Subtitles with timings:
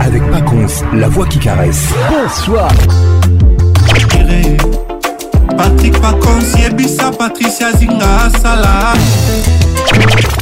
[0.00, 1.88] Avec Pacons, la voix qui caresse.
[2.10, 2.70] Bonsoir.
[5.56, 8.92] Patrick Pacons, Yebisa, Patricia Zinga, Salah.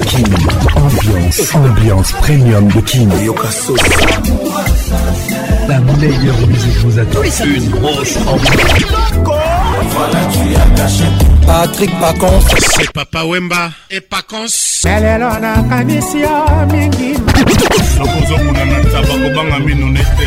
[0.07, 0.25] Kin,
[0.75, 3.09] ambiance, ambiance premium de Kin.
[5.69, 7.23] La meilleure musique vous attend.
[7.45, 9.50] Une grosse ambiance.
[11.47, 12.41] Patrick Pacons.
[12.59, 14.47] C'est Papa Wemba et Pacons.
[14.85, 17.19] lelo nakanisi yo mingi
[17.99, 20.27] nakozokuna na ntaba kobanga mino nete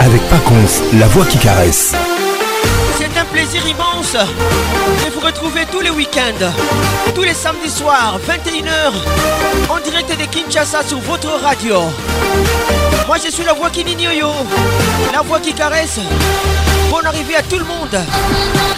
[0.00, 1.92] Avec Pacons, la voix qui caresse.
[2.96, 6.52] C'est un plaisir immense de vous retrouver tous les week-ends,
[7.14, 8.92] tous les samedis soirs, 21h,
[9.68, 11.82] en direct de Kinshasa sur votre radio.
[13.06, 14.30] Moi je suis la voix qui yo,
[15.12, 16.00] la voix qui caresse.
[16.90, 18.00] Bonne arrivée à tout le monde.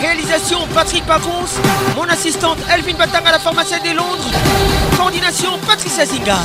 [0.00, 1.60] Réalisation Patrick Pacons,
[1.94, 4.30] mon assistante Elvin Batanga, la pharmacienne de Londres.
[4.96, 6.38] Coordination Patricia Zinga.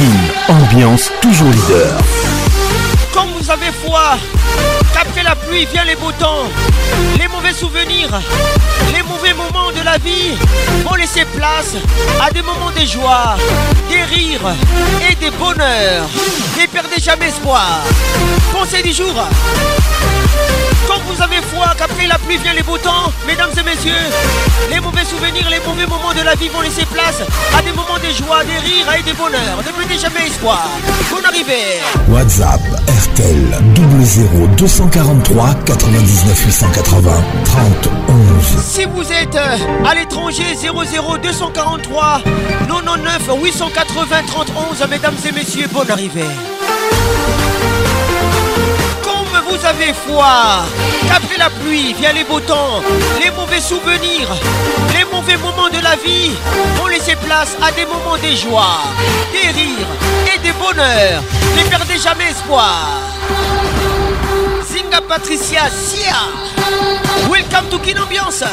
[0.00, 1.94] Kin, ambiance toujours leader.
[3.12, 4.16] Comme vous avez foi,
[4.94, 6.48] qu'après la pluie vient les beaux temps,
[7.18, 8.08] les mauvais souvenirs,
[8.94, 10.38] les mauvais moments de la vie
[10.86, 11.74] vont laisser place
[12.18, 13.36] à des moments de joie,
[13.90, 14.54] des rires
[15.06, 16.08] et des bonheurs.
[16.58, 17.80] Ne perdez jamais espoir.
[18.54, 19.14] Pensez du jour.
[20.86, 23.92] Comme vous avez foi qu'après la pluie vient les beaux temps, mesdames et messieurs,
[24.70, 27.22] les mauvais souvenirs, les mauvais moments de la vie vont laisser place
[27.56, 29.58] à des moments de joie, des rires et des bonheurs.
[29.58, 30.68] Ne perdez jamais espoir.
[31.10, 31.80] Bonne arrivée.
[32.08, 33.60] WhatsApp RTL
[34.02, 37.10] 00 243 99 880
[37.44, 38.62] 30 11.
[38.62, 39.56] Si vous êtes euh,
[39.88, 42.20] à l'étranger 00 243
[42.60, 46.24] 99 880 30 11 mesdames et messieurs bonne arrivée
[49.48, 50.64] vous avez foi.
[51.08, 52.82] Qu'après la pluie vient les beaux temps
[53.22, 54.28] les mauvais souvenirs
[54.94, 56.30] les mauvais moments de la vie.
[56.76, 58.78] Vont laisser place à des moments de joie
[59.32, 61.22] des rires et des bonheurs.
[61.56, 62.88] Ne perdez jamais espoir.
[64.70, 66.28] Zinga Patricia Sia.
[67.30, 68.44] Welcome to Kin Ambiance.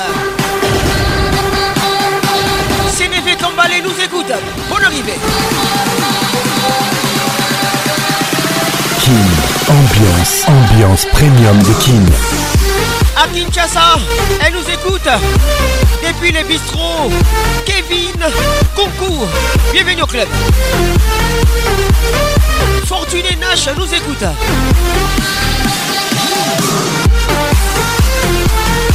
[2.90, 4.32] Sénévé Kambalé nous écoute.
[4.70, 5.14] Bonne arrivée
[9.70, 12.04] ambiance, ambiance premium de Kin.
[13.16, 13.98] À Kinshasa,
[14.46, 15.08] elle nous écoute
[16.06, 17.12] Depuis les bistrots
[17.66, 18.14] Kevin,
[18.76, 19.28] concours
[19.74, 20.28] Bienvenue au club
[22.86, 24.24] Fortuné Nash nous écoute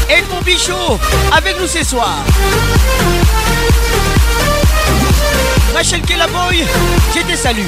[0.09, 0.99] Edmond Bichot
[1.37, 2.19] avec nous ce soir.
[5.75, 6.65] Rachel Kelaboy,
[7.15, 7.67] je te salue.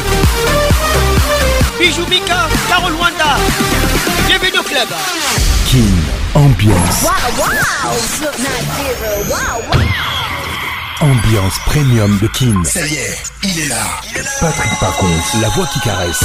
[1.78, 3.36] Bijou Mika, Carol Wanda,
[4.26, 4.88] bienvenue au club.
[5.66, 5.78] Kin,
[6.34, 7.06] ambiance,
[11.00, 12.62] ambiance premium de Kin.
[12.64, 14.00] Ça y est, il est là.
[14.40, 16.24] Patrick Pacons, la voix qui caresse.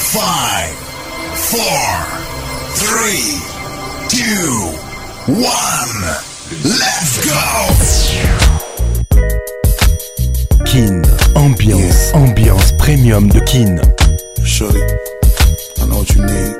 [0.00, 0.18] 5,
[1.36, 1.60] 4,
[2.74, 3.38] 3,
[4.08, 4.72] 2,
[5.28, 5.44] 1.
[6.64, 7.40] Let's go!
[10.64, 11.04] Kin,
[11.36, 13.80] ambiance, ambiance premium de Kin.
[14.42, 14.80] Shorty,
[15.80, 16.56] I know what you need.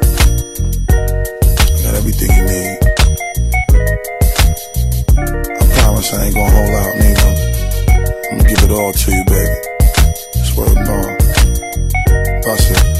[0.90, 2.78] I got everything you need.
[5.58, 7.28] I promise I ain't gonna hold out, nigga.
[8.31, 9.56] I'm gonna give it all to you, baby.
[10.44, 11.19] Swear to God.
[12.44, 13.00] Bust it.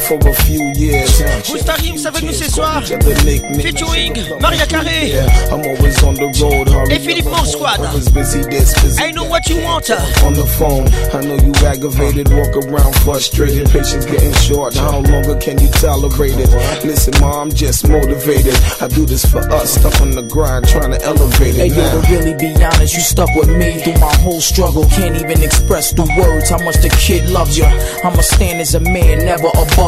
[0.00, 1.22] For a few years.
[1.50, 2.82] Busta Rims avec nous ce soir.
[2.82, 5.12] Featuring Maria Carré.
[5.50, 6.68] I'm always on the road.
[6.90, 7.80] Et Philippe Squad.
[8.98, 9.90] I know what you want.
[9.90, 9.96] Uh.
[10.26, 12.28] On the phone, I know you aggravated.
[12.32, 13.70] Walk around frustrated.
[13.70, 14.74] Patience getting short.
[14.74, 16.50] How longer can you tolerate it?
[16.84, 18.54] Listen, mom, I'm just motivated.
[18.80, 19.74] I do this for us.
[19.78, 21.56] Stuck on the grind, trying to elevate it.
[21.56, 24.84] Hey, yo, to really be honest, you stuck with me through my whole struggle.
[24.86, 27.64] Can't even express through words how much the kid loves you.
[28.04, 29.87] I'ma stand as a man, never above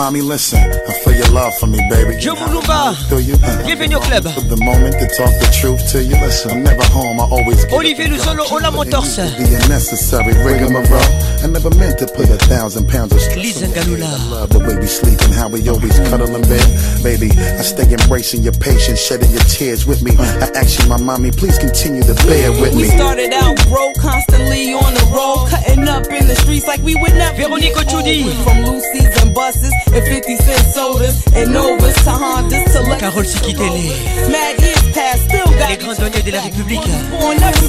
[0.00, 0.58] mommy, listen.
[0.88, 2.16] I feel your love for me, baby.
[2.16, 2.96] Joe Mulumba.
[3.10, 3.36] Do you?
[3.66, 4.24] Bienvenue au club.
[4.32, 6.16] For the moment to talk the truth to you.
[6.24, 7.20] Listen, I'm never home.
[7.20, 9.16] I always get Olivier Luzolo, Ola Motors.
[9.16, 11.04] the unnecessary rigmarole.
[11.44, 13.44] I never meant to put a thousand pounds of stress.
[13.44, 14.08] Lisa Galula.
[14.08, 16.64] I love the way we sleep and how we always cuddle in bed.
[17.04, 17.28] Baby,
[17.60, 20.16] I stay embracing your patience, shedding your tears with me.
[20.16, 22.88] I ask you, my mommy, please continue to bear with me.
[22.88, 26.96] We started out broke, constantly on the road, cutting up in the streets like we
[26.96, 27.36] would never.
[27.36, 28.24] Véronique oh, get Ochudi.
[28.24, 28.40] old.
[28.48, 33.00] From Lucy's and buses and 50 cent sodas and Novas to Hondas to Lexus.
[33.00, 34.30] Carole Sikitele.
[34.30, 36.88] Mad years past, still got Les grands douaniers de la République.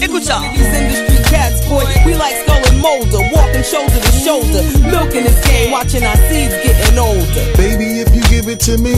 [0.02, 0.42] Écoute ça.
[0.54, 5.40] These industry cats, boy, we like skull and molder, walking shoulder to shoulder, milking this
[5.46, 7.46] game, watching our seeds getting older.
[7.58, 8.94] Baby, if you give it to me,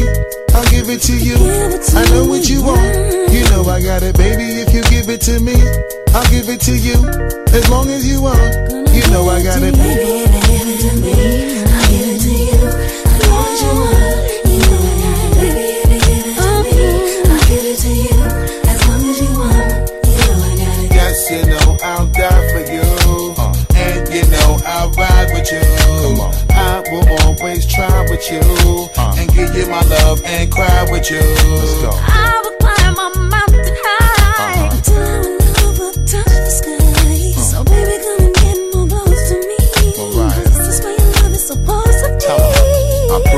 [0.54, 1.36] I'll give it to you.
[1.96, 2.82] I know what you want.
[3.32, 4.62] You know I got it, baby.
[4.62, 5.56] If you give it to me,
[6.14, 6.96] I'll give it to you.
[7.54, 8.40] As long as you want,
[8.94, 9.74] you know I got it.
[9.74, 11.63] Baby,
[28.14, 28.90] with you.
[29.18, 31.20] And give you my love and cry with you.
[31.20, 32.43] Let's go.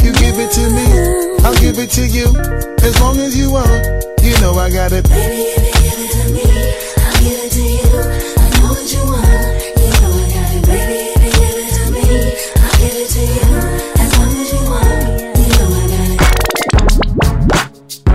[0.31, 0.85] give it to me,
[1.43, 2.27] I'll give it to you.
[2.83, 3.83] As long as you want,
[4.23, 5.03] you know I got it.
[5.09, 6.43] Baby, if you give it to me,
[7.03, 7.83] I'll give it to you.
[8.39, 9.27] I know what you want.
[9.75, 11.11] You know I got it, baby.
[11.11, 11.99] If you give it to me,
[12.63, 13.43] I'll give it to you.
[13.99, 15.03] As long as you want.
[15.37, 16.07] You know I got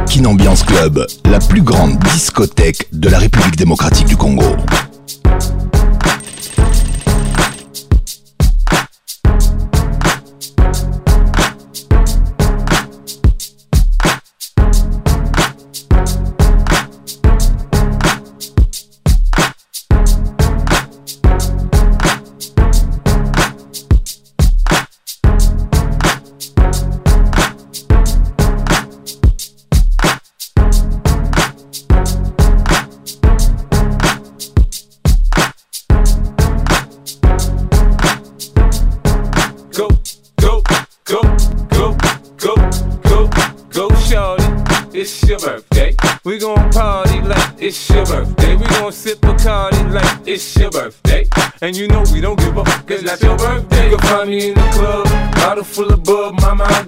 [0.01, 0.11] it.
[0.11, 4.57] Kin Ambiance Club, la plus grande discothèque de la République démocratique du Congo.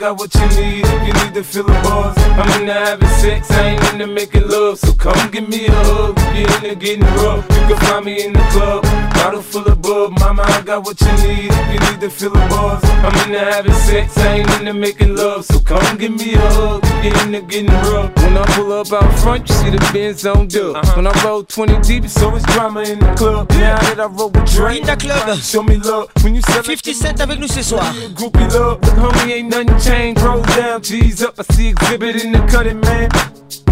[0.08, 2.16] Got what you need if you need to feel the buzz.
[2.40, 4.78] I'm into having sex, I ain't into making love.
[4.78, 7.44] So come give me a hug if you're into getting rough.
[7.50, 8.84] You can find me in the club,
[9.28, 10.18] bottle full of bub.
[10.20, 12.82] Mama, I got what you need if you need to feel the buzz.
[12.84, 15.44] I'm into having sex, I ain't into making love.
[15.44, 18.16] So come give me a hug you're into getting rough.
[18.16, 20.76] When I pull up out front, you see the Benz on dub.
[20.76, 20.96] Uh-huh.
[20.96, 23.50] When I roll 20 deep, it's always drama in the club.
[23.50, 25.28] Now that I roll with Drake, In the club.
[25.28, 26.10] Uh, show me love.
[26.22, 27.92] When you sell 50 Cent avec nous ce soir.
[28.14, 30.22] Groupie love, look homie, ain't nothing changed.
[30.22, 33.10] Roll down, G's up, I see exhibit in the cutting, man.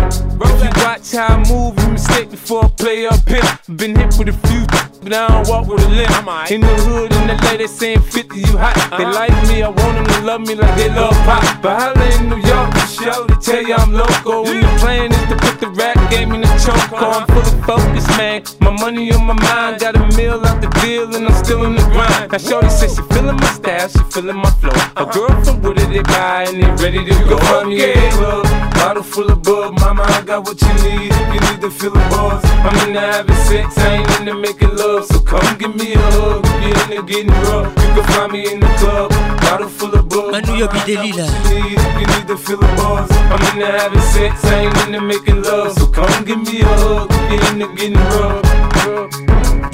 [0.06, 3.42] If you watch how I move, you mistake before I play up here.
[3.76, 4.64] Been hit with a few,
[5.02, 6.50] but I don't walk with a limp.
[6.50, 8.76] In the hood, in the LA, they saying 50, you hot.
[8.96, 11.42] They like me, I want them to love me like they love pop.
[11.62, 14.44] But holla in New York, show, they tell you I'm local.
[14.44, 16.92] When the plan is to put the rap game in the choke.
[16.92, 18.42] I'm full of focus, man.
[18.60, 21.74] My money on my mind, got a meal out the deal, and I'm still in
[21.74, 22.30] the grind.
[22.30, 24.76] Now, Shorty says she feeling my style, she feeling my flow.
[24.96, 27.38] A girl from Wooded, they buy, and they ready to go.
[27.38, 28.44] Find me a club,
[28.74, 29.74] bottle full of bug.
[29.96, 32.44] Mama, I got what you need if you need to feel the buzz.
[32.44, 35.06] I'm in the having sex, I ain't into making love.
[35.06, 36.44] So come give me a hug.
[36.44, 39.10] If you're into getting rough, you can find me in the club.
[39.40, 40.32] Bottle full of bug.
[40.32, 41.26] Manu Yobi Delila.
[41.48, 45.00] If you need to feel the buzz, I'm in the having sex, I ain't into
[45.00, 45.72] making love.
[45.78, 47.08] So come give me a hug.
[47.32, 49.25] If you're into getting rough.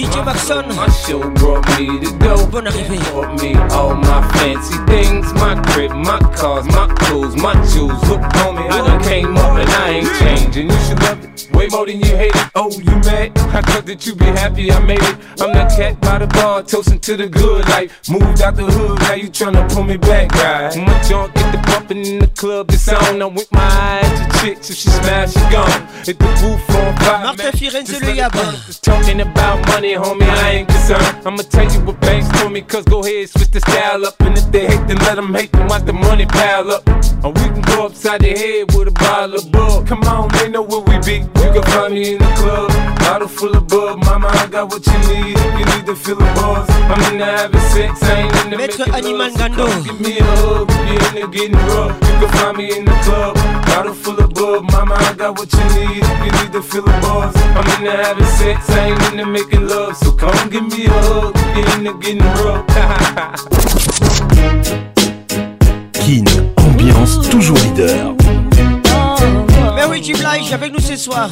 [0.02, 0.66] DJ Maxon.
[0.75, 2.47] My show brought me to go.
[2.49, 2.99] Bonne arrivée.
[3.12, 8.02] Brought me all my fancy things, my crib, my cars, my clothes, my jewels.
[8.09, 10.71] Look, homie, I done came up and I ain't changing.
[10.71, 11.32] You should love it
[11.62, 12.50] way more than you hate it.
[12.54, 13.38] Oh, you mad?
[13.54, 15.16] I thought that you be happy I made it.
[15.40, 18.09] I'm that cat by the bar, toasting to the good life.
[18.09, 20.75] Moved out the hood, now you tryna pull me back, guy.
[20.76, 23.23] My junk get the bumping in the club, it's on.
[23.23, 25.87] I'm with my eyes to chicks, if she smash, she gone.
[26.04, 27.25] Hit the roof on fire.
[27.25, 28.80] Martin Firenze Le Yab.
[28.80, 31.27] Talking about money, homie, I ain't concerned.
[31.27, 34.21] I'ma tell you what banks told me, cause go ahead, switch the style up.
[34.21, 37.12] And if they hate, then let them hate them, watch the money pile up.
[37.25, 39.87] Or we can go upside the head with a bottle of bug.
[39.87, 41.19] Come on, they know where we be.
[41.23, 44.05] You can find me in the club, bottle full of bug.
[44.05, 46.69] Mama, I got what you need if you need to feel the buzz.
[46.91, 49.71] I'm in the having sex, I ain't in the Maître making Animal love.
[49.71, 51.95] So Give me a hug, if you in the getting rough.
[51.95, 53.35] You can find me in the club,
[53.67, 54.64] bottle full of bug.
[54.73, 57.37] Mama, I got what you need if you need to feel the buzz.
[57.55, 59.97] I'm in the having sex, I ain't in the making love.
[59.97, 62.67] So come give me a hug, if you in the getting rough.
[66.02, 66.26] Kin,
[66.83, 68.15] ambiance toujours leader.
[69.77, 70.15] Mary J.
[70.15, 71.31] Blige avec nous ce soir.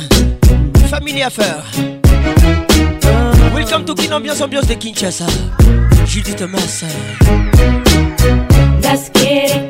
[0.88, 1.64] Family Affair.
[3.54, 5.26] Welcome to Kin Ambiance, ambiance de Kinshasa.
[6.06, 6.84] Julie Thomas.
[8.82, 9.69] Let's get it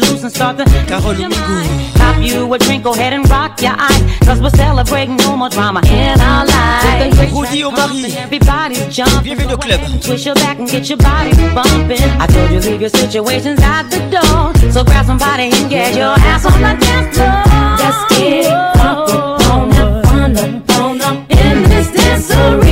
[0.00, 1.97] Loose and start to Carole Omigo.
[2.18, 4.18] Pop you a drink, go ahead and rock your eyes.
[4.26, 7.32] Cause we're celebrating no more drama in our lives.
[7.32, 8.12] Rudy Omari.
[8.16, 9.22] Everybody's jumping.
[9.22, 9.80] Bienvenue au club.
[10.02, 12.02] Twist your back and get your body bumping.
[12.18, 14.52] I told you leave your situations at the door.
[14.72, 17.44] So grab somebody and get your ass on the dance floor.
[17.78, 22.67] Let's get it funk up on up on up in this dancery.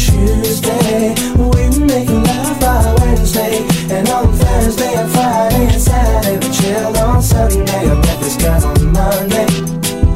[0.00, 1.14] Tuesday.
[1.36, 3.68] We making love by Wednesday.
[3.90, 7.90] And on Thursday and Friday and Saturday we chilled on Sunday.
[7.90, 9.46] I met this guy on Monday.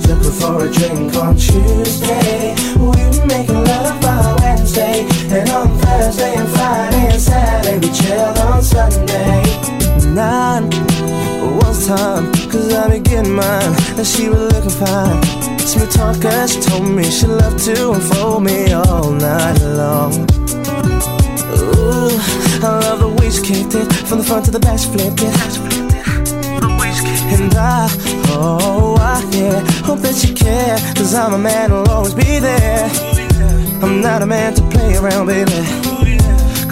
[0.01, 2.55] Took her for a drink on Tuesday.
[2.81, 5.07] We making love by Wednesday.
[5.29, 9.42] And on Thursday and Friday and Saturday we chilled on Sunday.
[10.14, 10.70] Nine
[11.59, 13.75] was time, cause I be getting mine.
[13.99, 15.34] And she was looking fine.
[15.66, 20.12] Smooth talker, she told me she loved to unfold me all night long.
[21.57, 22.12] Ooh,
[22.62, 25.22] I love the way she kicked it From the front to the back, she flipped
[25.22, 25.35] it.
[27.35, 27.88] And I,
[28.29, 32.88] oh, I, yeah Hope that you care Cause I'm a man who'll always be there.
[33.83, 35.94] I'm not a man to play around, baby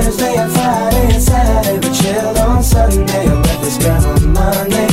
[0.00, 3.26] Thursday and Friday and Saturday We chill on Sunday.
[3.28, 4.88] I met this girl on Monday.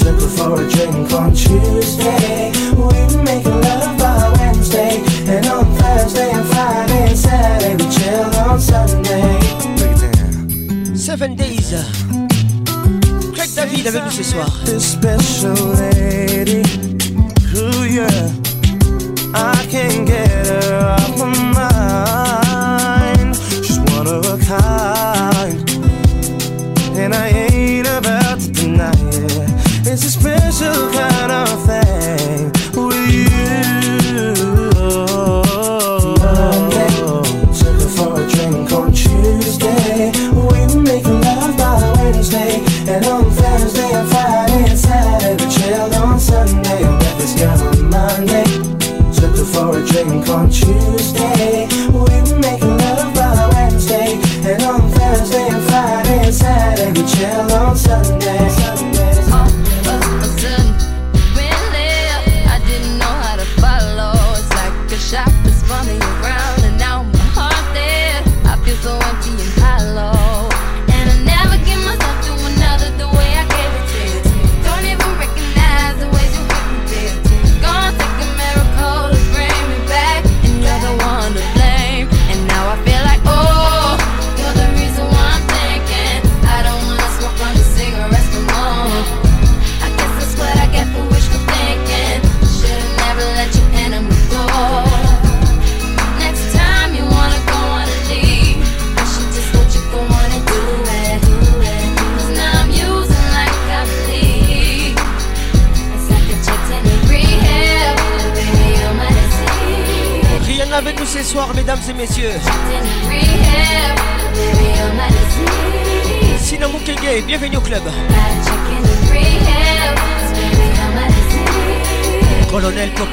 [0.00, 2.50] Took her for a drink on Tuesday.
[2.72, 5.02] We were making love by Wednesday.
[5.28, 9.40] And on Thursday and Friday and Saturday We chill on Sunday.
[10.96, 11.74] Seven Days.
[11.74, 11.84] Uh,
[13.34, 14.50] Craig David avec nous ce soir.
[14.64, 16.62] This special lady.
[17.52, 18.30] Who yeah.
[19.34, 21.69] I can't get her off my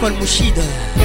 [0.07, 0.96] con Mushida.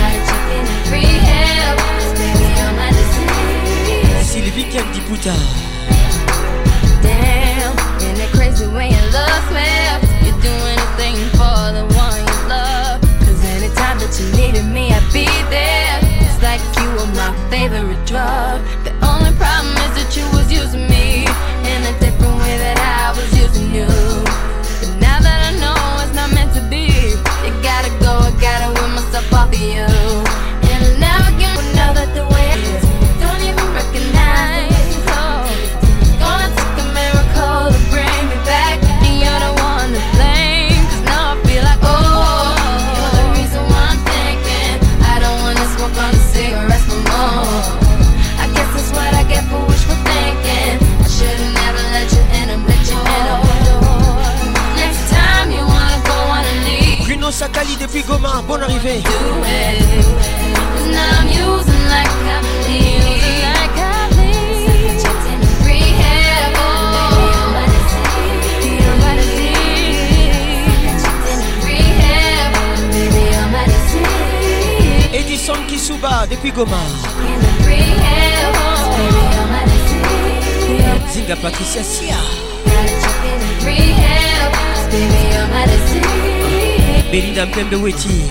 [87.72, 88.28] de Witty.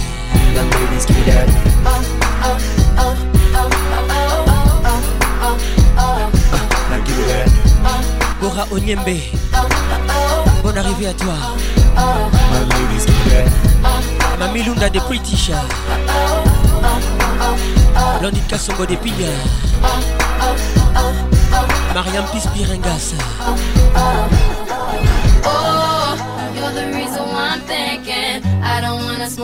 [8.40, 9.18] Bora Onyembe,
[10.62, 11.34] bonne arrivée à toi.
[14.40, 15.52] Mamie Lunda de British.
[18.22, 19.26] Landit Kassongo de Piga.
[21.96, 23.16] Mariam Pispirengas.
[25.44, 26.16] Oh,
[26.56, 28.51] you're the reason why I'm thinking.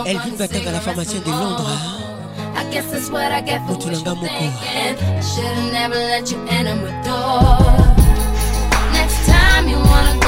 [0.05, 1.65] Elvin Batanga, la pharmacienne de Londres.
[1.67, 2.03] Hein.
[3.67, 4.27] Mutulanga Moko.
[5.21, 6.27] Should've never let.
[8.93, 10.26] Next time you wanna.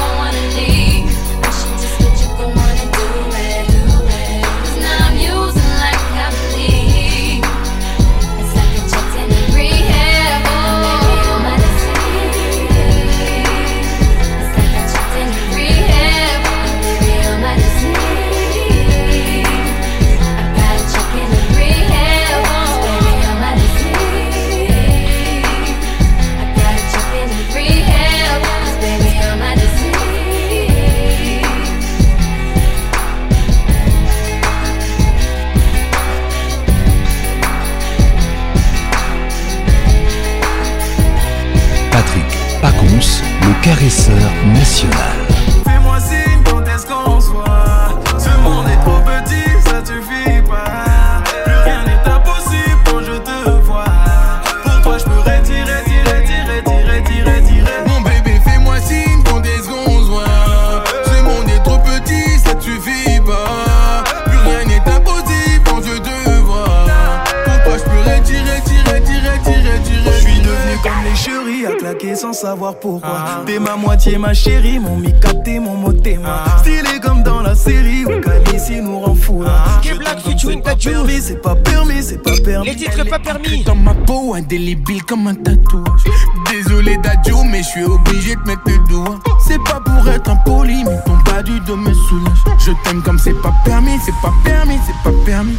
[83.09, 83.63] pas permis.
[83.63, 86.03] Dans ma peau, indélébile comme un tatouage.
[86.49, 89.19] Désolé d'adieu, mais je suis obligé de mettre le doigt.
[89.45, 92.43] C'est pas pour être impoli, mais ton pas du dos me soulage.
[92.59, 95.57] Je t'aime comme c'est pas permis, c'est pas permis, c'est pas permis.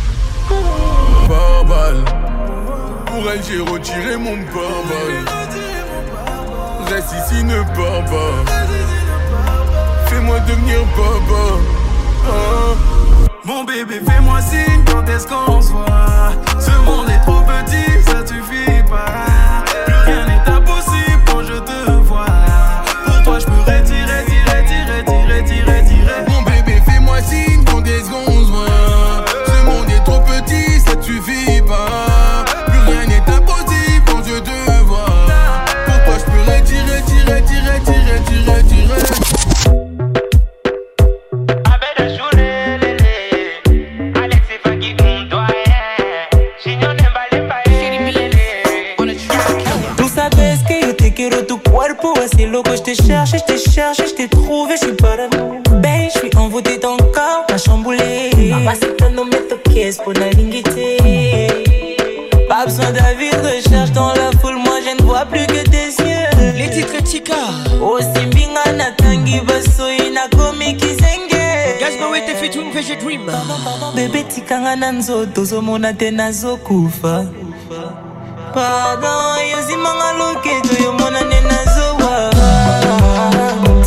[1.29, 2.05] Pas balle.
[3.07, 5.25] Pour elle, j'ai retiré mon pare-balles.
[6.89, 8.45] Reste ici, ne pars pas.
[10.07, 11.59] Fais-moi devenir papa.
[12.27, 12.60] Ah.
[73.31, 77.27] koyeba bebe tikanga na nzoto ozomona te nazokufa.
[78.55, 82.31] Pardon yozimanga loketo yomona nde nazowa.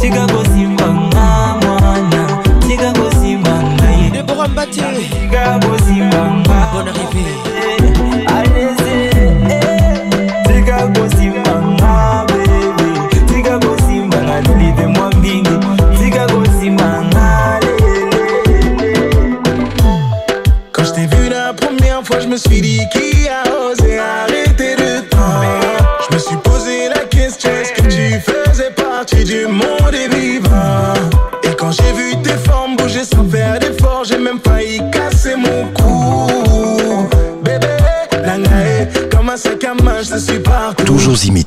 [0.02, 7.53] Tika kosimbanga mwana tika kosimba ngai tika kosimbanga bon arrivé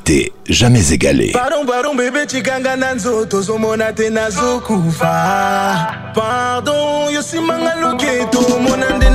[0.09, 1.33] Imité, jamais égalé.
[1.33, 5.13] pardon pardon bebe tikanga na nzoto ozomona te nazokufa
[6.15, 9.11] pardon yosimanga loketo omona nde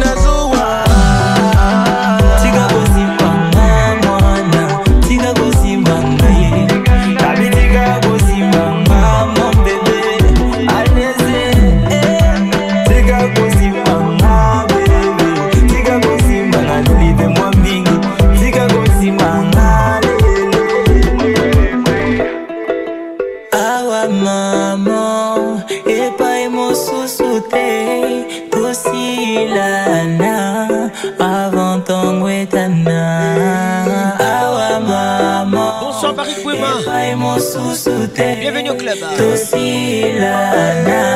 [39.21, 40.35] oscila
[40.83, 41.10] nada.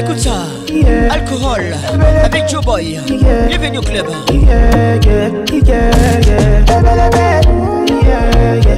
[0.00, 0.46] Écoute ça.
[1.10, 1.74] Alcool
[2.24, 2.98] avec Joe Boy.
[3.48, 4.06] Bienvenue au club.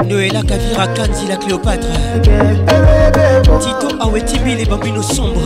[0.09, 1.87] Noëlla Kavira Kanzi la Cléopâtre.
[3.61, 5.41] Tito Awetibi les bambinos sombres.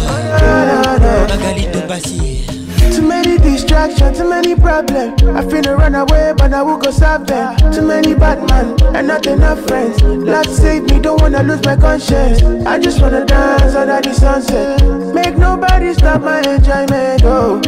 [1.28, 2.46] Magali Dombassi.
[2.94, 5.12] Too many distractions, too many problems.
[5.22, 7.54] I finna run away, but I will go solve them.
[7.70, 10.02] Too many bad men and not enough friends.
[10.02, 12.42] Lord save me, don't wanna lose my conscience.
[12.64, 15.05] I just wanna dance under the sunset.
[15.16, 17.22] Make nobody stop my enjoyment.
[17.24, 17.60] Oh.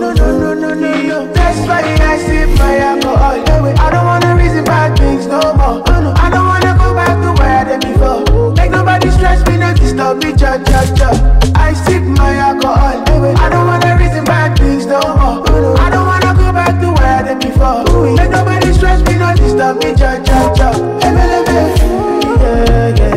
[0.00, 1.32] No, no, no, no, no, no.
[1.32, 3.42] That's why I sip my alcohol.
[3.84, 5.82] I don't wanna reason bad things no more.
[5.86, 6.12] Oh, no.
[6.16, 8.52] I don't wanna go back to where I did before.
[8.54, 11.10] Make nobody stress me, not disturb me, cha cha cha.
[11.56, 13.02] I sip my alcohol.
[13.44, 15.42] I don't wanna reason bad things no more.
[15.48, 15.74] Oh, no.
[15.74, 18.14] I don't wanna go back to where I did before.
[18.14, 20.70] Make nobody stress me, not disturb me, cha cha cha.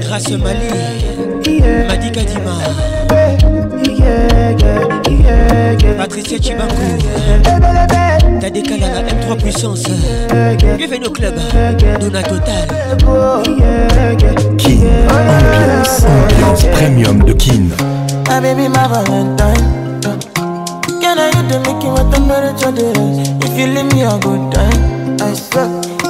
[0.08, 1.17] Grâce Mali.
[1.62, 2.54] Madika Dima.
[5.98, 6.98] Patricia Chibankou.
[8.40, 9.90] Tadeka la M3 puissance.
[10.78, 11.36] Bienvenue au club.
[12.00, 12.68] Dona Total.
[14.58, 17.70] Kin, ambiance, ambiance premium de Kin.
[18.28, 19.64] My baby, my Valentine.
[21.02, 23.30] Can I hit the making what temperature is?
[23.44, 25.68] If you leave me a good time, I swear.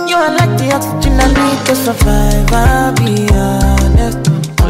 [0.08, 2.52] You are like the oxygen I need to survive.
[2.52, 3.77] I'll be.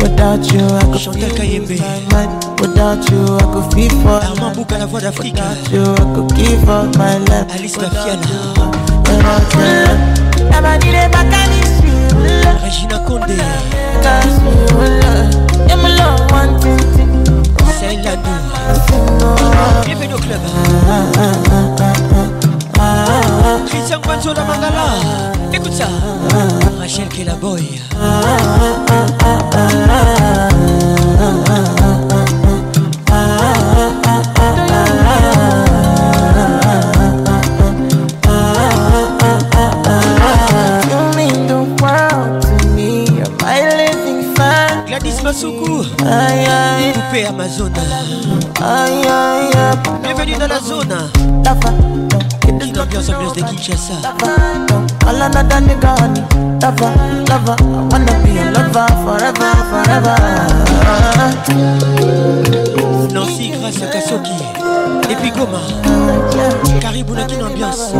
[0.00, 1.78] Without you, I could Chantal Kayembe.
[2.60, 4.20] Without you, I could feel for.
[4.20, 5.34] Armand Bouka, la voix d'Afrique.
[5.34, 7.46] Without you, I could give up my life.
[7.50, 8.28] Alice Bafiana.
[9.06, 11.68] Without you, never need a mechanic.
[12.62, 13.36] Regina Condé.
[17.78, 18.16] C'est la
[19.86, 20.40] Bienvenue au club.
[23.66, 24.84] Christian Guanzo la Mangala.
[25.52, 25.86] Écoute ça.
[26.88, 27.68] Rachel Boy.
[45.22, 45.84] Masuku
[46.94, 47.70] Coupé Amazon
[50.02, 50.96] Bienvenue dans la zone
[52.78, 53.94] Une ambiance ambiance de Kinshasa.
[55.04, 56.22] All another nigga honey
[56.62, 56.92] Lover,
[57.28, 60.16] lover I wanna be a lover forever, forever.
[63.12, 64.30] Nancy grâce à Kasoki.
[65.10, 65.58] Et puis Goma.
[66.80, 67.92] Caribou n'a qu'une ambiance.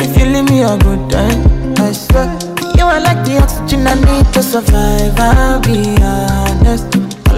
[0.00, 1.42] If you leave me a good time
[1.78, 2.26] I swear.
[2.74, 5.12] You are like the oxygen I need to survive.
[5.18, 6.86] I'll be honest.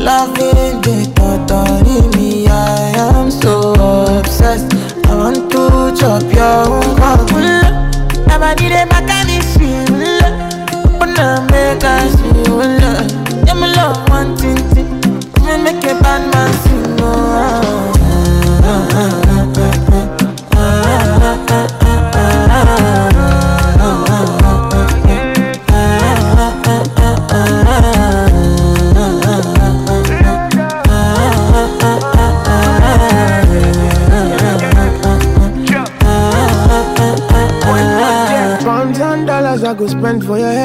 [0.01, 3.80] Loving the thought of me I I'm so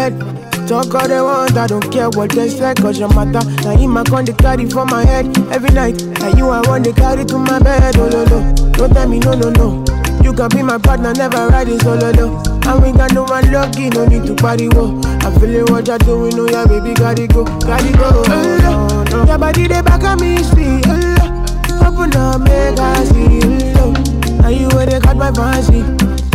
[0.09, 0.67] head.
[0.67, 3.45] Talk all they want, I don't care what they say, cause your matter.
[3.63, 6.01] Now him I con the carry for my head every night.
[6.19, 8.71] Now you I want to carry to my bed, oh no no.
[8.73, 9.85] Don't tell me no no no.
[10.23, 12.41] You can be my partner, never riding solo no.
[12.65, 14.99] And we got no one lucky, no need to party wo.
[15.21, 18.09] I feel it what you're doing, oh yeah baby, gotta go, gotta go.
[18.25, 19.25] Oh, no, no.
[19.25, 20.85] Your body they back on me, speed.
[20.87, 23.39] Oh, Open up, make I see.
[23.77, 23.93] Oh,
[24.41, 25.83] now you where they got my fancy.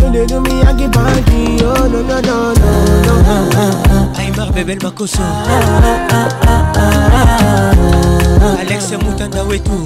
[0.01, 2.73] They do me Yankee Panky, oh no no no no
[3.07, 4.13] no.
[4.17, 5.23] Aymar Bebel Makoso.
[8.59, 9.79] Alex Moutanda Wetu.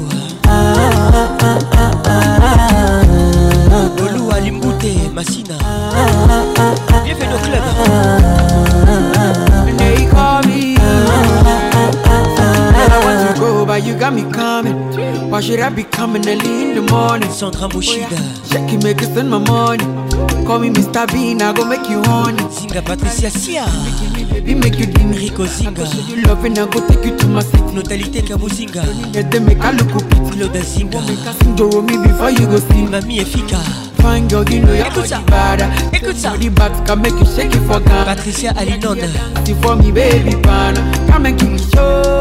[3.99, 5.59] Lolo Alimbute Massina.
[7.05, 7.65] Bienvenue au club.
[9.77, 10.77] They call me.
[12.87, 14.77] I want to go, but you got me coming.
[15.31, 17.31] Why should I be coming early in the morning?
[17.31, 17.69] Sandra.
[17.69, 19.85] Check it, make it send my money.
[20.47, 21.07] Call me Mr.
[21.11, 22.37] Bean, I go make you honey.
[22.53, 23.65] Zinga Patricia Sia.
[24.31, 25.13] Baby, make you dream.
[25.13, 25.87] Rico Zinga.
[25.87, 27.63] show you love and I go take you to my city.
[27.73, 28.83] Notalité Kabo Zinga.
[29.15, 30.11] Let them make a look up.
[30.33, 31.01] Claude Zinga.
[31.09, 32.85] Make a sing Joro me before you go see.
[32.87, 33.59] Mamie Efika.
[34.03, 35.95] Fine girl, you know your Écoute body bad.
[35.95, 36.37] Écoute ça.
[36.39, 38.05] The back can make you shake it for Ghana.
[38.15, 38.99] Patricia Alinon.
[39.47, 40.81] See for me, baby, pana.
[41.09, 42.19] Come and give me show.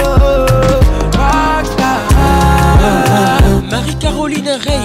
[1.11, 3.32] Rockstar.
[3.73, 4.79] Marie-Caroline Rey,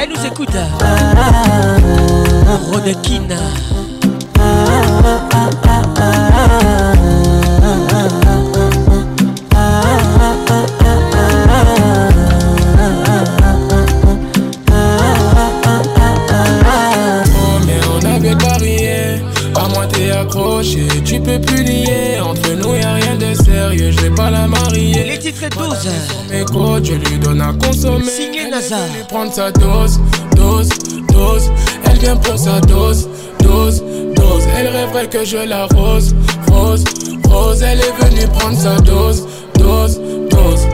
[0.00, 0.56] elle nous écoute.
[2.72, 3.28] Rodekin.
[25.40, 28.04] Marier Les titres 12 Mes codes je lui donne à consommer.
[28.04, 30.00] Signé Nazar Elle prendre sa dose
[30.36, 30.68] Dose,
[31.12, 31.50] dose.
[31.84, 33.08] Elle vient pour sa dose
[33.40, 33.82] Dose,
[34.14, 34.44] dose.
[34.56, 36.14] Elle rêverait que je la rose
[36.50, 36.84] Rose,
[37.28, 37.62] rose.
[37.62, 39.26] Elle est venue prendre sa dose
[39.58, 40.66] Dose, dose.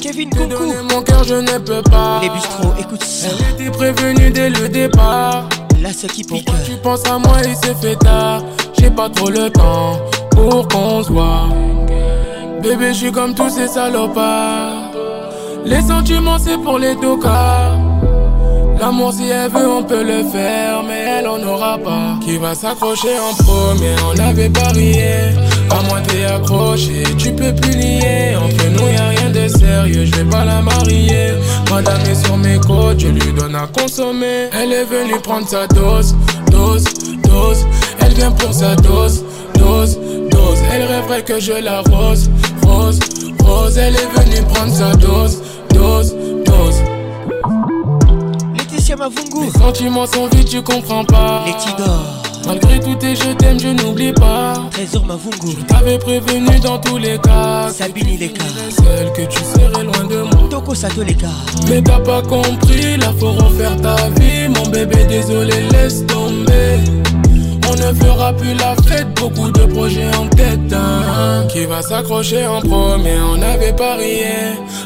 [0.00, 0.72] Kevin Coucou.
[0.90, 2.20] mon cœur je ne peux pas.
[2.22, 3.28] Les bistrots, écoute ça.
[3.28, 5.48] Elle était prévenue dès le départ.
[5.82, 6.46] Là, ce qui pique.
[6.46, 8.42] Pourquoi tu penses à moi il s'est fait tard?
[8.78, 10.00] J'ai pas trop le temps
[10.30, 11.48] pour qu'on se voit
[12.66, 14.90] Bébé je suis comme tous ces salopards.
[15.64, 17.78] Les sentiments c'est pour les tocards.
[18.80, 22.18] L'amour si elle veut on peut le faire Mais elle en aura pas.
[22.24, 25.04] Qui va s'accrocher en premier On avait parié.
[25.70, 28.34] À moi t'es accroché Tu peux plus nier.
[28.34, 31.34] Entre nous y a rien de sérieux Je vais pas la marier.
[31.70, 34.50] Madame est sur mes côtes Je lui donne à consommer.
[34.52, 36.16] Elle est venue prendre sa dose
[36.50, 36.82] Dose,
[37.22, 37.64] dose.
[38.00, 39.98] Elle vient pour sa dose Dose,
[40.96, 42.30] Elle rêverait que je la rose
[42.62, 42.98] Rose,
[43.44, 45.42] rose Elle est venue prendre sa dose
[45.74, 46.82] Dose, dose
[48.56, 49.40] Laetitia Mavungu.
[49.40, 51.44] mes sentiments sont vides, tu comprends pas.
[51.46, 52.22] Les Tidor.
[52.46, 54.54] Malgré tout et je t'aime, je n'oublie pas.
[54.70, 55.56] Trésor Mavungu.
[55.68, 57.68] T'avais prévenu dans tous les cas.
[57.70, 58.44] Sabine Ileka.
[58.70, 60.48] Celle que tu serais loin de moi.
[60.48, 61.28] Toko Sato Leka.
[61.68, 64.48] Mais t'as pas compris, là faut refaire ta vie.
[64.48, 67.05] Mon bébé, désolé, laisse tomber.
[67.68, 70.72] On ne fera plus la fête, beaucoup de projets en tête.
[70.72, 71.44] hein.
[71.48, 74.26] Qui va s'accrocher en premier, on avait parié.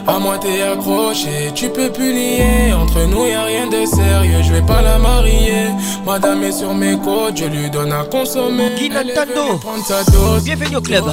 [0.06, 2.72] À moi t'es accroché, tu peux plus nier.
[2.72, 5.66] Entre nous y a rien de sérieux, je vais pas la marier.
[6.06, 8.70] Madame est sur mes côtes, je lui donne à consommer.
[8.78, 10.44] Elle est venue prendre sa dose.
[10.44, 11.04] Bienvenue au club.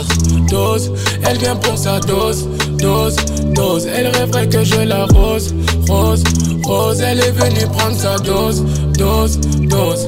[0.49, 0.91] Dose,
[1.26, 2.47] elle vient pour sa dose,
[2.80, 3.15] dose,
[3.53, 3.86] dose.
[3.88, 5.53] Elle rêverait que je la rose,
[5.89, 6.24] rose,
[6.63, 7.01] rose.
[7.01, 8.63] Elle est venue prendre sa dose,
[8.97, 10.07] dose, dose.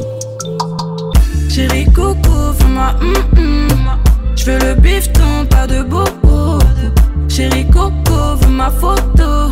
[1.59, 3.67] Chérie Coco, fais-moi hum hum.
[4.33, 6.57] Je veux le bifton, pas de bobo.
[7.27, 9.49] Chérie Coco, veux ma photo.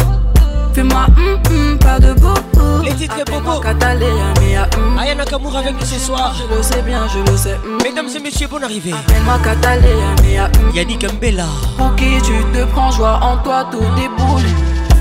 [0.74, 2.82] Fais-moi hum hum, pas de bobo.
[2.82, 3.60] Les titres Bobo.
[3.60, 4.98] Cataléa, mia hum.
[4.98, 6.34] Aya Nakamura avec nous ce soir.
[6.40, 7.58] Je le sais bien, je le sais.
[7.66, 7.78] hum.
[7.84, 8.94] Mesdames et messieurs, bonne arrivée.
[8.94, 10.74] Appelle-moi Cataléa, mia hum.
[10.74, 11.44] Yannick Mbella.
[11.78, 14.48] Pour qui tu te prends, joie en toi, tout déboule.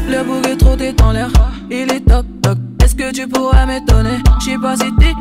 [0.08, 1.28] Le bouc est trop dans l'air,
[1.70, 2.58] il est toc toc.
[2.96, 4.22] Que tu pourrais m'étonner?
[4.40, 5.12] J'sais pas si t'es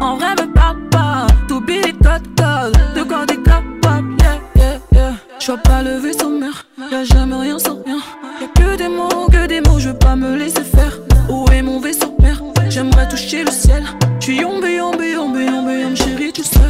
[0.00, 1.26] en vrai me parle pas.
[1.48, 5.12] Tout billet code code, de quoi t'es capable, yeah yeah yeah.
[5.40, 7.98] J'vois pas le vaisseau mère, y'a jamais rien sans rien.
[8.42, 10.98] Y'a que des mots, que des mots, je veux pas me laisser faire.
[11.30, 12.42] Où est mon vaisseau mère?
[12.68, 13.84] J'aimerais toucher le ciel.
[14.20, 16.60] J'suis yombe, yombe, yombe, yombe, yombe, chérie, tu sais.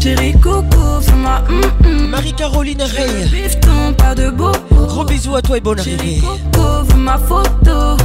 [0.00, 2.08] Chérie Coco, fais-moi hum hum.
[2.08, 3.26] Marie-Caroline Rey.
[3.32, 4.52] Bifton, pas de beau.
[4.70, 6.20] Gros bisous à toi et bonne arrivée.
[6.20, 7.96] Coco, veux ma photo.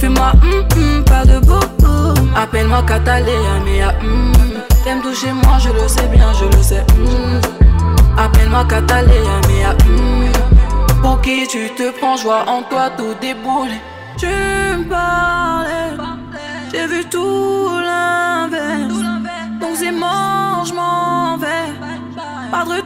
[0.00, 0.32] Fais-moi
[1.06, 1.58] pas de beau.
[2.36, 4.32] Appelle-moi Cataléa, mea hum.
[4.84, 6.84] T'aimes toucher moi, je le sais bien, je le sais.
[6.96, 7.40] hum.
[8.16, 10.28] Appelle-moi Cataléa, mea hum.
[11.02, 13.74] Pour qui tu te prends, joie en toi, tout déboule.
[14.18, 15.96] Tu me parlais,
[16.72, 18.94] j'ai vu tout l'inverse.
[19.60, 21.72] Donc c'est mort, je m'en vais.
[22.50, 22.80] Pas de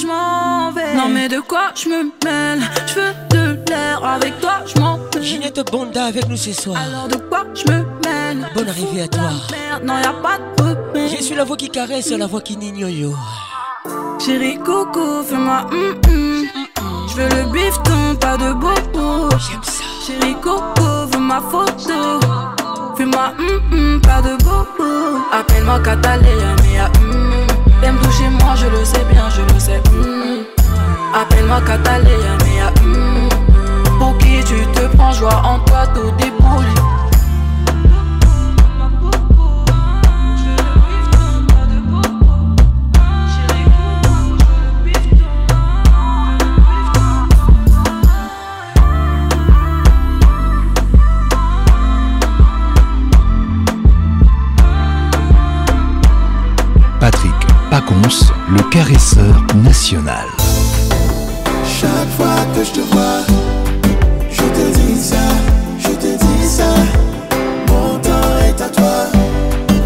[0.00, 0.94] je m'en vais.
[0.94, 2.62] Non mais de quoi je me mêle?
[2.86, 5.22] Je veux de l'air avec toi, je m'en vais.
[5.22, 6.78] Ginette Bonda avec nous ce soir.
[6.80, 8.48] Alors de quoi je me mêle?
[8.54, 9.30] Bonne arrivée à toi.
[9.50, 11.06] Merde, non y'a pas de.
[11.08, 13.18] Je suis la voix qui caresse, la voix qui n'ignore.
[14.18, 16.46] Chérie Coco, fais-moi hum hum.
[17.08, 19.28] Je veux le bifton, pas de bobo.
[19.38, 19.84] J'aime ça.
[20.06, 22.20] Chérie Coco, veux ma photo.
[22.96, 25.18] Fais-moi hum hum, pas de bobo.
[25.32, 27.49] Appelle-moi Cataléa, mea hum.
[27.80, 29.80] T'aimes toucher moi, je le sais bien, je le sais.
[29.92, 30.44] hum.
[31.14, 33.28] Appelle-moi Cataléa, mea hum.
[33.98, 36.79] Pour qui tu te prends, joie en toi, tout déboule.
[58.02, 60.26] Le caresseur national.
[61.66, 63.20] Chaque fois que je te vois,
[64.30, 65.16] je te dis ça,
[65.78, 66.72] je te dis ça.
[67.68, 69.04] Mon temps est à toi.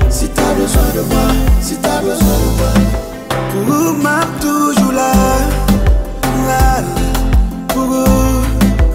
[0.08, 1.28] Si t'as besoin de moi,
[1.60, 2.72] si t'as besoin de moi.
[3.50, 5.12] Pour m'a toujours là.
[6.46, 6.82] là,
[7.68, 7.90] Pour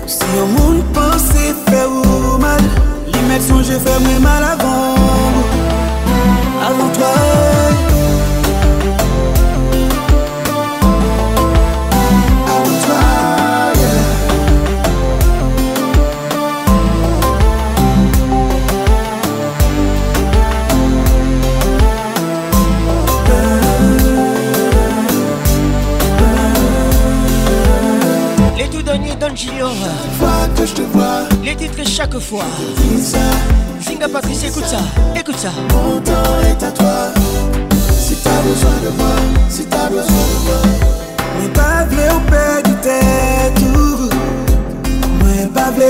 [0.07, 2.61] si on monde pensait faire ou mal,
[3.05, 4.95] limite son j'ai fait moins mal avant.
[6.65, 7.68] Avant toi.
[29.39, 29.71] Junior.
[30.53, 32.43] que je te vois, Les titres chaque fois.
[33.79, 34.79] Zinga Patrice, écoute ça,
[35.17, 35.51] écoute ça.
[35.71, 37.13] Mon temps est à toi.
[37.97, 39.15] Si t'as besoin de moi,
[39.47, 40.61] si t'as besoin de moi.
[41.39, 43.61] Mais pas vle au père du tête.
[45.23, 45.85] Moi pas vle.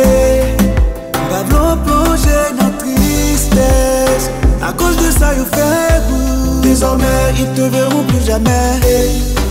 [1.32, 4.30] Pas vle plonger dans tristesse.
[4.62, 6.62] À cause de ça, il fait.
[6.62, 8.80] Désormais, ils te verront plus jamais.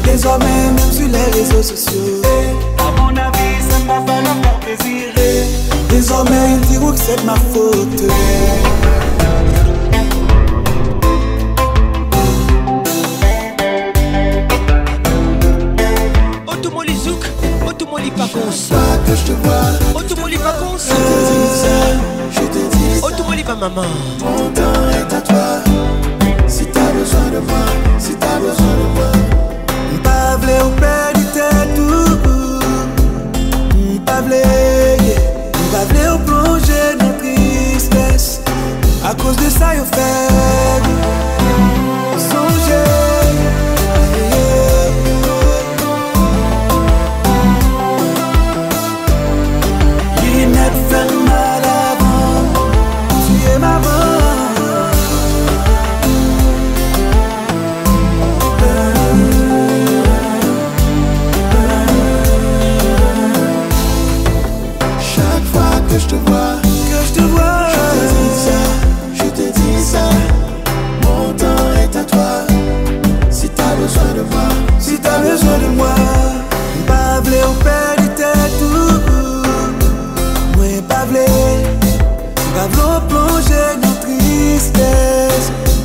[0.04, 2.22] Désormais, même sur les réseaux sociaux.
[5.88, 8.02] Désormais, ils diront que c'est de ma faute.
[16.46, 17.24] Automoli Zouk,
[17.66, 18.38] Automoli Pacons.
[18.70, 19.54] Pas que je te vois,
[19.94, 20.76] Pacons.
[20.76, 20.98] je te
[21.28, 21.76] dis ça,
[22.30, 23.08] je te dis ça.
[23.48, 23.82] Ma maman.
[24.20, 25.62] Mon temps est à toi.
[26.46, 27.64] Si t'as besoin de moi,
[27.98, 29.12] si t'as besoin de moi.
[30.02, 30.70] Pas ou
[39.08, 39.84] À cause de ça, yo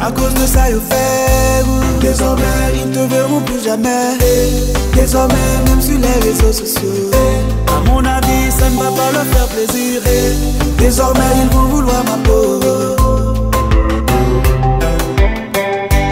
[0.06, 1.64] À cause de ça, yo fait
[2.02, 2.44] Désormais,
[2.76, 4.18] ils te verront plus jamais.
[4.94, 5.36] Désormais,
[5.66, 7.10] même sur les réseaux sociaux.
[7.68, 10.02] À mon avis, ça ne va pas leur faire plaisir.
[10.78, 12.60] Désormais, ils vont vouloir ma peau.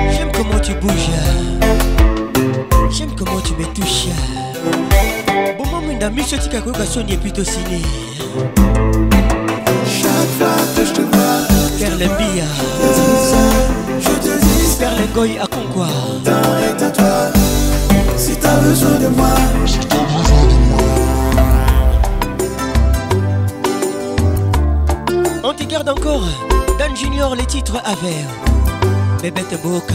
[0.09, 1.11] J'aime comment tu bouges.
[2.89, 4.07] J'aime comment tu me touches.
[5.57, 7.81] Bon, moi, mon ami, je dis que Sony est plutôt ciné.
[9.85, 11.41] Chaque fois que je te vois,
[11.77, 11.97] Faire
[14.81, 15.85] Faire l'engoy à Conquois.
[16.25, 17.31] Temps est à toi.
[18.17, 19.27] Si t'as besoin de moi,
[19.67, 20.81] si t'as besoin de moi.
[25.43, 26.27] On te garde encore.
[26.79, 28.27] Dan Junior, les titres à verre.
[29.21, 29.93] Bébête Boca,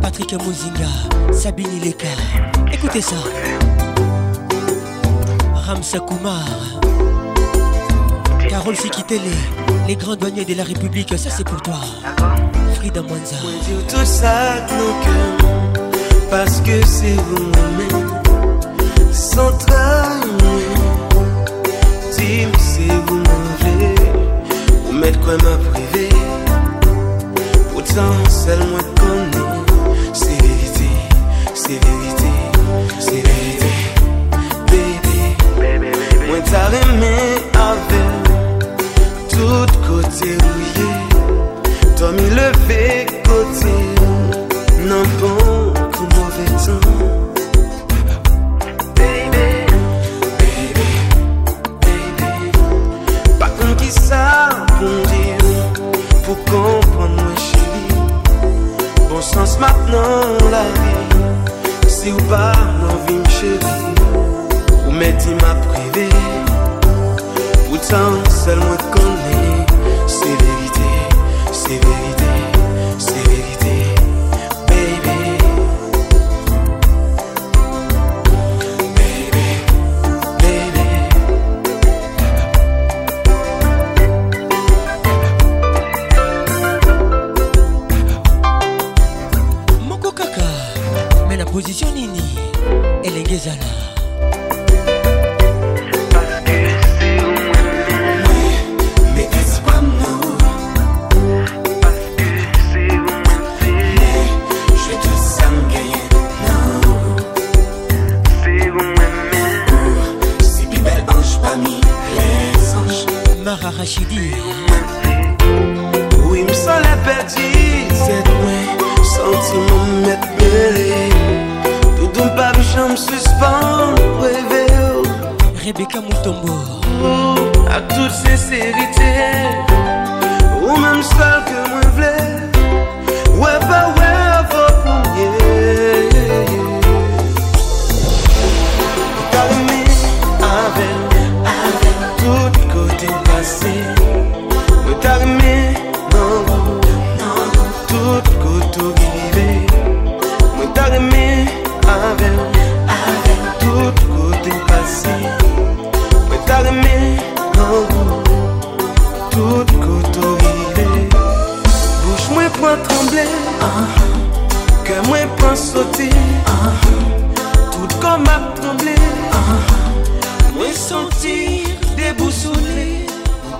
[0.00, 0.88] Patrick Muzinga,
[1.30, 2.08] Sabine Ileka.
[2.72, 3.16] Écoutez ça.
[5.54, 6.48] Ramsa Kumar,
[8.48, 9.20] Carole Sikitele,
[9.86, 11.80] les grands douaniers de la République, ça c'est pour toi.
[12.84, 13.36] Frida Mwanza.
[13.66, 15.72] dire tout ça de nos cœurs
[16.30, 17.44] Parce que c'est vous
[17.78, 18.08] même
[19.10, 20.68] Sans travailler
[22.12, 23.94] Dis-moi si vous m'enlevez
[24.84, 26.10] Vous mettre quoi m'a privé
[27.72, 29.48] Pourtant seul moi connais.
[30.12, 30.90] C'est vérité,
[31.54, 32.30] c'est vérité,
[32.98, 33.72] c'est vérité.
[34.66, 35.20] Baby,
[42.16, 43.74] mi leve kote.
[44.88, 45.43] Nan bon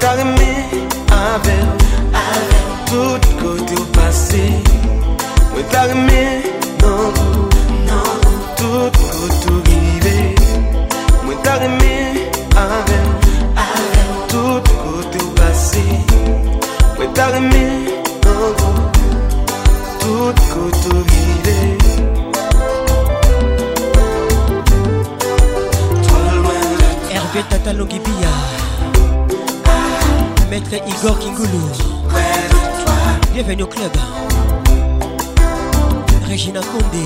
[0.05, 0.51] ta reme
[1.09, 1.67] avèl
[2.89, 4.45] Tout kote ou pase
[5.53, 6.54] Mwen ta reme
[30.87, 31.71] Igor Kingoulou
[33.33, 33.91] Bienvenue au club.
[36.29, 37.05] Regina Condé.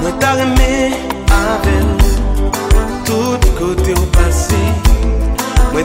[0.00, 0.92] Moi t'as aimé
[1.30, 1.84] avec
[3.04, 4.54] Tout côté au passé.
[5.72, 5.82] Moi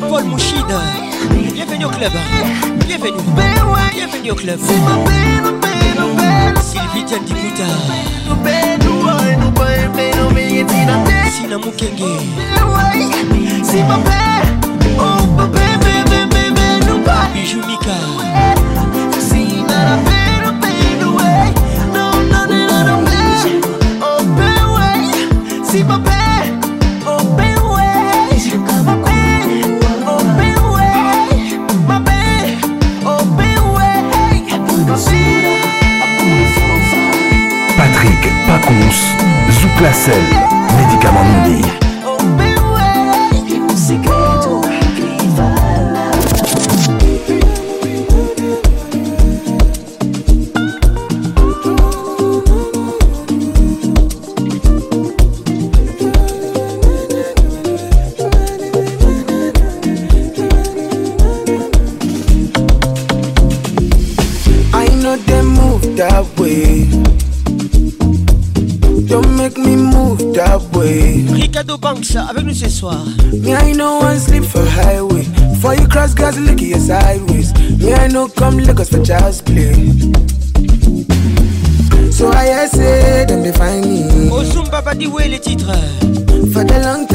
[0.00, 0.64] maître Paul Mouchid.
[1.54, 2.12] Bienvenue au club.
[2.86, 3.22] Bienvenue.
[3.94, 4.58] Bienvenue au club.
[6.60, 7.64] Sylvie Diane Dibuta.
[11.30, 12.04] Sina Mukenge.
[17.34, 17.94] Bijou Mika.
[25.70, 26.37] See my back.
[38.48, 38.98] pacons
[39.60, 40.22] zouklacel
[40.76, 41.62] médicament mini
[72.28, 73.04] avec nous ce soir.
[73.32, 75.24] Me, I know one sleep for highway.
[75.60, 77.52] For you cross gas, look your sideways.
[77.78, 79.72] Me, I know come Lagos for child's play.
[82.10, 84.30] So I say, them they find me.
[84.30, 85.72] Où est le titre.
[86.52, 87.06] For the long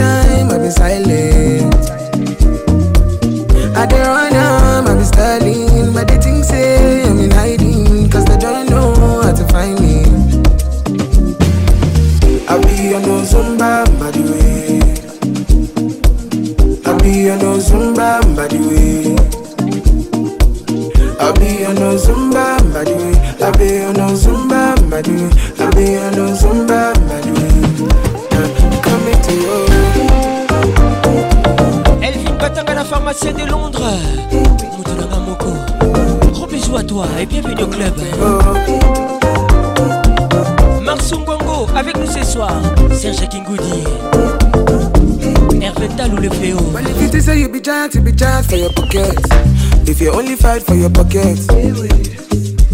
[50.61, 51.37] for your pocket.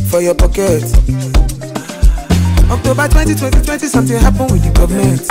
[0.10, 0.84] For your pocket.
[2.70, 5.22] October 20, 2020, something happened with the government.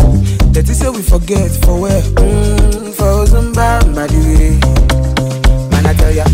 [0.54, 2.00] That is say we forget for where?
[2.00, 4.60] Mm, for Zimbabwe, the.
[5.70, 6.24] Man, I tell ya,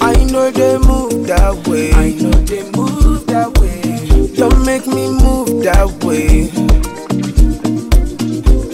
[0.00, 1.92] I know they move that way.
[1.92, 4.36] I know they move that way.
[4.36, 6.50] Don't make me move that way.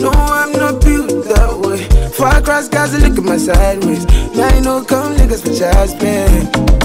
[0.01, 1.83] No, I'm not built that way.
[2.11, 4.05] Far across Gaza, look at my sideways.
[4.37, 6.84] Now you know, come niggas for child's play.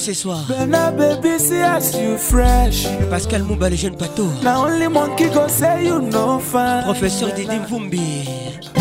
[0.00, 0.44] ce soir.
[0.48, 2.86] Baby, as you fresh.
[3.10, 4.28] Pascal Mouba, le jeune bateau.
[4.42, 6.84] Now only one qui go say you no fine.
[6.84, 8.24] Professeur Didi Mvumbi.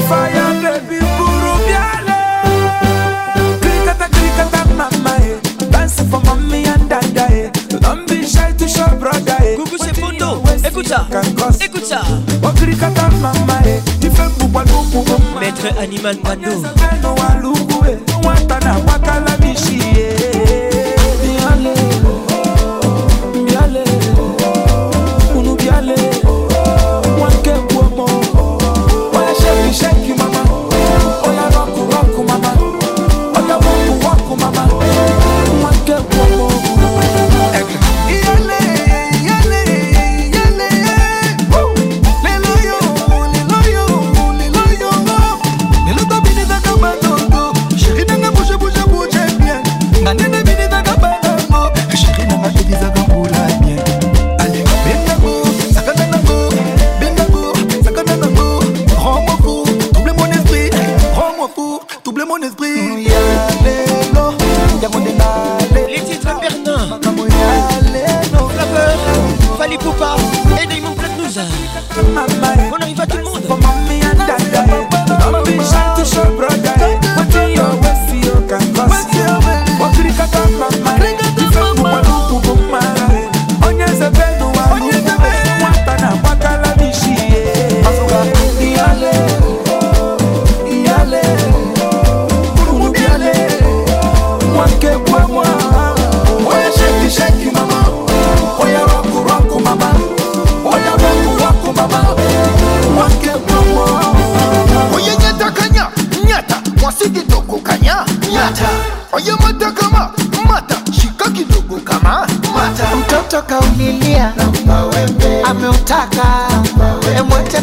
[0.07, 0.99] Fire baby.
[3.61, 5.67] Krikata krikata mama eh.
[5.69, 7.51] Dance for mommy and dada eh.
[8.07, 9.55] Be shy to show brother eh.
[9.57, 11.05] Coucou c'est Pondo, écoute ça,
[11.61, 12.01] écoute ça.
[12.55, 13.79] Krikata mama eh.
[15.39, 17.68] Maître Animal Bando.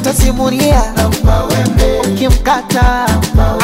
[0.07, 0.83] Emwache atasimulia
[2.05, 3.07] ukimkata.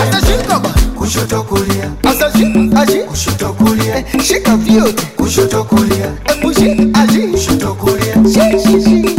[0.02, 0.60] Atashika
[0.98, 5.02] kushoto kulia asashi ashi kushoto kulia shika vyote.
[5.16, 9.16] Kushoto kulia emushi ashi kushoto kulia shi shi shi.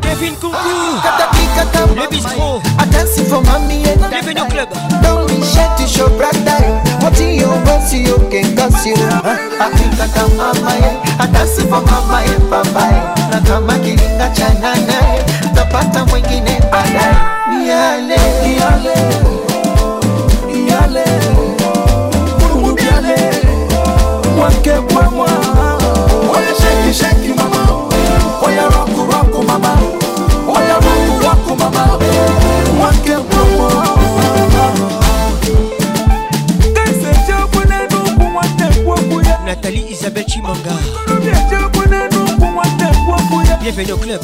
[0.00, 4.68] Kevin Kunku Katakikata Le bistrot I dance for mommy and Bienvenue au club
[5.02, 6.60] Don't be shy to show brother.
[7.00, 12.36] What you want you can cause you Akikata mama ye I dance for mama ye
[12.48, 12.84] papa
[13.48, 15.05] 玉切りがチャナナ
[43.78, 44.20] Au club.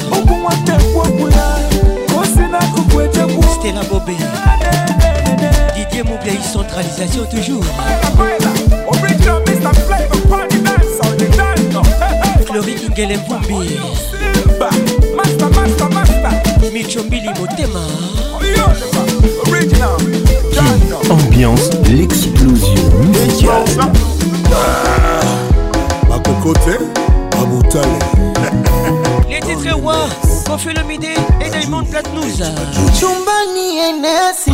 [3.61, 4.14] Stella Bobé.
[5.74, 7.62] Didier Moubiaï centralisation toujours.
[12.46, 13.78] Fleury Ingele Mbumbi
[16.72, 17.80] Michombili Motema.
[21.11, 23.64] Ambiance, l'explosion musicale.
[26.09, 26.78] bakokote
[27.30, 27.98] babutale
[29.47, 29.95] Les roi Wa
[30.47, 31.05] Kofi Lomide
[31.40, 32.43] et Diamond Platnumz
[32.99, 34.53] chumbani enesi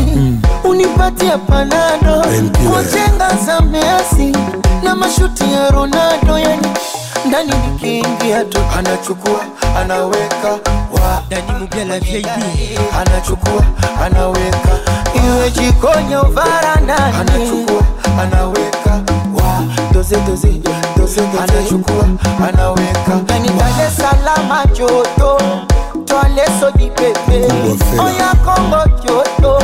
[0.64, 2.22] unipatia panado.
[2.74, 4.32] Wajenga za measi
[4.82, 6.68] na mashuti ya ronaldo yani.
[7.26, 9.40] Ndani nikiingia tu anachukua
[9.80, 10.50] anaweka
[10.92, 11.22] wa.
[11.28, 12.28] Dani Mubia la VIP
[13.00, 13.64] anachukua
[14.06, 14.78] anaweka.
[15.14, 17.82] Iwe jikoni au varandani anachukua
[18.22, 18.90] anaweka
[19.34, 19.62] wa.
[19.92, 20.48] Doze doze
[21.16, 22.04] anachukua
[22.48, 23.20] anaweka
[23.86, 25.38] es Salaam joto
[26.04, 27.48] twale soji pepe
[27.98, 29.58] oya Kongo joto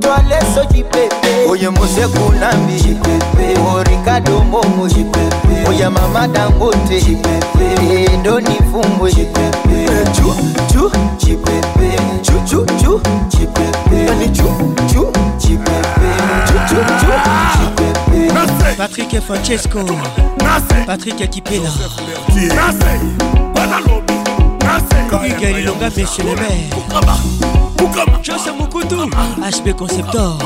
[0.00, 8.16] twale soji pepe oye Mose Kunambi jipepe o Ricardo Momo jipepe oya Mama Dangote jipepe
[8.20, 10.34] ndo nifumbwe jipepe chu
[10.72, 14.12] chu jipepe chu chu chu jipepe
[18.76, 19.80] Patrick Francesco.
[20.86, 21.68] Patrick Kipela
[25.12, 26.70] Hugues Lilonga Monsieur le maire
[28.22, 30.38] José Mukutu HB Conceptor.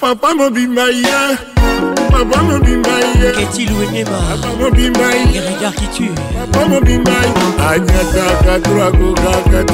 [0.00, 1.36] Papa mobimba ye
[2.10, 2.90] papa mobimba
[3.20, 6.14] ye Keti Louenyema papa mobimba Les ye regards qui tuent
[6.52, 7.18] papa mobimba ye
[7.64, 9.64] anyataka to akokaka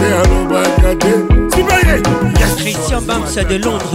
[0.95, 1.40] te
[2.57, 3.89] Christian Bams de Londres.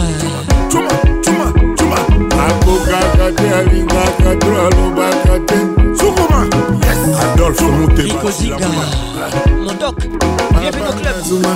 [2.45, 5.55] Akokaka te alingaka to alobaka te
[5.97, 6.47] sukuma
[6.81, 6.99] yes.
[7.23, 8.67] Adolphe motema Rico Zinga
[9.63, 9.95] Mondoc
[10.59, 11.15] Bienvenue au club.
[11.23, 11.55] Zuma.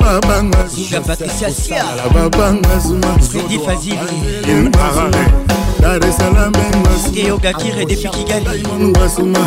[0.00, 1.84] Babanga Zinga Patricia
[2.14, 3.18] babanga zuma.
[3.64, 3.98] Fazili.
[5.80, 6.52] Dar es salaam
[7.42, 8.62] Gakire depuis Kigali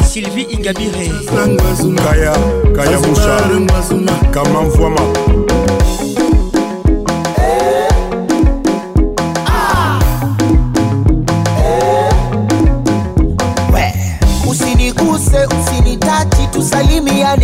[0.04, 1.12] Sylvie Ingabire.
[2.04, 2.34] Kaya
[2.76, 4.14] kaya musha ngwasuma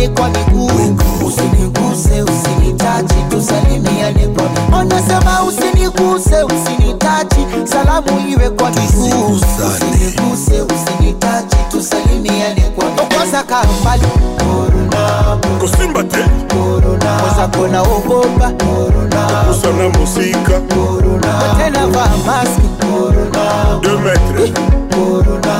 [0.04, 1.26] tusalimiane kwa miguu.
[1.26, 9.36] Usiniguse usinitachi tusalimiane kwa miguu onasema usiniguse usinitachi salamu iwe kwa miguu.
[9.36, 14.02] Usiniguse usinitachi tusalimiane kwa miguu kwanza kambali.
[14.38, 15.36] Korona.
[15.60, 16.18] Kusimba te.
[16.48, 19.44] Korona, kwanza kona ogopa korona.
[19.48, 20.60] Kusana musika.
[20.60, 21.54] Korona.
[21.58, 22.68] Tena vaa maski.
[22.80, 23.78] Korona.
[23.80, 24.52] 2 metre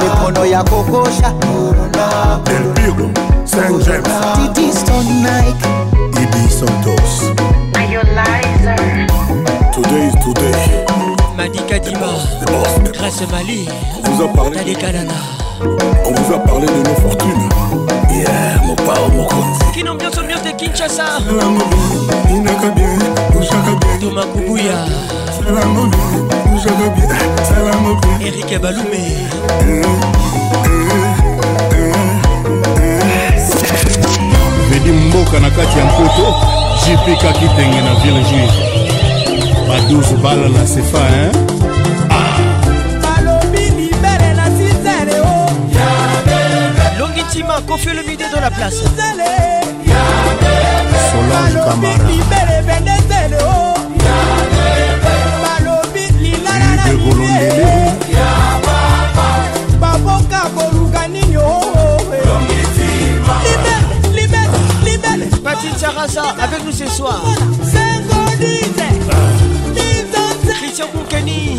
[0.05, 1.33] mikono ya kokosha.
[2.45, 3.11] Del pigo
[3.55, 3.71] Nike
[6.21, 7.15] idi santos.
[9.73, 10.85] Today is today.
[11.37, 12.79] Madika Dima the boss.
[12.93, 13.69] Grâce Mali.
[13.97, 14.75] On vous a parlé.
[14.75, 15.13] Kanana
[15.61, 17.49] on vous a parlé de nos fortunes.
[18.11, 19.29] Yeah mon pao mon
[19.73, 21.21] Kin ambiance ambiance de Kinshasa.
[21.25, 22.99] Salango bien inaka bien
[23.39, 23.99] ushaka bien.
[24.01, 24.85] Thomas Kubuya
[25.31, 27.09] salango bien ushaka bien.
[27.45, 29.03] Salango bien Eric Balume
[34.85, 36.35] medi mboka na kati ya mpoto
[36.85, 38.53] jp kakitenge na ville juive.
[39.69, 41.33] Ba 12 bala na sefa hein?
[43.03, 45.51] balobi libere na sizele o
[46.99, 48.83] Longitima Kofi le midi dans la place.
[51.11, 53.45] Solange camara libere vendezele
[65.77, 67.23] Saraza avec nous ce soir.
[70.59, 71.59] Christian Koukeni.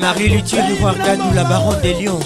[0.00, 2.20] Marie Luthier de voir Gadou, la baronne des lions.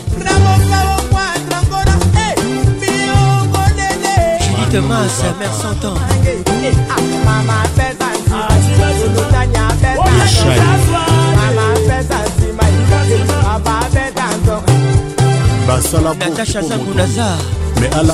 [4.40, 5.94] Judith Masse, mère Santan.
[15.68, 17.36] Basala Natacha Zangunaza.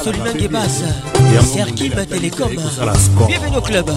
[0.02, 0.32] Solina
[2.58, 3.28] kozala score.
[3.28, 3.90] Bienvenue au club.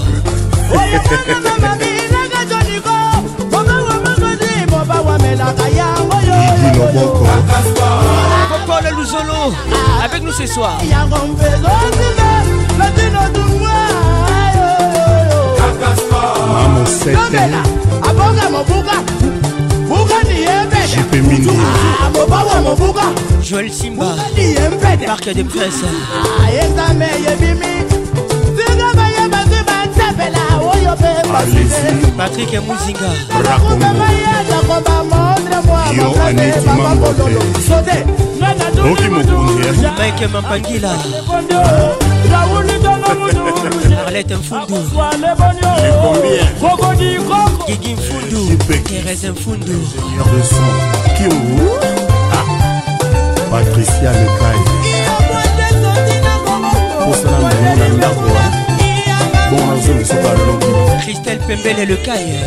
[8.97, 9.53] Luzolo.
[10.05, 10.77] Avec nous ce soir.
[20.87, 21.49] JP Mindy
[23.43, 24.15] Joël Simba.
[25.07, 25.83] Marc de Presse
[32.17, 33.11] Patrick Mouzinga
[35.95, 37.21] Yo Aniki Mambote
[38.91, 40.91] Oki Mokundia Mike Mampangila.
[42.31, 42.96] Raoul
[44.05, 44.75] Arlette Mfundu.
[47.67, 49.73] Gigi Mfundu Thérèse Mfundu.
[49.73, 50.69] Ingénieur de son.
[51.17, 51.69] Kimu
[53.51, 54.67] Patricia Lecaille.
[57.11, 58.21] Osala molongo na ndako
[59.51, 62.39] bongo nazomisuka loki Christelle Pembele Lecaille.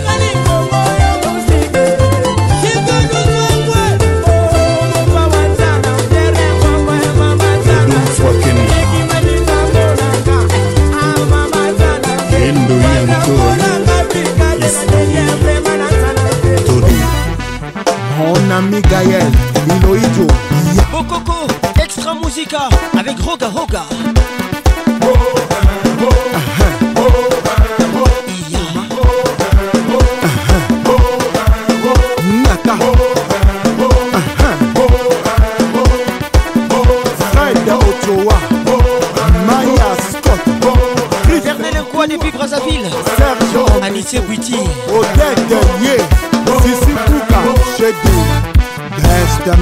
[18.61, 19.25] ami Gaël,
[19.67, 20.27] Iloïdo.
[20.75, 20.85] Yeah.
[20.93, 21.47] Bokoko,
[21.83, 23.85] extra musica avec Roga Roga.
[25.03, 25.39] Oh, oh,
[26.03, 26.07] oh.
[26.07, 26.90] Uh -huh.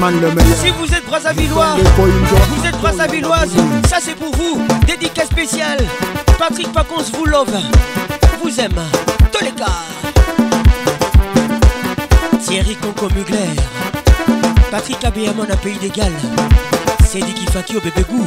[0.08, 0.56] Besteman le meilleur.
[0.56, 3.54] Si vous êtes Brazzavillois, vous êtes Brazzavilloise,
[3.88, 4.60] ça c'est pour vous.
[4.86, 5.78] Dédicace spéciale.
[6.38, 7.56] Patrick Pacons vous love.
[8.42, 8.80] Vous aime.
[9.32, 9.66] Tous les cas.
[12.40, 13.50] Thierry Conco Mugler.
[14.70, 16.12] Patrick Abeyamon à Pays d'égal.
[17.06, 18.26] Cédric Kifakio Bébé Gou.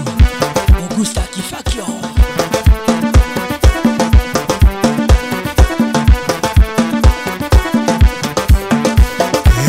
[0.92, 1.86] Augusta Kifakio.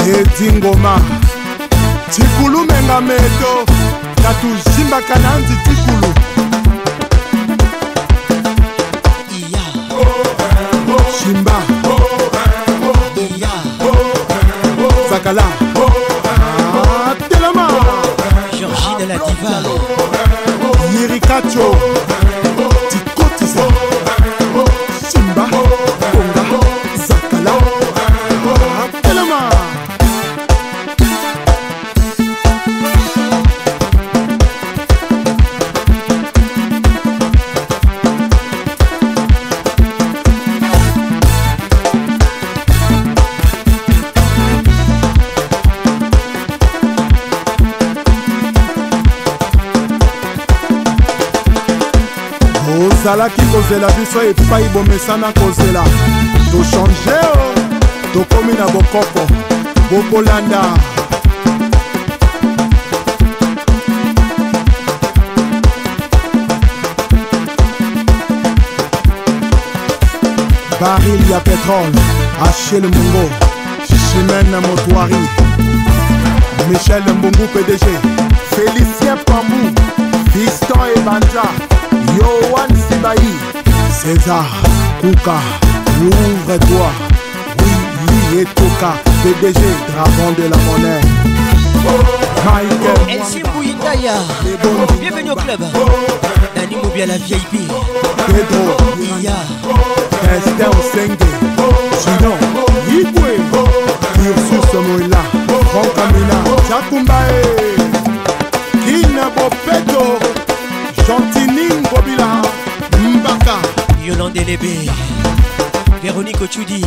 [0.04, 0.50] edi
[2.14, 3.52] zikulu menga meto
[4.22, 6.12] na tuzimbaka na nzitikulu
[6.62, 7.12] simba
[9.50, 9.90] yeah.
[9.90, 10.24] oh,
[10.88, 11.68] oh.
[11.68, 11.71] oh.
[53.72, 55.82] Kozela biso epai bomesana kozela.
[56.50, 57.54] Tochange o
[58.12, 59.26] tokomi na bokoko
[59.90, 60.62] bokolanda
[70.80, 71.98] baril ya petrole
[72.44, 73.30] achel mongo
[73.86, 75.16] chimene motoari
[76.68, 77.84] michel mbungu pdg
[78.50, 79.80] félicien pambu
[80.32, 81.44] fiston ebanja
[82.18, 83.61] yoan sibai
[84.03, 84.44] césar
[85.00, 85.38] kuka
[86.03, 86.90] ouvre-toi
[88.09, 88.90] oui etoka
[89.22, 91.00] pdg dragon de la monnaie.
[92.44, 94.14] Michael Elsie Mouindaya.
[95.00, 95.61] Bienvenue au club.
[96.55, 97.68] Dani Mobia la VIP.
[98.26, 98.76] pedro
[99.20, 99.36] Iya.
[100.34, 101.18] Esther Osenge,
[102.03, 102.38] Gidon,
[102.88, 103.32] Yibwe,
[104.18, 105.22] Ursus Moïla,
[105.70, 106.38] Franck Amina,
[106.68, 107.42] Jakumbae,
[108.84, 110.18] Kina Bopeto,
[111.07, 112.28] Gentini Ngobila,
[114.30, 114.88] Delébé,
[116.02, 116.80] Véronique Ochudi,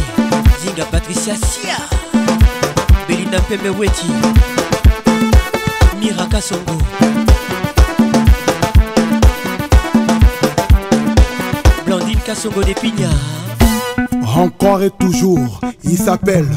[0.60, 1.76] Zinga Patricia Sia,
[3.08, 4.08] Belinda Pemeweti,
[6.00, 6.78] Mira Songo.
[11.86, 13.12] Blandine Kassongo des Pignards.
[14.36, 16.50] Encore et toujours, il s'appelle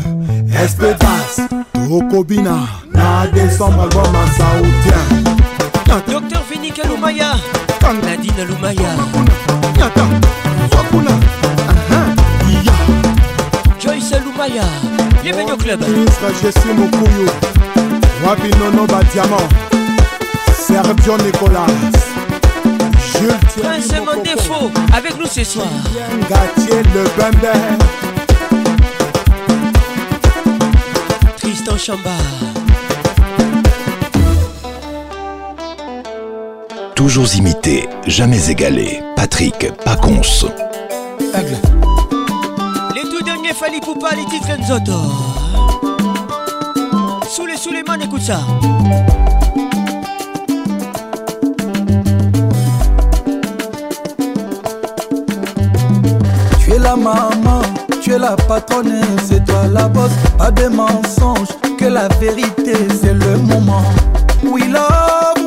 [0.63, 2.59] Espevas Tokobina
[2.93, 6.03] Na décembre album en saoudien.
[6.07, 7.33] Docteur Vinikel Lumaya
[8.03, 8.95] Nadine Lumaya.
[15.31, 15.87] Bienvenue au club.
[15.87, 17.27] Ministre, je suis Moukouyo.
[18.25, 19.37] Wabinono Badiamant.
[20.55, 21.67] Sergio Nicolas.
[23.13, 25.67] Jules Prince mon défaut avec nous ce soir.
[26.31, 27.53] Gatier le Bembe.
[31.37, 32.17] Tristan Chamba.
[36.95, 39.03] Toujours imité, jamais égalé.
[39.15, 40.47] Patrick Paconce.
[41.35, 41.78] Aigle.
[43.55, 44.93] Fali Poupa, les titres Nzoto.
[47.29, 48.41] Soule Souleymane, écoute ça.
[56.61, 57.63] Tu es la maman,
[58.03, 60.13] tu es la patronne, c'est toi la bosse.
[60.37, 61.49] Pas de mensonges,
[61.79, 63.83] que la vérité, c'est le moment.
[64.45, 65.38] We love.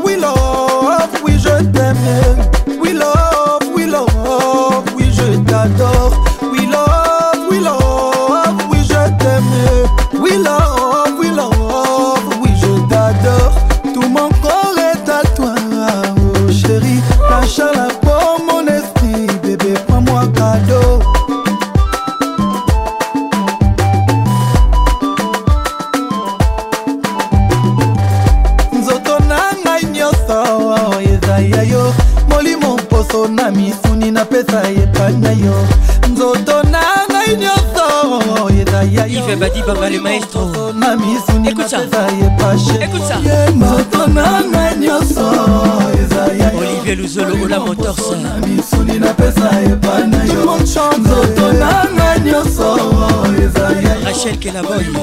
[54.53, 55.00] la voy.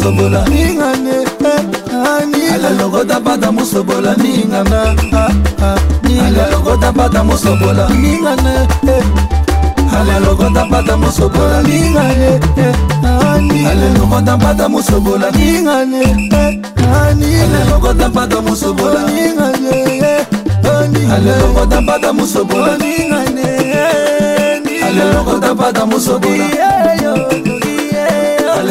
[0.00, 1.10] mosobola ningane
[1.44, 4.96] eh, alalokotabata mosobola ningana.
[6.26, 8.68] Alalokotabata mosobola ningane.
[10.00, 12.74] Alalokotabata mosobola ningane eh.
[13.70, 16.60] alalokotabata mosobola ningane eh,
[17.44, 20.24] alalokotabata mosobola ningane
[21.12, 23.46] alalokotabata mosobola ningane
[24.86, 26.70] alalokotabata mosobola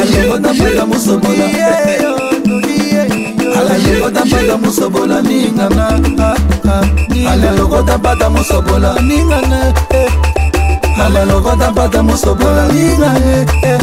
[0.09, 1.45] alayengo napenda mosobola.
[3.59, 5.87] Alayengo napenda mosobola ningana
[6.19, 6.35] ah,
[6.67, 6.81] ah,
[7.27, 7.31] ah.
[7.31, 8.95] aleloko tapata mosobola.
[9.01, 10.11] Ningana eh.
[11.05, 12.67] aleloko tapata mosobola.
[12.67, 13.79] Ningane eh,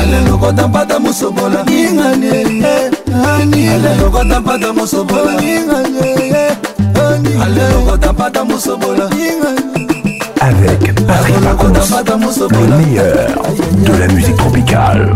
[0.00, 1.64] aleloko tapata mosobola.
[1.64, 2.28] Ningane
[2.62, 2.90] eh,
[3.74, 5.40] aleloko tapata mosobola.
[5.40, 6.56] Ningane
[7.42, 9.10] aleloko tapata mosobola.
[9.10, 9.73] Ningane
[10.44, 11.72] Avec Patrick Pacons,
[12.50, 13.28] le meilleur
[13.82, 15.14] de la musique tropicale.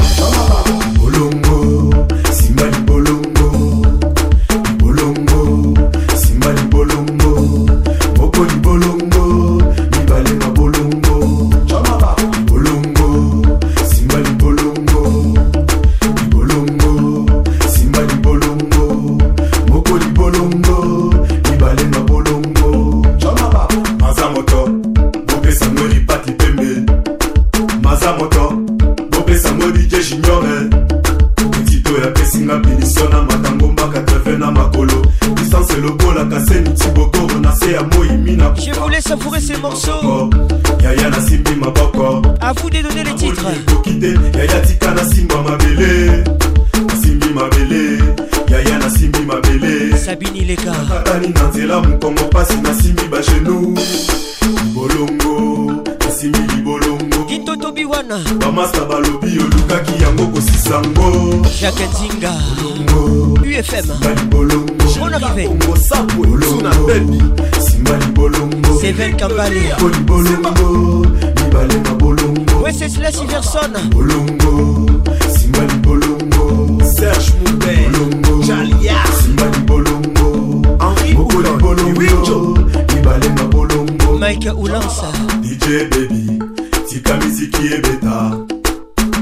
[69.38, 70.02] Kambale.
[70.04, 71.06] bolongo
[71.44, 73.72] mibale na bolongo Wenceslas Iverson.
[73.90, 74.90] bolongo
[75.38, 78.96] simba libolongo serge mube jalia.
[79.22, 82.58] Simba libolongo henri mokoli bolongo
[82.94, 85.12] mibale na bolongo Mike Ulansa.
[85.40, 86.42] dj baby
[86.88, 88.32] tika miziki ebeta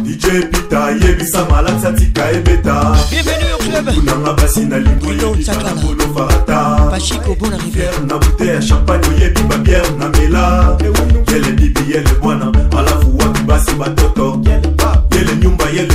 [0.02, 3.94] dj pita yebisa malakisa tika ebeta Bienvenue au club.
[3.94, 5.76] kunanga basi na lingoyebiana
[6.14, 7.84] farata Pachiko, bonne arrivée.
[8.08, 10.78] na ya champagne oyebi babiere na mela
[11.30, 14.40] yele bibi yele bwana alafu wapi basi batoto
[15.14, 15.94] yele nyumba yele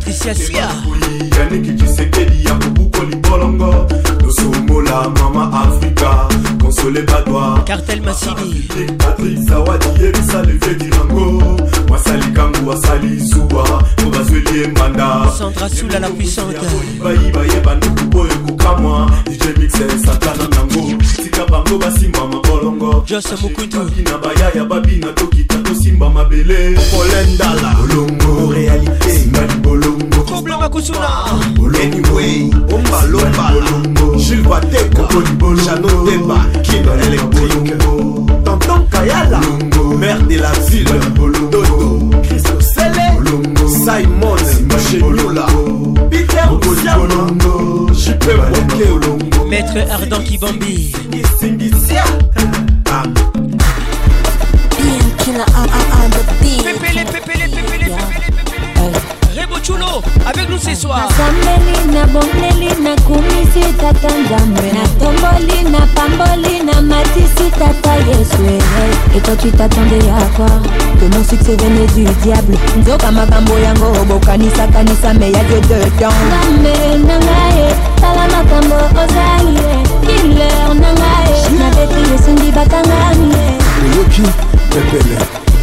[0.00, 0.99] appréciation.
[69.40, 70.46] Tu t'attendais à quoi
[71.00, 72.56] que mon succès venait du diable.
[72.78, 76.12] Nzoka makambo yango bokanisa-kanisa me ya dieu dedans.
[76.28, 76.74] Nzambe
[77.06, 79.56] na ngai tala makambo ozali
[80.04, 83.32] kiler na ngai nabeti esengi bakangami
[83.84, 84.22] oyoki
[84.70, 85.16] pepele.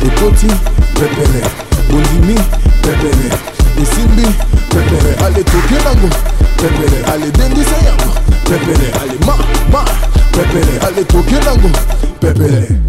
[0.06, 0.48] Ekoti
[0.95, 1.41] pepele.
[1.90, 2.36] Bondimi
[2.82, 3.30] pepele.
[3.82, 4.28] Esimbi
[4.70, 5.12] pepele.
[5.26, 6.10] Ale toke nango
[6.58, 6.98] pepele.
[7.14, 8.12] Ale dendisa yango
[8.44, 8.91] pepele.
[9.02, 9.36] Ale ma
[9.72, 9.86] ma
[10.32, 10.80] pepele.
[10.88, 11.70] Ale toke nango
[12.20, 12.87] pepele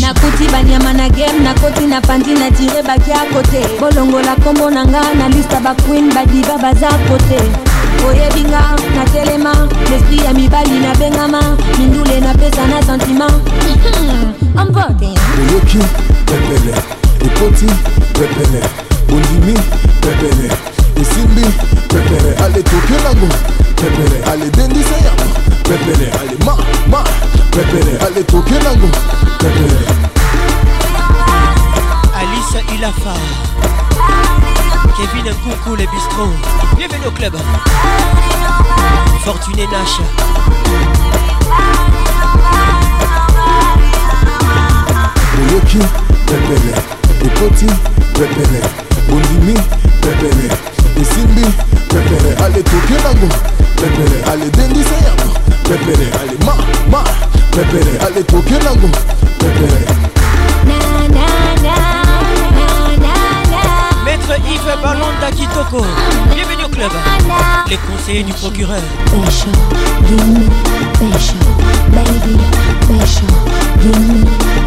[0.00, 4.84] nakuti banyama na game nakoti na pandi na tire baki ya kote bolongola kombo na
[4.86, 7.65] nga na lista baqueen badiva baza kote
[8.08, 8.60] oyebinga
[8.96, 11.42] na telema lesprit ya mibali nabengama
[11.78, 13.30] mindule napesa na sentima
[14.56, 15.08] ambote
[15.38, 15.78] oyoki
[16.26, 16.74] pepele
[17.26, 17.66] ekoti
[18.12, 18.62] pepele
[19.08, 19.58] bondimi
[20.00, 20.50] pepele
[21.00, 21.46] esimbi
[21.88, 23.28] pepele ale toke nango
[23.76, 25.30] pepele ale dendisa yango
[25.62, 26.56] pepele ale ma
[26.90, 27.04] ma
[27.50, 28.88] pepele ale toke nango
[29.38, 29.86] pepele.
[32.16, 33.14] Alice Ilafa.
[34.96, 36.32] Kevin Nkoukou, les bistrots.
[36.74, 37.36] Bienvenue au club.
[39.24, 40.00] Fortuné Nash.
[45.34, 45.58] De
[46.26, 46.72] Pepele.
[47.22, 47.28] De
[48.14, 48.62] Pepele.
[49.10, 49.54] Bondimi,
[50.00, 50.48] Pepele.
[50.96, 51.44] De Simbi,
[51.90, 52.34] Pepele.
[52.42, 52.62] Allez,
[53.76, 54.22] Pepele.
[54.32, 54.82] Allez, Dendi
[55.64, 56.10] Pepele.
[56.22, 56.54] Allez, Ma,
[56.90, 57.04] Ma,
[57.52, 57.98] Pepele.
[58.00, 58.58] Allez, Tokyo
[59.38, 60.05] Pepele.
[64.56, 65.84] Yves Balanda Kitoko.
[66.34, 66.90] Bienvenue au club.
[67.68, 68.80] Les conseillers du procureur.
[69.12, 69.50] Besho,
[70.06, 70.46] give me
[70.98, 71.34] besho,
[71.92, 72.36] baby
[72.88, 73.26] besho,
[73.82, 74.24] give me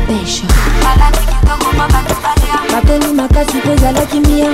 [0.08, 0.46] besho.
[2.72, 4.50] batoni makasi mpo ezalaki mia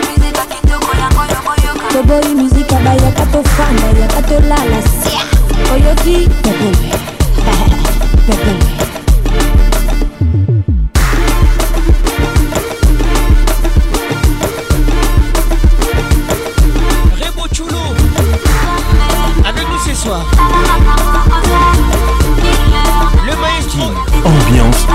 [1.92, 5.22] toboyi mizika bayaka tofanda yaka tolala sia
[5.74, 6.92] oyoki pepele
[8.28, 8.75] pepele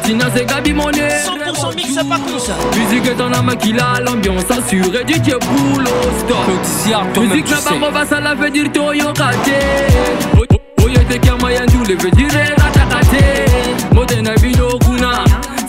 [0.00, 1.08] Latina, c'est Gabi Monet.
[1.26, 2.54] 100% mix à par ça.
[2.74, 5.90] Musique est en âme qui l'a, l'ambiance assurée, dit que boulot,
[6.20, 6.38] stop.
[6.46, 9.50] Petit toi Musique là-bas, on va ça la veut dire Toyo Kate.
[10.38, 13.92] Oye, te kama yandou, le veut dire Ratakate.
[13.92, 15.24] Modena Vino Kuna,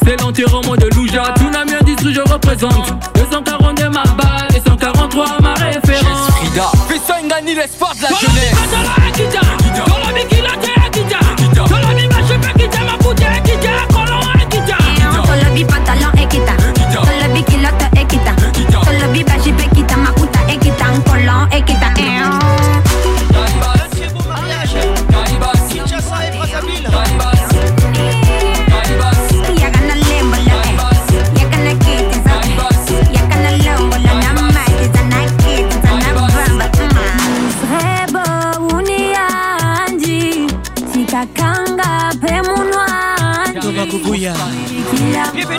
[0.05, 1.33] c'est l'enterrement de Louja.
[1.37, 2.93] Tsunami industrie, je représente.
[3.15, 6.31] 242 ma balle et 143 ma référence.
[6.37, 8.55] Frida, Fessa Ngani, l'espoir de la jeunesse.
[8.71, 10.40] La
[15.61, 16.50] mi pantalón es.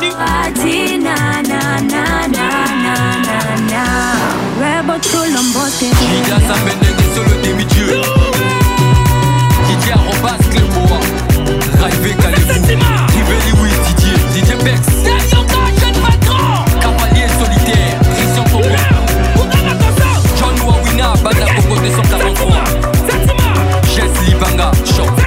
[0.03, 1.15] Bienvenue na
[1.47, 2.47] na na na
[2.83, 3.39] na na
[3.71, 3.87] na.
[4.59, 8.03] Rebo tulombote Liga Sambendenge solo demi-dieu.
[9.69, 10.99] Didier Arrobas Clémoa.
[11.81, 12.67] Raivé Kalefou
[13.15, 14.19] Riveli Oui Didier.
[14.35, 14.81] Didier Bex.
[16.81, 17.95] Cavalier solitaire.
[18.17, 18.75] Christian Popo
[20.37, 25.22] John Wawina Banda Coco 243 Jess Libanga Choc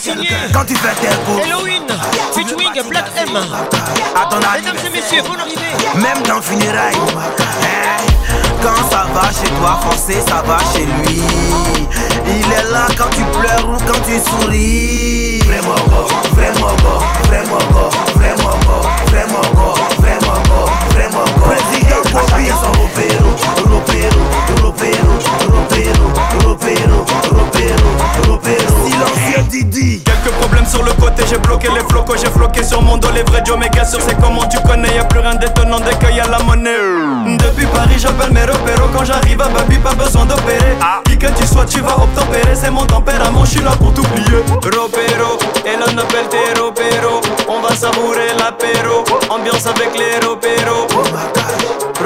[0.00, 1.44] Signé Quand tu fais tes courses.
[1.44, 1.82] Halloween
[2.34, 3.28] Featuring Black M.
[4.16, 5.60] À ton Mesdames et messieurs, bonne arrivée.
[5.94, 6.96] Même dans funérailles.
[6.96, 8.04] Hein,
[8.62, 11.22] Quand ça va chez toi, foncé, ça va chez lui.
[12.26, 15.38] Il est là quand tu pleures ou quand tu souris.
[15.46, 22.02] Vraiment go, vraiment go, vraiment go, vraiment go, vraiment go, vraiment go, vraiment go Président
[22.12, 23.30] Bobby ropero,
[23.70, 24.22] ropero,
[24.62, 25.12] ropero,
[25.50, 26.06] ropero,
[26.44, 27.04] ropero,
[28.26, 32.82] ropero Silencieux Didi Quelques problèmes sur le côté, j'ai bloqué les flocos, j'ai floqué sur
[32.82, 35.78] mon dos les vrais Joe méga sur c'est comment tu connais, y'a plus rien d'étonnant
[35.80, 37.38] dès qu'il y a la monnaie.
[37.38, 40.76] Depuis Paris, j'appelle mes repéros quand j'arrive à Babi, pas besoin d'opérer.
[41.04, 44.42] Qui que tu sois, tu vas obtempérer, c'est mon tempérament, je suis là pour t'oublier.
[44.48, 47.20] Ropero, et l'on appelle tes ropéros,
[47.52, 50.86] on va savourer l'apéro, ambiance avec les ropéros.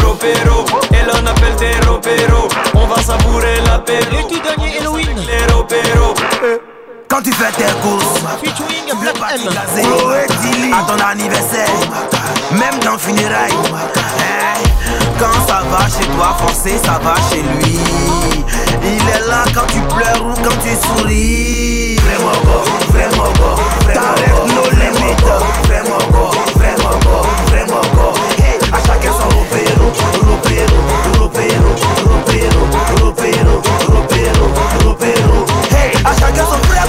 [0.02, 4.18] Ropero, et l'on appelle tes ropéros, on va savourer l'apéro.
[4.18, 6.14] Et tout dernier Halloween, les ropéros.
[7.08, 9.40] Quand tu fais tes courses Featuring Black M
[9.82, 11.70] Chloé Tilly À ton anniversaire
[12.50, 14.60] Même dans funérailles hein,
[15.18, 17.78] Quand ça va chez toi Forcé ça va chez lui
[18.88, 21.96] Il est là quand tu pleures ou quand tu souris.
[21.96, 23.60] Vraiment go, vraiment go
[23.92, 25.30] T'arrêtes nos limites.
[25.66, 27.16] Vraiment go, vraiment go,
[27.48, 29.86] vraiment go Hey, à chacun son ropero
[30.22, 30.78] Ropero,
[31.18, 31.70] ropero,
[32.06, 32.62] ropero,
[33.02, 34.44] ropero, ropero,
[34.84, 36.85] ropero Hey, à chacun son vraiment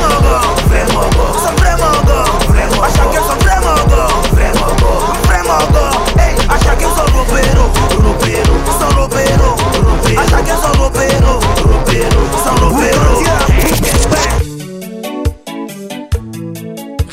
[12.50, 13.24] Ropero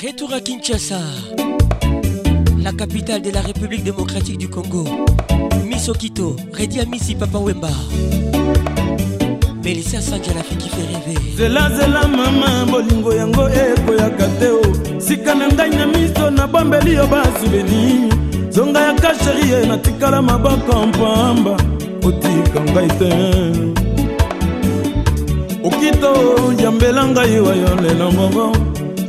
[0.05, 0.99] Retour à Kinshasa,
[2.63, 4.85] la capitale de la République démocratique du Congo.
[5.65, 7.69] Miss Okito, Redi Amisi Papa Wemba.
[9.65, 11.19] Melissa Sanja, la fille qui fait rêver.
[11.37, 18.09] zelazela mama bolingo yango ekoyaka te o sika na ngai na miso nabombeli yo basuveni
[18.51, 21.57] zonga yaka sherie natikala maboko mpamba
[22.05, 23.84] otika ngai te
[25.65, 26.13] okito
[26.63, 28.53] yambela ngai wayo lelo moko.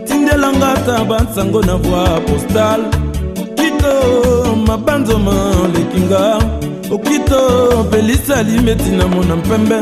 [0.08, 2.82] Tindelanga ata bansango na voi postal
[3.42, 5.36] okito mabanzoma
[5.74, 6.24] lekinga.
[6.92, 7.40] Okito
[7.92, 9.80] pelisa limeti na mona mpembe.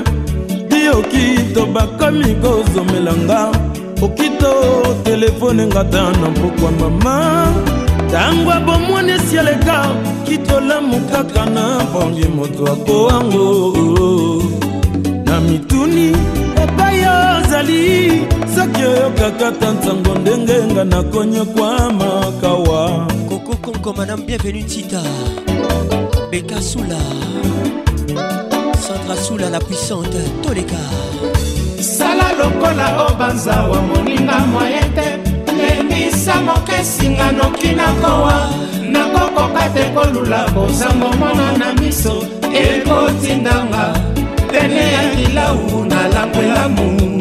[0.69, 3.51] Di okito bakomi kozomelanga.
[4.01, 4.51] Okito
[5.03, 7.47] telefone ngata na mpokwa mama.
[8.07, 9.85] Ntango abomwani esi aleka
[10.23, 13.73] kitolamu kaka na bongi moto akowango.
[15.25, 16.15] Na mituni
[17.53, 18.25] ozali
[18.55, 25.01] soki oyokaka ta ntango ndenge nga nakonyokwa makawa Coco Conco, madame, bienvenue Tita.
[26.31, 26.97] Beka Soula.
[28.81, 30.21] Sandra Soula, la puissante.
[30.41, 30.77] Toleka.
[31.79, 35.07] sala lokola obanzawa moninga moye te
[35.57, 38.49] lembisa mokesinga noki nakowa
[38.91, 43.93] nakokoka te kolula kozango mona na miso ekotindanga
[44.51, 47.12] pene ya kilau nalangwelamu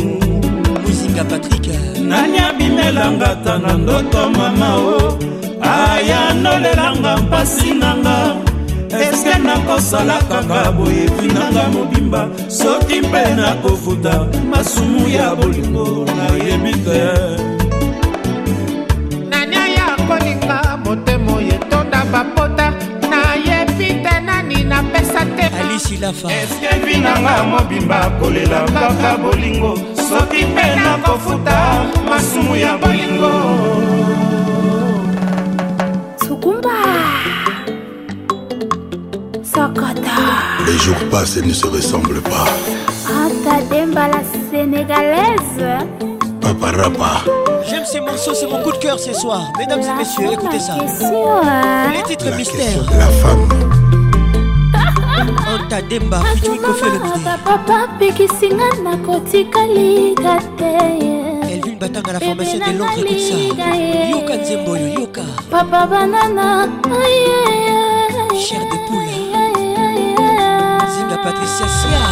[1.23, 1.66] muzinga patrik
[2.01, 5.19] nani abimelanga ta na ndoto mama o?
[5.62, 8.36] Aya nolelanga mpasi nanga.
[8.90, 12.28] Eske nakosala kaka boye finanga mobimba?
[12.49, 17.01] Soki mpe nakofuta masumu ya bolingo nayebi te.
[19.31, 22.73] Nani aya kolinga motema oyo etonda bapota?
[23.11, 25.47] Nayebi te nani napesa te?
[26.43, 29.78] Eske vinanga mobimba kolela kaka bolingo
[30.13, 33.33] soki mpe nakofuta masumu ya bolingo
[36.27, 36.79] Sukumba
[39.43, 40.19] Sokota
[40.67, 42.47] Les jours passent et ne se ressemblent pas.
[43.95, 45.87] La sénégalaise
[46.41, 47.23] Papa Rapa.
[47.69, 49.53] J'aime ces morceaux, c'est mon coup de cœur ce soir.
[49.59, 50.77] Mesdames et messieurs, écoutez ça.
[51.93, 52.85] Les titres mystères.
[52.99, 53.72] La femme.
[55.53, 57.39] Anta Demba, featuring Kofi Olomide.
[57.45, 60.73] papa pekisinga nakotikalika te
[61.53, 63.37] Elvin Batanga, la formation de Londres, écoute ça.
[64.12, 65.23] Yoka Nzemboyo, Yoka.
[65.51, 66.66] papa banana
[68.45, 69.19] Cher de poule.
[70.93, 72.03] Zinga Patricia Sia.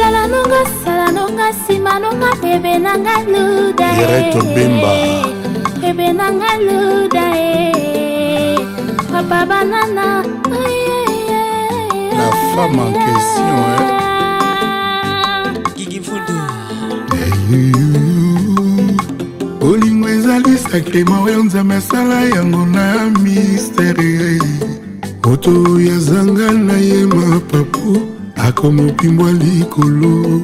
[0.00, 4.02] lala nonga sala nonga nsima nonga bebe nanga luda e.
[4.02, 4.92] Ireto Bemba.
[5.80, 8.56] bebe nanga luda e.
[9.10, 10.22] papa banana
[12.18, 13.58] La femme en question,
[16.00, 16.36] Mfundu.
[19.60, 24.38] bolingo ezali sakrema oyo nzambe asala yango na mistere
[25.24, 27.98] moto oyo azanga na ye mapapu
[28.36, 30.42] akomopimbwa likolo.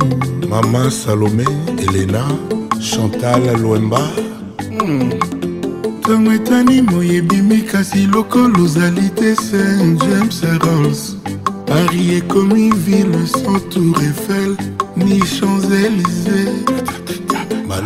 [0.48, 1.46] Mama salome
[1.78, 2.24] elena
[2.80, 4.00] chantal lwemba.
[5.98, 11.21] Ntango etani moi ebimi kasi lokolo ozali te saint james rolls
[11.72, 14.56] paris ekomi ville sans tour eiffel
[14.96, 16.52] ni champs-élysées.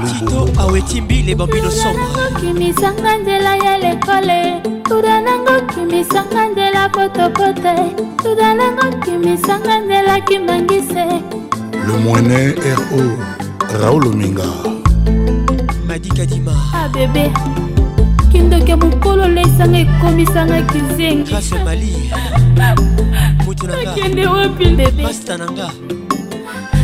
[0.06, 2.06] Tito awetimbi les bambino sombre.
[2.40, 4.40] Kimisanga nzela ya lekole
[4.88, 7.76] tuda nango kimisanga nzela potopote
[8.22, 11.06] tuda nango kimisanga nzela kimbangise
[11.86, 12.54] le moine
[12.90, 13.02] ro
[13.80, 14.48] raoul ominga.
[15.86, 16.52] Madi kadima.
[16.74, 16.88] Ah
[18.32, 21.92] kindoke mokolo lesanga ekomisanga kizengi grâce mali
[23.56, 25.70] mutu nakende wapi bebe masta nanga.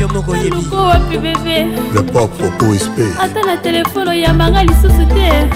[0.00, 0.50] Yo moko oyebi.
[0.50, 5.48] luko wapi bebe le pop popo espe ata na telefone oyambanga lisusu te.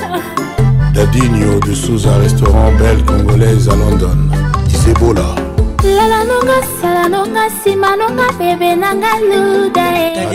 [0.93, 4.31] Dadinio de souza restaurant belle congolaise à london.
[4.69, 5.35] Isebola
[5.83, 10.29] lala nonga sala nonga nsima nonga bebe nanga luda e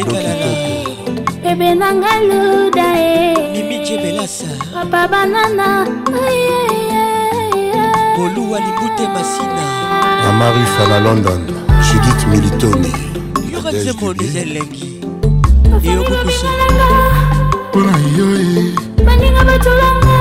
[1.43, 5.85] bebe nanga luda e mimije belasa papa banana
[8.21, 9.65] boluwa libute masina.
[10.29, 11.41] Amarif na london
[11.85, 12.93] judith militoni.
[13.53, 14.89] Yoretemoni elengi
[15.83, 16.45] eyokukusu
[17.69, 18.73] mpona yoe.
[19.05, 20.17] Baninga batolanga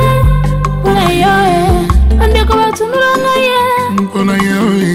[0.80, 1.88] mpona yoe.
[2.18, 3.58] Bandeko batundulanga ye
[4.02, 4.90] mpona yoe.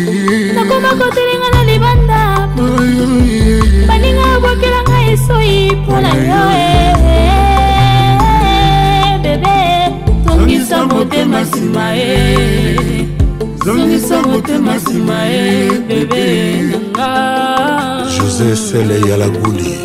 [0.53, 2.47] Nakoma kotelenga na libanda.
[2.47, 3.87] Mpona yoe.
[3.87, 6.85] Baninga abwakelanga esoi mpona yoe.
[10.45, 12.94] tongisa motema nsima ye eh.
[13.65, 17.09] Zongisa motema nsima e bebe nanga.
[18.15, 19.77] José sele ya laguli.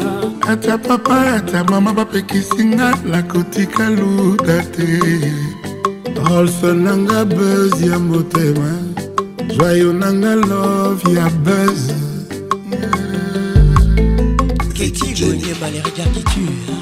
[0.48, 5.00] Ata papa ata mama bapekisinga nakotika luda te.
[6.28, 8.70] Rolse nanga buz ya motema.
[9.56, 11.99] Joyo nanga love ya buz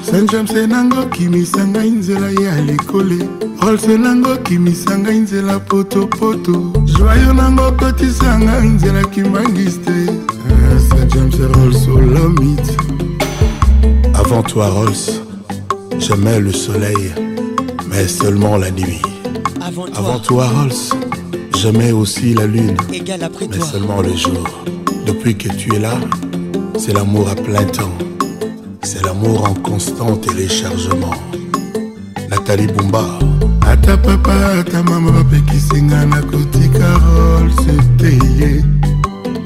[0.03, 3.27] saint james nango kimisa ngai nzela ya lekole
[3.61, 10.05] rolse nango kimisa ngai nzela potopoto joyo nango kotisa ngai nzela kimbangis te
[10.89, 12.77] saint james rolls olomit
[14.13, 15.21] Avant toi, Rolls,
[15.97, 17.13] j'aimais le soleil,
[17.89, 19.01] mais seulement la nuit.
[19.59, 20.99] Avant toi, Avant toi Rolls,
[21.57, 24.47] j'aimais aussi la lune, mais seulement le jour.
[25.07, 25.95] Depuis que tu es là,
[26.79, 27.97] c'est l'amour à plein temps.
[28.83, 31.13] C'est l'amour en constant téléchargement.
[32.29, 33.05] Nathalie Bumba,
[33.67, 38.63] ata papa ata mama bapekisinga nakotika rolse te ye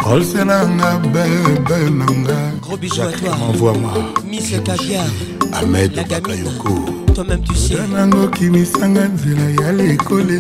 [0.06, 3.36] rolse nanga bebe nanga Gros bisous à toi.
[3.50, 3.94] envoie-moi
[4.30, 5.06] Miss Caviar,
[5.54, 6.44] Ahmed la gamine.
[6.44, 7.14] Bakayoko.
[7.16, 7.76] Toi-même tu sais.
[7.76, 10.40] duda nango kimisanga nzela ya lekole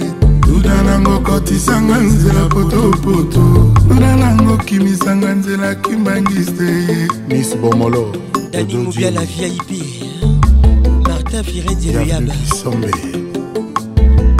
[0.53, 6.69] duda nango kotisanga nzela potopoto duda nango kimisanga nzela kimbangiste
[7.27, 8.15] mis bomolo
[8.51, 9.71] dani mobia la vip
[11.07, 12.91] martin firendiloyaba kisombe.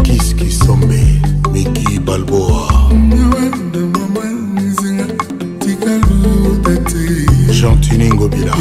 [0.04, 1.22] Kiskisombe
[1.52, 2.68] miki balboa.
[7.52, 8.56] Jean tuningobila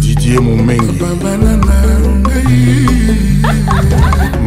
[0.00, 0.98] didier momengi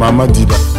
[0.00, 0.69] Mama Dida.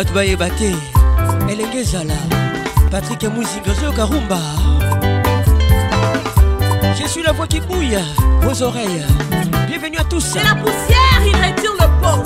[0.00, 0.72] Bato bayeba te
[1.52, 2.14] elenge ezala.
[2.90, 4.38] Patrik muzinga ozoyoka rumba
[6.98, 7.98] je suis la voix qui bouille
[8.40, 9.04] vos oreilles.
[9.68, 10.20] Bienvenue à tous.
[10.20, 12.24] C'est la poussière, il retire le pot.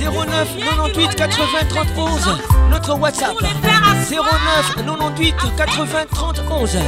[0.00, 2.28] 09 98 80 30 11
[2.70, 3.36] notre whatsapp.
[3.40, 6.78] 09 98 80 30 11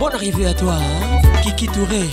[0.00, 0.76] bonne arrivée à toi
[1.42, 2.08] Kiki Touré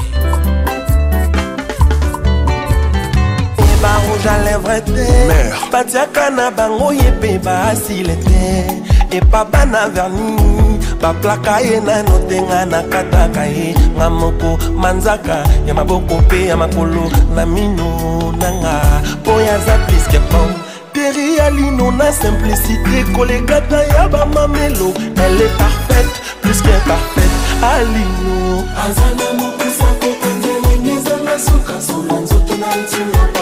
[4.19, 11.61] barouge à lèvre te batiaka na bango ye mpe baasile te epa bana verni baplaka
[11.61, 13.73] ye nano te nga nakataka ye.
[13.97, 18.81] Nga moko manzaka ya maboko mpe ya makolo na mino nanga
[19.21, 20.53] mpo yaza pliske pom
[20.93, 28.63] teri ya lino na simplicité kolekata ya bamamelo elle est parfaite plus que parfaite alino.
[28.85, 33.38] Aza na mokusa kokonzelenge ezanga suka sola nzoto na ntina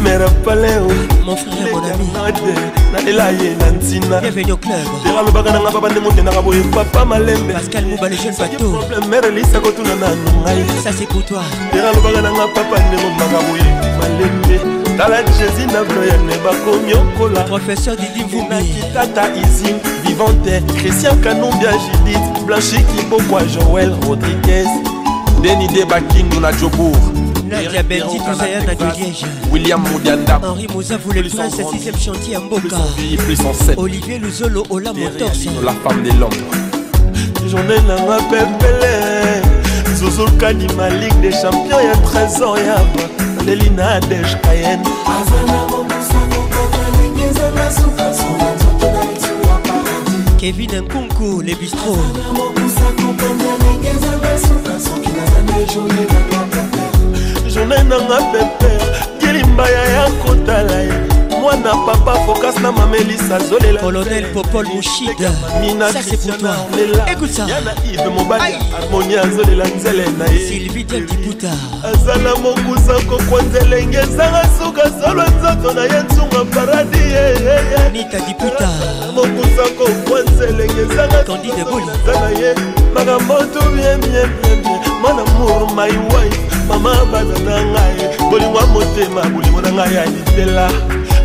[0.03, 0.87] mere paleo
[1.25, 2.74] mon frère mon ami.
[2.91, 4.19] Nalela ye na ntina.
[4.21, 4.75] Bienvenue au club.
[5.03, 7.53] Tera alobaka nanga papa ndenge otendaka boye papa malembe.
[7.53, 8.79] Pascal mouba le jeune bateau.
[9.09, 10.65] mere elisa kotuna nanu ngai.
[10.83, 11.43] Ça c'est pour toi.
[11.71, 14.59] Tera alobaka nanga papa ndenge omaka boye malembe.
[14.97, 17.41] Tala jésus na bloyane bakomi okola.
[17.43, 20.63] Professeur didi mvumi tata isine vivante.
[20.77, 24.67] Christian kanumbia judith blanchi kibokwa joel rodriguez.
[25.41, 26.95] Deni de bakindu na jobour
[27.55, 28.93] nadia
[29.51, 32.77] william mudianda henri mozavu le prince 6ème chantier ya mboka
[33.25, 34.93] plus en 7 olivier luzolo ola
[35.63, 36.31] la femme de l'homme
[37.49, 39.41] journée nanga pepele
[39.95, 43.03] zozokani ma ligue des champions ya trésor yaba
[43.45, 43.99] leli na
[44.43, 44.81] kayen
[50.37, 51.97] kevin nkunku le bistro
[57.55, 58.71] journée nanga pepe
[59.19, 60.93] kilimbaya ya kotala ye
[61.41, 64.65] mwana papa focas na mamelisa azolela colonel popol
[67.47, 70.47] yana ive mobali harmonie azolela nzele na ye.
[70.47, 71.51] Sylvie diputa
[71.83, 76.97] azala mokusa kokwa nzelenge ezanga suka solwa nzoto na ye nsunga paradi
[77.93, 78.69] nita diputa.
[79.13, 82.55] Mokusa kokwa nzelenge ezanga candide boli aza na ye.
[82.93, 89.61] Makambo tu biemiebiemie mwana mour my wife mama bana na ngai bolingo ya motema bolingo
[89.61, 90.69] na ngai ya litela.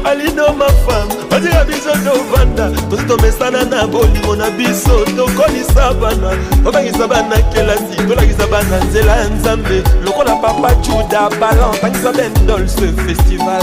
[0.04, 6.30] Alido mafam batika biso tovanda tosi tomesana na bolingo na biso tokolisa bana
[6.64, 9.82] tobangisa bana kelasi tolakisa bana nzela ya nzambe.
[10.04, 13.62] Lokola papa juda balan tangisa bendol ce festival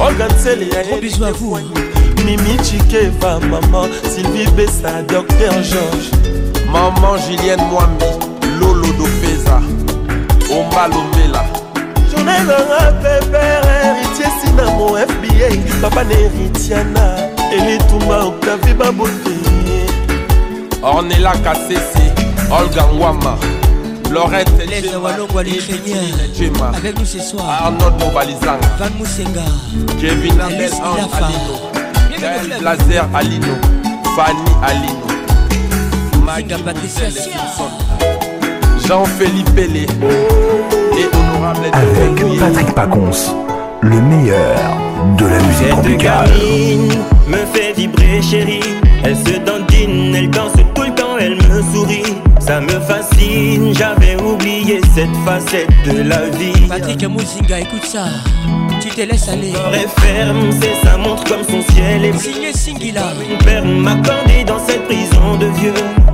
[0.00, 0.84] Olga Ntsele ya
[2.24, 6.10] Mimi Chikeva maman Sylvie Bessa Docteur Georges.
[6.72, 8.04] Maman julienne mwambi
[8.60, 9.62] lolo dofeza
[10.58, 11.44] omba lombela.
[12.10, 17.16] Jonelanga pepere héritier sina mo fba papa na héritiana
[17.52, 19.34] elitumba octavi babote
[20.82, 22.12] ornela kasese
[22.50, 23.38] olga ngwama
[24.10, 25.58] Lorette Les Walongwa les
[26.76, 27.46] Avec nous ce soir.
[27.64, 29.42] Arnold Mobalizanga Van Moussenga
[30.00, 32.58] Kevin Abel Alino.
[32.60, 33.54] Blazer Alino.
[34.16, 35.06] Fanny Alino.
[36.24, 37.04] Maga Patricia.
[38.86, 43.32] Jean-Philippe Pellé et honorable Avec Patrick Pacons,
[43.80, 44.58] le meilleur
[45.16, 46.30] de la musique Cette tropicale.
[47.28, 48.60] me fait vibrer chérie.
[49.02, 52.04] Elle se dandine, elle danse tout le temps, elle me sourit
[52.46, 56.68] Ça me fascine, j'avais oublié cette facette de la vie.
[56.68, 58.04] Patrick Mouzinga, écoute ça.
[58.82, 59.52] Tu te laisses aller.
[59.52, 63.14] Corps est ferme, c'est sa montre comme son ciel est Signé Singila.
[63.30, 65.72] Une perle m'accordée dans cette prison de vieux.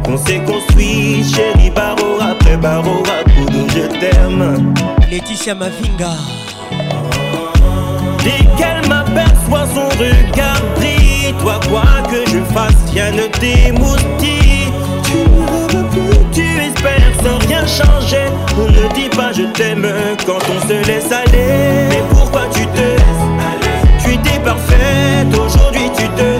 [0.08, 4.72] On s'est construit, chérie, barreau après barreau à coup de je t'aime
[5.10, 6.12] Laetitia Mavinga.
[8.22, 14.59] Dès qu'elle m'aperçoit son regard brille Toi quoi que je fasse, rien ne t'émoustille
[17.22, 18.26] sans rien changer
[18.58, 19.86] On ne dit pas je t'aime
[20.26, 21.88] quand on se laisse aller.
[21.90, 23.94] Mais pourquoi tu te laisses aller?
[24.04, 26.39] Tu étais parfaite, aujourd'hui tu te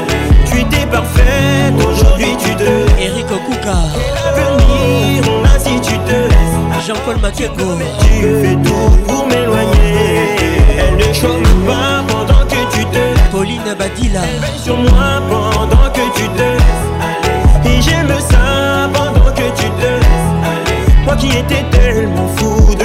[1.77, 3.01] aujourd'hui tu te.
[3.01, 3.77] Eric Okuka
[4.15, 6.85] L'avenir, on a si tu te laisses.
[6.87, 10.35] Jean-Paul Makengo Tu fais tout pour m'éloigner.
[10.79, 13.31] Elle ne chôme pas pendant que tu te.
[13.31, 14.21] Pauline Badila
[14.63, 17.77] sur moi pendant que tu te laisses aller.
[17.77, 21.05] Et j'aime ça pendant que tu te laisses.
[21.05, 22.80] Moi qui étais tellement fou de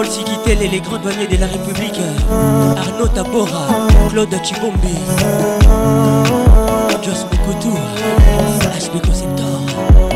[0.00, 2.00] Carole Sikitel et les grands douaniers de la République.
[2.78, 3.66] Arnaud Tabora
[4.08, 4.72] Claude Chibombe.
[7.02, 10.09] Joss Mokotou HB Conceptor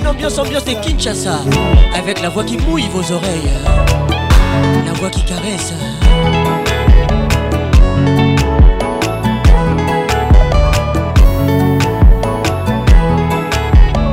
[0.00, 1.40] qui ambiance ambiance de Kinshasa.
[1.96, 3.50] Avec la voix qui mouille vos oreilles.
[4.86, 5.72] La voix qui caresse.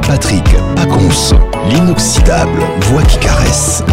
[0.07, 1.35] Patrick Pacons,
[1.69, 3.83] l'inoxydable voix qui caresse.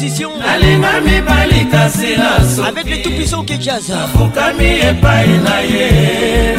[0.00, 0.30] Paient sa position.
[0.38, 3.92] nalinga mibali kasi na Avec les tout puissants qui jazz.
[4.16, 6.56] sokami epai na ye.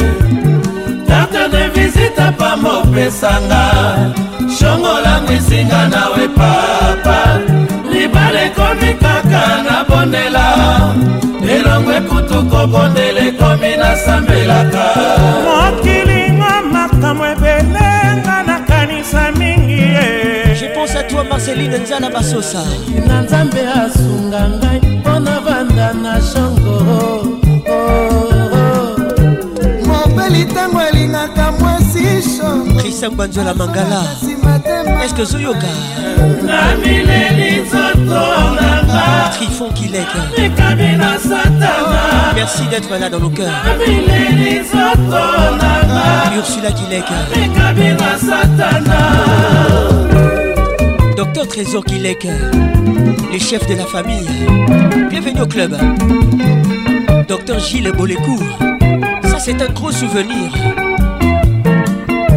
[1.06, 4.12] Carte de visite pamba opesanga
[4.48, 7.40] shongolango esinga nawe papa.
[7.90, 10.94] Libala ekomi kaka na bondela.
[11.42, 14.84] Elongo ekutu kobondela ekomi nasambelaka
[15.44, 17.24] mokilingo makambo
[21.02, 22.62] à toi marceline nzala basosa.
[23.06, 26.76] Na nzambe asunga ngai mpo na vanda na shango.
[29.86, 32.04] Mobeli ntango alingaka mwasi
[32.78, 34.02] christian banzola mangala.
[35.04, 35.72] Est-ce zoyoka
[36.46, 38.22] na mileli nzoto
[38.56, 40.08] nanga trifon kilek
[40.38, 42.32] mikabi na satana.
[42.34, 43.50] Merci d'être là dans nos cœurs.
[43.66, 45.22] Na mileli nzoto
[45.60, 46.04] nanga
[46.38, 49.00] ursula kilek mikabi na satana
[51.22, 52.26] Docteur Trésor Kilek,
[53.32, 54.26] le chef de la famille.
[55.08, 55.72] Bienvenue au club.
[57.28, 58.42] Docteur Gilles Bolécourt,
[59.22, 60.50] ça c'est un gros souvenir.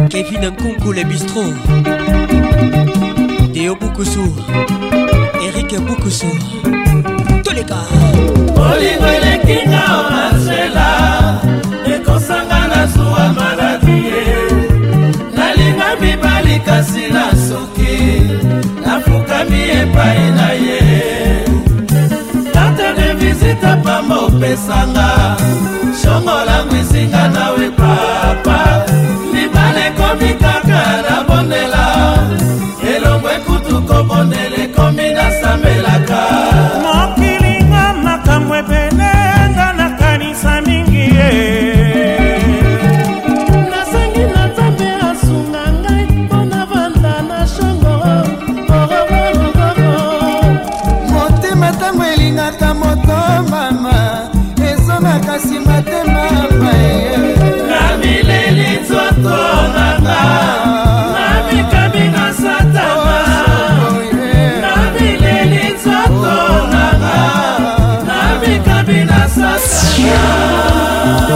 [0.08, 1.52] Kevin Nkunku le bistrot.
[3.52, 4.32] Théo Boukoussou.
[5.42, 6.30] Eric Boukoussou.
[7.44, 7.88] Tous les gars.
[8.56, 11.40] olingo elekinga onasela
[11.94, 14.22] ekosanga na zuwa maladi ye
[15.36, 17.75] nalinga mibali kasi na soki
[18.96, 20.80] nafukami epai na ye.
[22.54, 25.08] Karte de visite pamba opesanga
[26.00, 28.58] shongolangu isinga nawe papa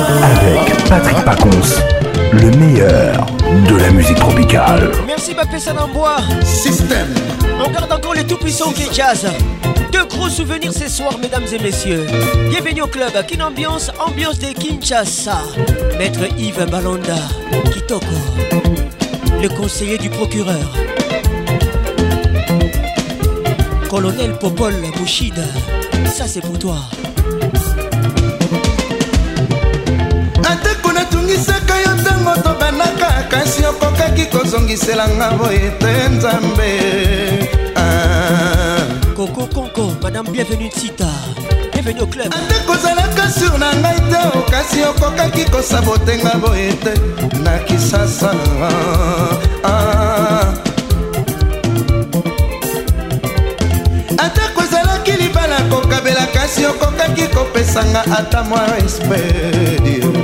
[0.00, 1.50] Avec Patrick Pacons,
[2.32, 3.26] le meilleur
[3.68, 4.90] de la musique tropicale.
[5.06, 6.18] Merci Bapé Sanambois.
[6.42, 7.12] Système.
[7.62, 9.26] On garde encore les tout-puissants qui jazz.
[9.92, 12.06] Deux gros souvenirs ce soir, mesdames et messieurs.
[12.48, 13.10] Bienvenue au club.
[13.26, 15.38] Kin Ambiance, ambiance de Kinshasa.
[15.98, 17.16] Maître Yves Balanda,
[17.70, 18.06] Kitoko.
[19.42, 20.56] Le conseiller du procureur.
[23.90, 25.42] Colonel Popol Mouchida.
[26.06, 26.76] Ça c'est pour toi.
[31.30, 36.80] Ateko natungisaka yo ntango tobanaka kasi okokaki kozongiselanga boye te nzambe
[39.16, 41.06] Coco Conco, Madame Bienvenue Tita.
[41.74, 42.32] Bienvenue au club.
[42.32, 46.94] ate kozalaka sur na ngai te kasi okokaki kosabotenga boye te
[47.44, 48.32] na kisasa
[49.62, 50.54] Ah.
[54.18, 60.19] atako ezalaki libala kokabela kasi okokaki kopesanga ata mwa respect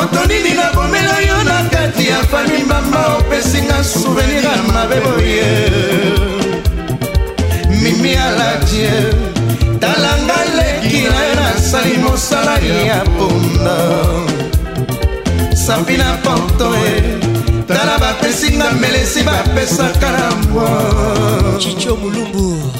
[0.00, 5.70] moto nini nabomela yo na kati ya fami mama opesinga souvenir ya mabe boye.
[7.82, 8.90] Mimi aladie
[9.80, 13.76] talanga leki na yo nasali mosala ya punda.
[15.66, 17.02] Sampi na porto e
[17.68, 20.70] tala bapesinga melesi bapesaka na mbwa.
[21.58, 22.72] Chicho mulumbu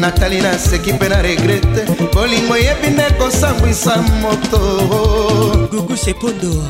[0.00, 1.82] natali naseki mpe na regrete
[2.14, 4.58] bolingo eyebi nde kosambwisa moto.
[5.70, 6.64] Gugu sepondo.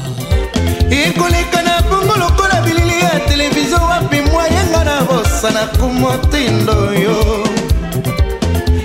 [0.90, 7.46] Ekoleka na bongo lokola bilili ya televizio wapi mwayenga na bosana kumotindo yo.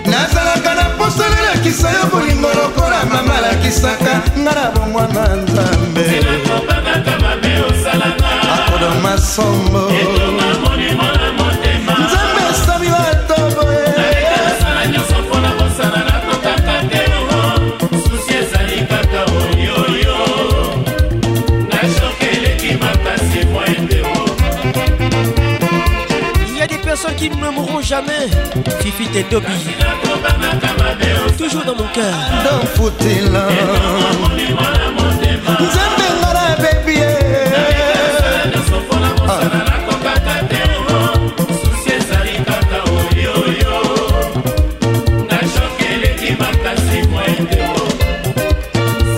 [0.06, 6.06] Nazalaka na poso nalakisa yo bolingo lokola mama alakisaka nga na bomwana nzambe.
[8.54, 9.92] Akodo masombo
[27.26, 28.28] qui ne me mourront jamais.
[28.82, 29.48] Fifi Tendobi.
[31.38, 32.14] Toujours dans mon cœur.
[32.46, 33.48] Dans Foutila.
[35.66, 37.00] nzambe nga na bebi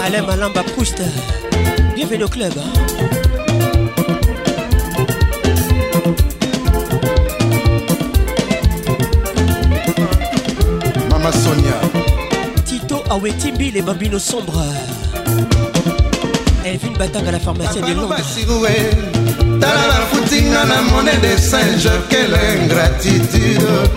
[0.06, 1.02] Alain Malamba Proust.
[1.96, 2.54] Bienvenue au club.
[2.58, 3.27] hein.
[11.28, 11.80] Mama sonia.
[12.66, 14.64] Tito Awetimbi, les bambinos sombres.
[16.64, 18.18] Elvin Batang à la pharmacie de Londres.
[19.60, 23.90] tala bafutinga na mone de singe kelengre attitude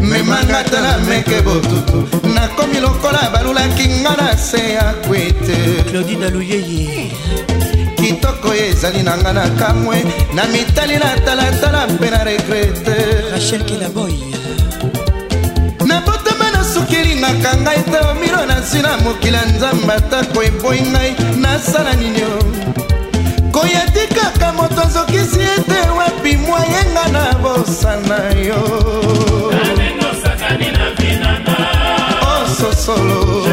[0.00, 5.84] memanga tala meke botutu nakomi lokola balulaki nga na se ya kwete.
[5.90, 7.10] Claudine luyeye
[7.96, 10.04] kitoko oyo ezali na nga na kamwe
[10.34, 12.96] na mitali na talatala mpe na regrete.
[13.32, 14.27] Rachel kilaboy
[17.28, 22.22] suki elingaka ngai te omilo nazwi na mokili ya nzambe atako eboyi ngai nasala nini
[22.22, 22.38] o
[23.52, 28.62] koya tikaka moto azokisi ete wapi mwayenga na bosana yo?
[32.20, 33.47] Ososolo nzambe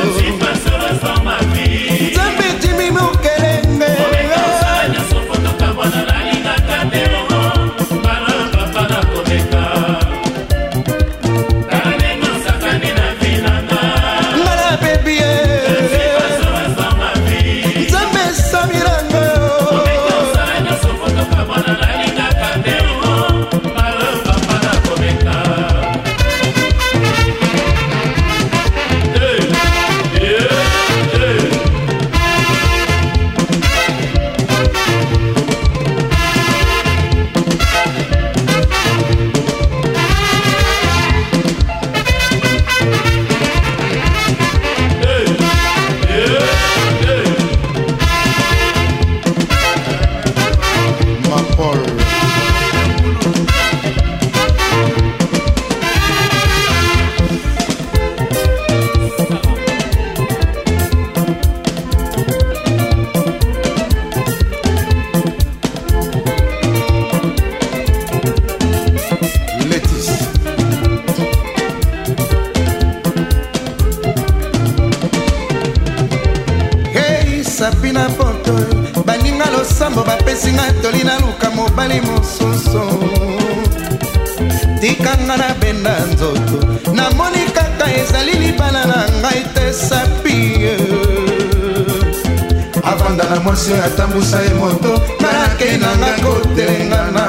[93.56, 97.26] oyo atambusa ye moto nake nanga kotelengana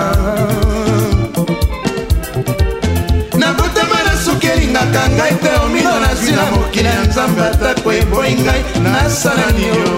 [3.39, 8.63] nabotama na suki elingaka ngai te omino nazwi na mokili ya nzambe atako eboyi ngai
[8.83, 9.93] nasalani yo.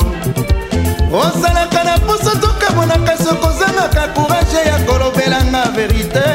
[1.12, 6.27] Ozalaka na poso tokamonaka sokozangaka kourage ya kolobelanga verite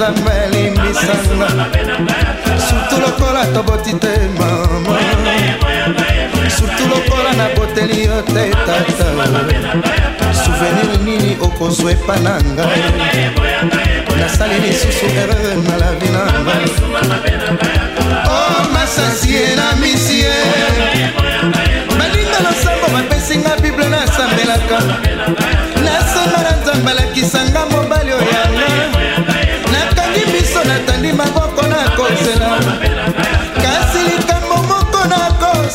[0.00, 1.48] nzambe elimbisanga
[2.68, 4.96] surtu lokola toboti te mama.
[6.56, 9.08] Surtu lokola naboteli yo te tata.
[10.44, 12.82] Souvenir nini okozwa epa na ngai?
[14.20, 16.64] Nasali lisusu erreur na la vi na ngai.
[18.24, 20.32] O masasie na misie
[21.98, 24.78] balinga losambo bapesinga bible nasambelaka
[25.84, 27.89] nasanga na nzambe alakisanga mobali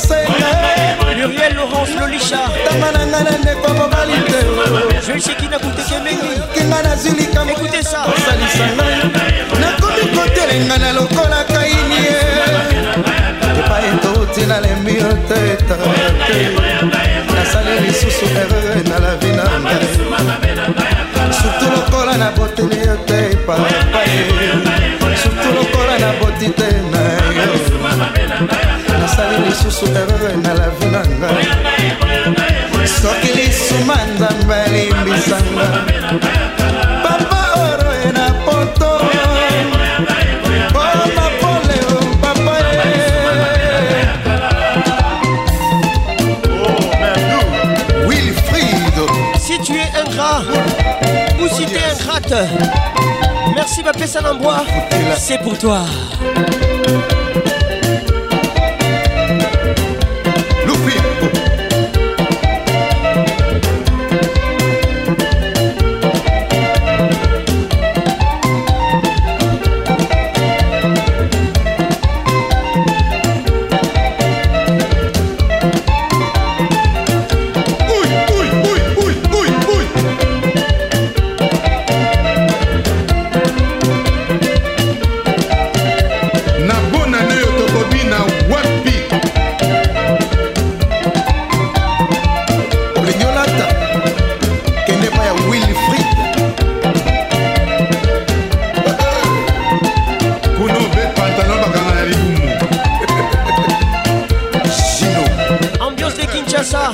[0.06, 0.50] nakosenga
[1.22, 4.40] muriel laurence lolisha tama na ngai na ndeko mobali te.
[5.08, 8.96] Joisekina kutekemengi kinga nazwi likambo osalisa ngai
[9.60, 12.20] nakomi kotelenga na lokola kaini ye.
[13.60, 15.90] Epai touti nalembi yo te tate
[17.36, 19.88] nasali lisusu erreur na la vi na ngai
[21.32, 24.20] surtout lokola naboteli yo te papaye
[25.22, 27.25] surtout lokola naboti te na yo
[29.02, 31.30] nasali lisusu erreur na lavi na nga
[33.02, 35.68] soki lisuma nzambe alimbisanga.
[37.04, 38.92] Papa oroe na poto.
[53.56, 54.64] Merci ma pèse à l'embois,
[55.18, 55.86] c'est pour toi.
[106.56, 106.94] Kinshasa.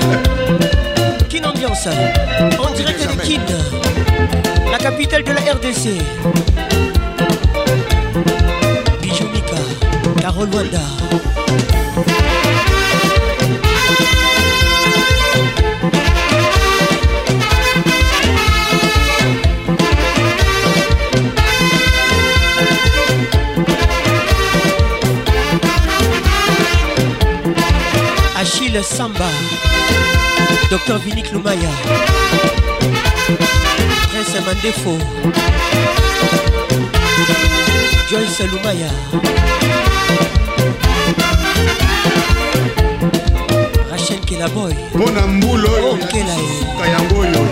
[1.30, 1.90] Kin ambiance.
[1.90, 3.42] En direct de Kin,
[4.72, 6.02] la capitale de la RDC.
[9.02, 9.58] Bijou Mika,
[10.20, 12.31] Carole Wanda.
[28.72, 29.28] Jules Samba,
[30.70, 31.70] Docteur Vinic Lumaya,
[34.10, 34.98] Prince Mandefo,
[38.10, 38.88] Joyce Lumaya.
[43.92, 44.74] Rachel Kelaboy.
[44.96, 47.48] mpona mbula oyo oh, yasuka yango oyo.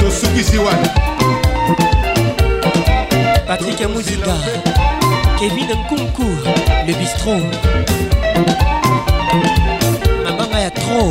[0.00, 0.88] Tosukisi wana.
[3.46, 4.34] Patrik muziga
[5.38, 6.24] kevin nkunku
[6.86, 7.40] le bistro
[10.24, 11.02] mabanga ya tro.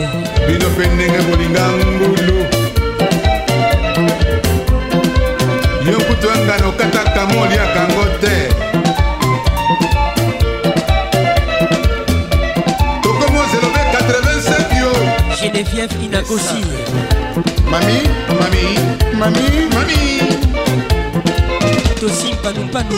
[0.47, 2.37] Bino mpe ndenge bolinga ngulu
[5.91, 8.35] yo kutu yangano kataka moliakango te.
[13.01, 14.91] Tokomozelobe 85 yo.
[15.39, 16.61] Geneviève inagosi.
[17.71, 17.97] Mami
[18.39, 18.63] mami
[19.19, 19.45] mami.
[19.75, 19.99] mami.
[21.99, 22.97] Tosim panupanu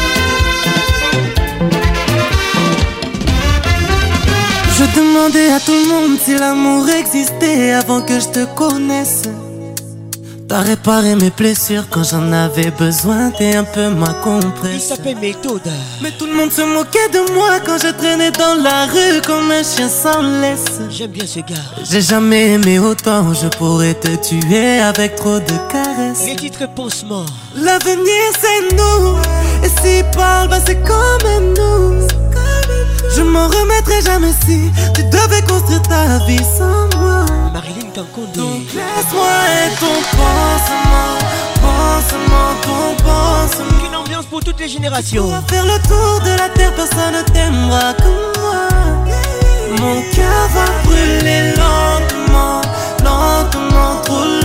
[7.85, 7.97] bois,
[8.33, 8.69] c'est pour toi.
[10.59, 13.31] réparer mes blessures quand j'en avais besoin.
[13.31, 14.73] T'es un peu ma compresse.
[14.73, 15.61] Il s'appelle méthode.
[16.01, 19.51] Mais tout le monde se moquait de moi quand je traînais dans la rue comme
[19.51, 20.79] un chien sans laisse.
[20.89, 21.55] J'aime bien ce gars.
[21.89, 23.33] J'ai jamais aimé autant.
[23.33, 26.25] Je pourrais te tuer avec trop de caresses.
[26.25, 26.59] Les titres.
[27.55, 29.17] L'avenir c'est nous.
[29.63, 32.00] Et s'ils parlent, bah c'est comme nous.
[33.15, 37.25] Je m'en remettrai jamais si tu devais construire ta vie sans moi.
[38.35, 39.33] Donc laisse-moi
[39.65, 41.13] être ton pansement,
[41.61, 43.87] pansement, ton pansement.
[43.87, 45.29] Une ambiance pour toutes les générations.
[45.47, 48.69] Tu faire le tour de la terre, personne ne t'aimera comme moi.
[49.79, 52.61] Mon cœur va brûler lentement,
[53.03, 54.40] lentement, trop lentement.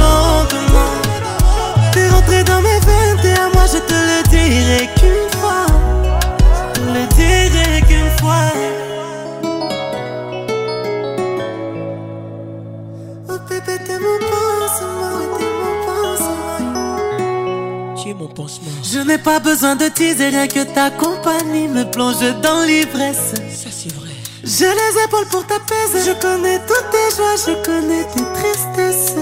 [18.82, 23.32] Je n'ai pas besoin de teaser, rien que ta compagnie me plonge dans l'ivresse.
[23.50, 24.10] Ça, c'est vrai.
[24.44, 26.04] J'ai les épaules pour t'apaiser.
[26.06, 29.14] Je connais toutes tes joies, je connais tes tristesses.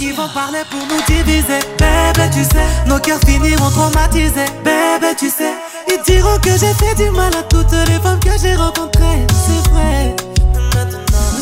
[0.00, 1.60] Ils vont parler pour nous diviser.
[1.78, 4.50] Bébé, tu sais, nos cœurs finiront traumatisés.
[4.62, 5.54] Bébé, tu sais,
[5.88, 9.26] ils diront que j'ai fait du mal à toutes les femmes que j'ai rencontrées.
[9.30, 10.14] C'est vrai.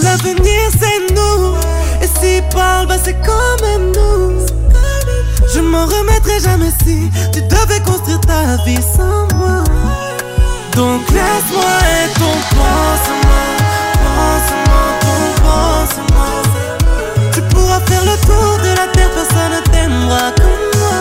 [0.03, 1.57] L'avenir, c'est nous.
[2.01, 4.62] Et s'ils parlent, bah, c'est comme nous.
[5.55, 9.63] Je m'en remettrai jamais si tu devais construire ta vie sans moi.
[10.75, 11.75] Donc laisse-moi
[12.05, 13.51] être ton pansement,
[14.03, 16.43] pansement, ton pansement.
[17.35, 21.01] Tu pourras faire le tour de la terre, personne ne t'aimera comme moi.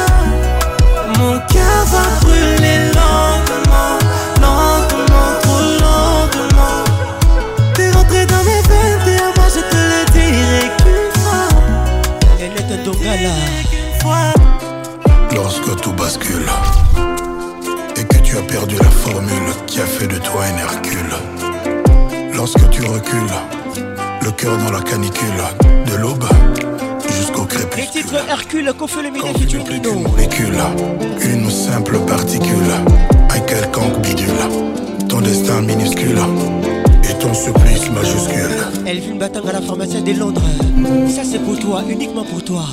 [1.17, 3.93] Mon cœur va brûler lentement,
[4.41, 6.83] lentement, trop lentement.
[7.73, 11.47] T'es rentré dans mes veines, t'es à moi, je te le dirai qu'une fois.
[12.37, 13.70] Elle est un Dongala.
[15.35, 16.49] Lorsque tout bascule
[17.95, 22.33] et que tu as perdu la formule qui a fait de toi un Hercule.
[22.33, 23.19] Lorsque tu recules,
[24.23, 25.27] le cœur dans la canicule,
[25.85, 26.25] de l'aube
[27.15, 27.83] jusqu'au crépuscule.
[27.83, 30.09] Les titres Hercule, fait le Midi featuring Nino.
[30.09, 30.57] Molécule,
[31.21, 32.71] une simple particule,
[33.29, 34.29] un quelconque bidule,
[35.09, 36.19] ton destin minuscule
[37.03, 38.87] et ton supplice majuscule.
[38.87, 40.41] Elvin Batang à la pharmacienne de Londres.
[41.07, 42.65] Ça c'est pour toi, uniquement pour toi.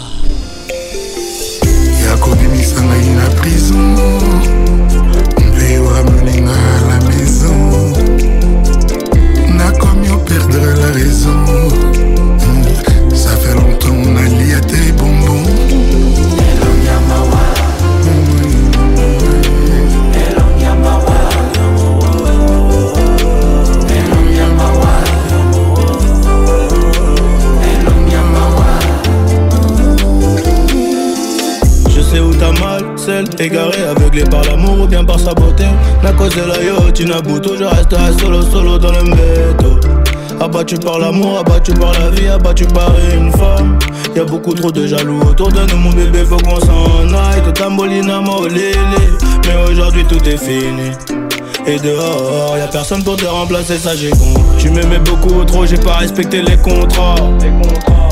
[2.19, 3.97] Yakobimisa ngai na prison.
[5.39, 7.93] Mpe wamenenga à la maison.
[9.57, 11.45] Nakomi operdre la raison.
[13.15, 15.78] Ça fait longtemps nalia te bonbon
[33.39, 35.65] égarée, aveuglée par l'amour ou bien par sa beauté.
[36.03, 39.79] La cause de la yacht, Nabuto, je resterai solo, solo dans le métro.
[40.41, 43.79] Abattu par l'amour, abattu par la vie, abattu par une femme.
[44.15, 47.43] Y'a beaucoup trop de jaloux autour de nous, mon bébé, faut qu'on s'en aille.
[47.45, 48.73] Tout tambolina, molélé.
[49.47, 50.93] Mais aujourd'hui tout est fini.
[51.67, 54.35] Et dehors, y'a personne pour te remplacer, ça j'ai con.
[54.59, 57.17] Tu m'aimais beaucoup trop, j'ai pas respecté les contrats.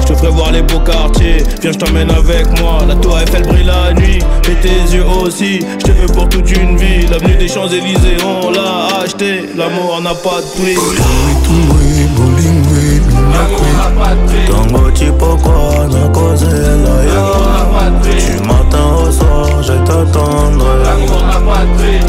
[0.06, 2.78] Je te ferai voir les beaux quartiers, viens je t'emmène avec moi.
[2.86, 5.58] La tour Eiffel brille la nuit, et tes yeux aussi.
[5.80, 7.06] Je te veux pour toute une vie.
[7.10, 9.46] L'avenue des Champs-Élysées, on l'a acheté.
[9.56, 10.76] L'amour n'a pas de prix.
[14.46, 17.26] Tango chipokwa na kozela yo
[18.02, 22.00] Du matin au soir je t'attendrai L'amour n'a pas de prix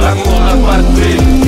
[0.00, 1.47] L'amour n'a pas de prix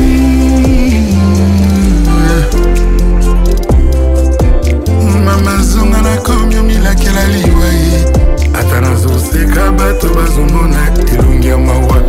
[5.70, 8.04] mama zonga nakomi omilakela liwa ye
[8.54, 12.02] ata nazoseka bato bazomona elongi ya mawa.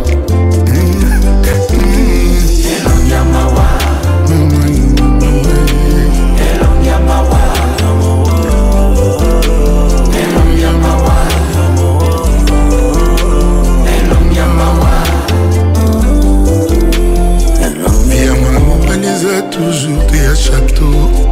[19.50, 21.31] Toujours te ya chateau mpo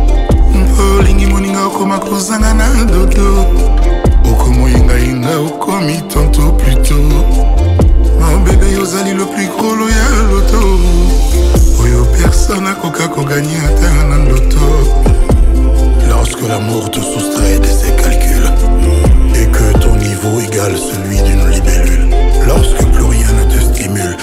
[1.57, 1.99] okoma
[2.39, 3.47] na dodo
[5.47, 6.95] okomi tanto pluto
[9.89, 10.63] ya loto.
[11.83, 12.75] Oyo personne
[16.09, 18.51] Lorsque l'amour te soustrait de ses calculs
[19.35, 22.15] et que ton niveau égale celui d'une libellule.
[22.47, 24.17] Lorsque plus rien ne te stimule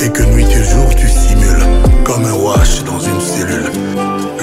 [0.00, 1.66] et que nuit et jour tu simules
[2.04, 3.70] comme un wash dans une cellule.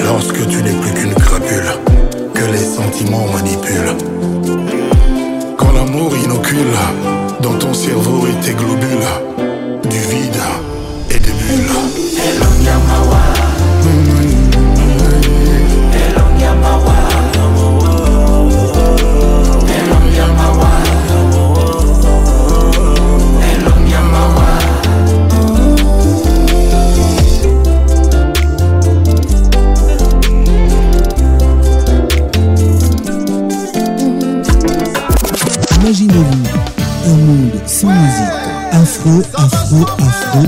[0.03, 1.86] Lorsque tu n'es plus qu'une crapule
[2.57, 3.95] les sentiments manipulent.
[5.57, 6.75] Quand l'amour inocule
[7.41, 9.09] dans ton cerveau et tes globules
[9.89, 10.41] du vide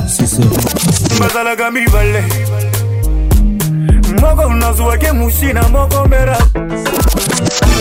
[0.08, 0.48] ce sera
[1.20, 2.24] bazalaka mibale.
[4.22, 6.38] Moko nazwaki musina moko mera.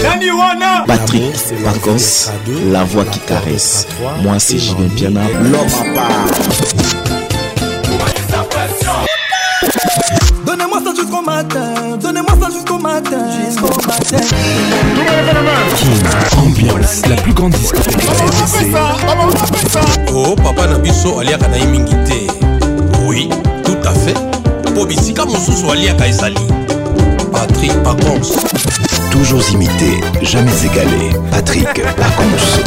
[0.02, 0.84] Nani wana?
[0.86, 2.30] Patrick Pacos,
[2.70, 3.86] la voix qui caresse.
[4.22, 6.08] Moi c'est Julien Piana, l'homme à part.
[10.46, 14.22] Donnez-moi ça jusqu'au matin, donnez-moi ça jusqu'au matin, jusqu'au matin.
[15.76, 16.37] King, ambiance, la
[17.22, 17.96] plus grande discothèque
[18.72, 22.18] la oh papa na biso aliaka na ye mingi te
[23.06, 23.28] oui
[23.64, 24.16] tout à fait
[24.70, 26.46] mpo bisika mosusu aliaka ezali
[27.32, 28.34] patrik pacons
[29.10, 31.10] Toujours imité, jamais égalé.
[31.32, 32.62] Patrick Pacons.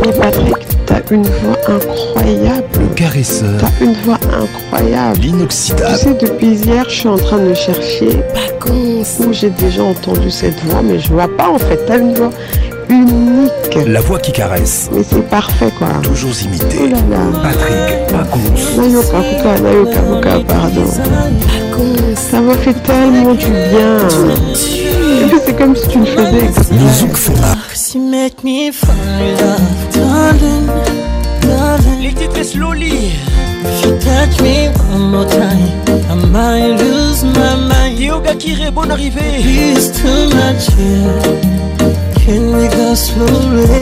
[0.00, 0.54] Mais Patrick,
[0.86, 2.64] t'as une voix incroyable.
[2.80, 3.60] Le caresseur.
[3.60, 5.18] T'as une voix incroyable.
[5.18, 5.98] Tu L'inoxydable.
[5.98, 8.22] sais, depuis hier, je suis en train de chercher
[8.68, 11.84] où j'ai déjà entendu cette voix, mais je vois pas en fait.
[11.86, 12.30] T'as une voix
[12.88, 13.50] unique.
[13.86, 14.88] La voix qui caresse.
[14.92, 15.88] Mais c'est parfait quoi.
[16.02, 16.78] Toujours imité.
[16.82, 17.18] Oh là là.
[17.42, 18.80] Patrick Pacons.
[18.80, 20.86] Nayoka, Kuka, Nayoka, Kuka, pardon.
[22.14, 23.98] Ça m'a fait tellement du bien.
[25.22, 26.50] Et puis c'est comme si tu le faisais.
[26.98, 27.56] Zouk Fema.
[32.00, 33.12] Les titres slowly.
[33.66, 35.70] If you touch me one more time,
[36.10, 37.83] I might lose my mind.
[38.14, 39.42] Yoga Kiré, bonne arrivée.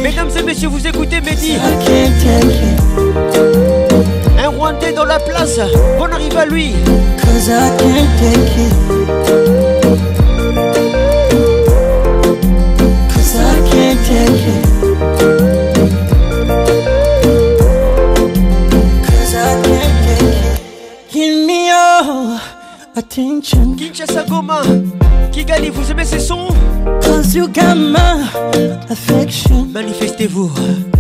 [0.02, 1.56] Mesdames et messieurs, vous écoutez Mehdi.
[4.42, 5.60] Un Rwandais dans la place,
[5.98, 6.72] bonne arrivée à lui.
[7.20, 9.71] Cause I can't take it.
[23.12, 23.76] attention.
[23.76, 24.62] Kinshasa Goma,
[25.32, 26.48] Kigali, vous aimez ces sons?
[27.02, 28.26] Cause you got my
[28.88, 29.66] affection.
[29.66, 30.50] Manifestez-vous.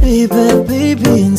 [0.02, 1.36] Hey, baby, baby,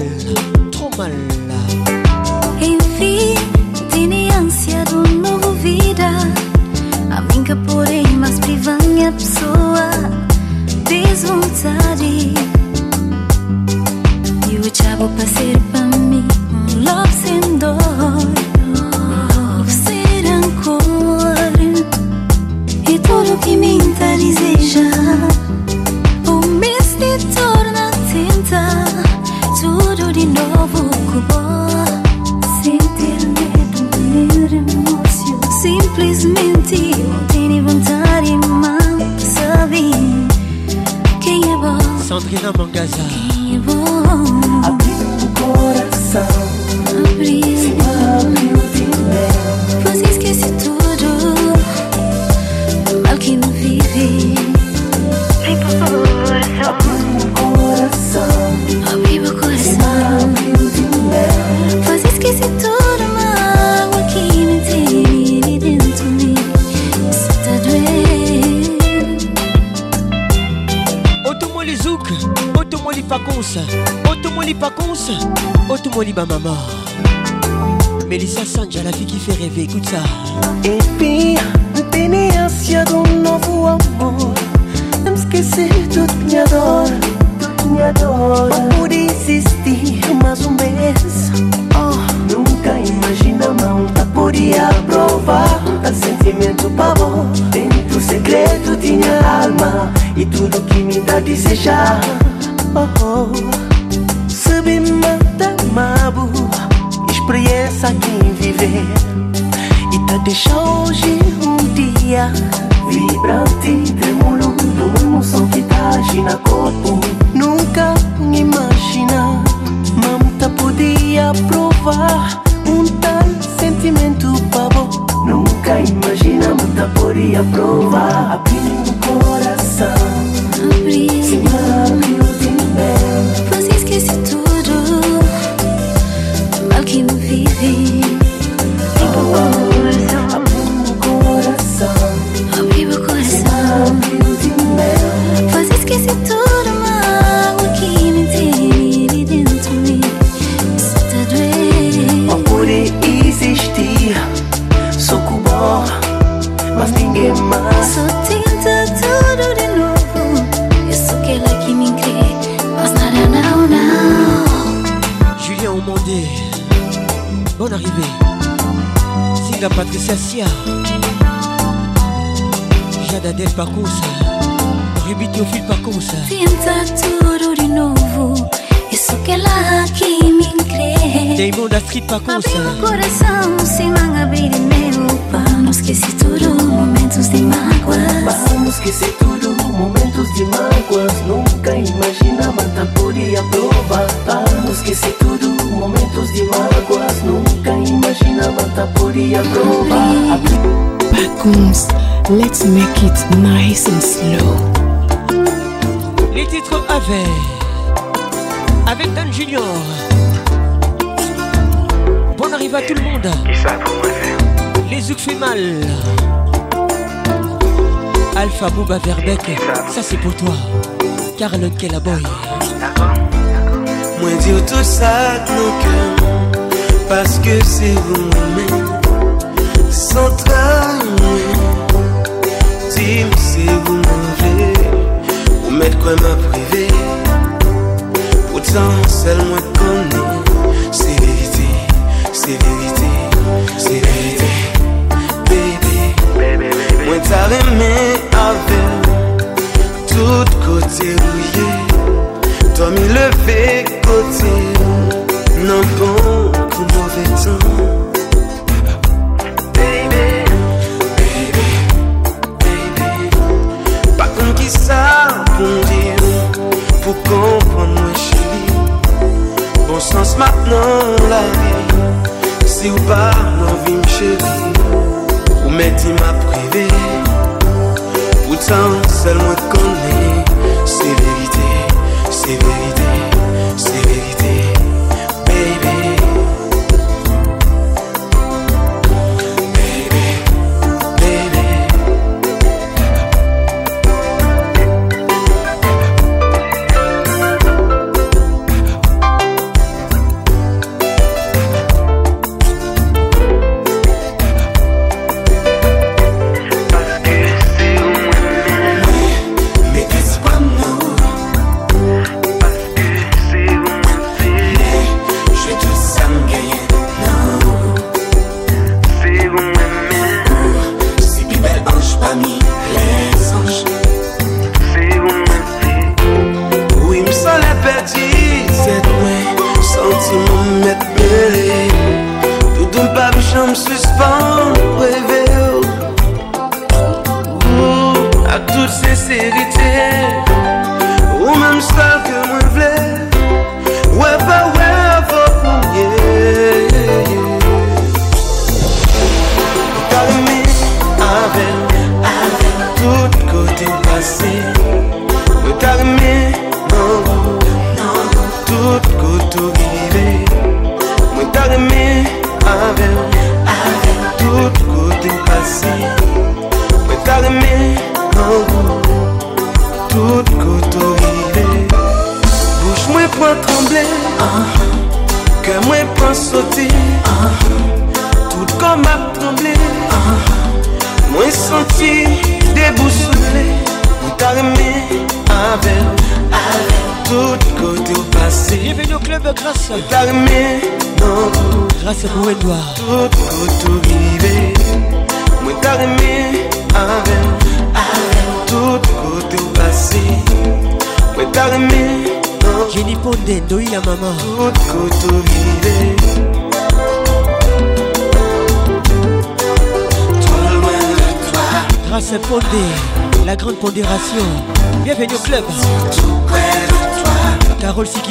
[0.00, 0.27] eyes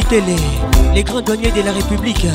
[0.10, 2.28] Carole Sikitele, les grands douaniers de la République.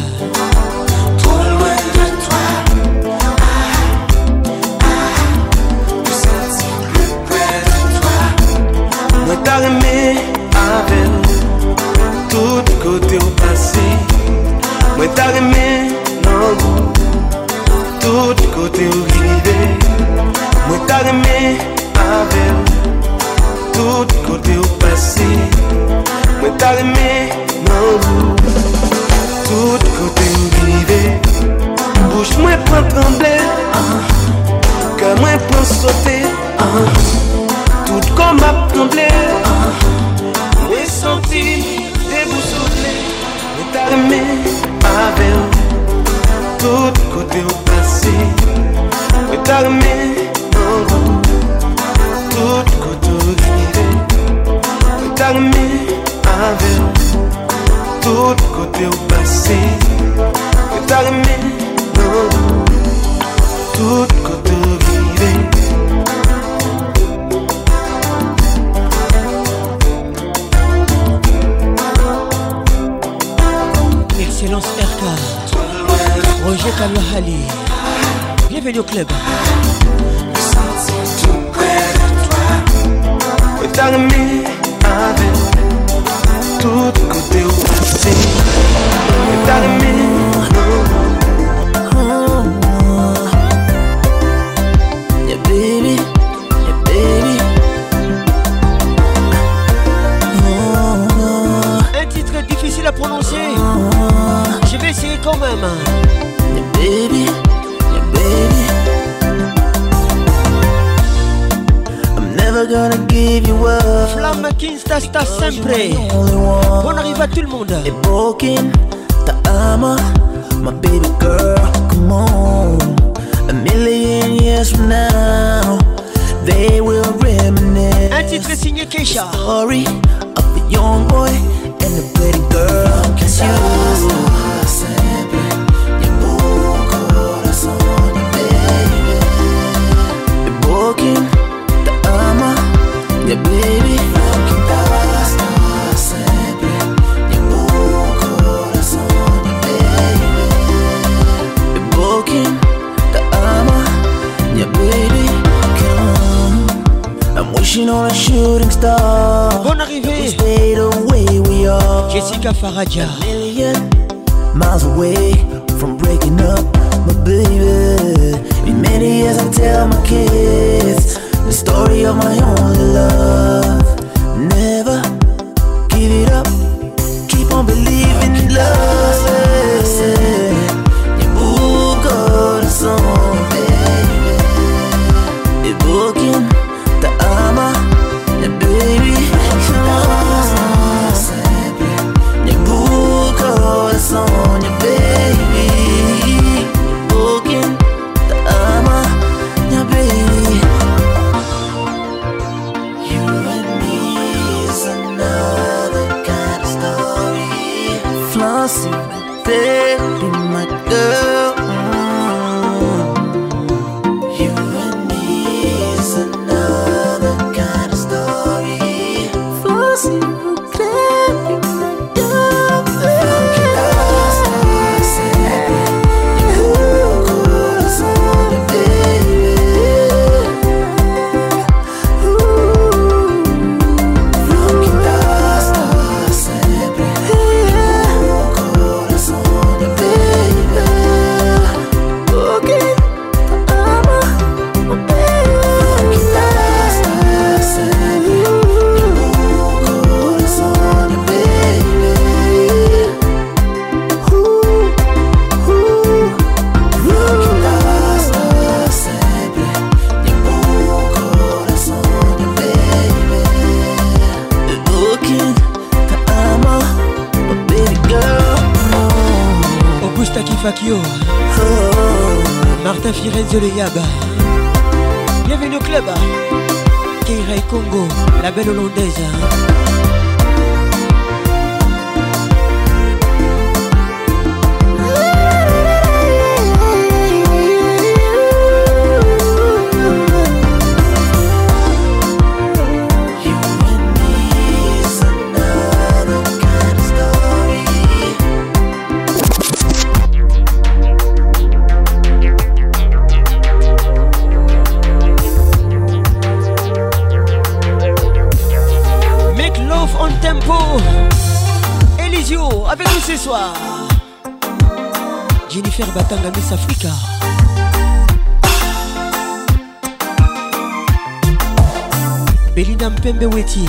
[323.43, 323.89] Beweti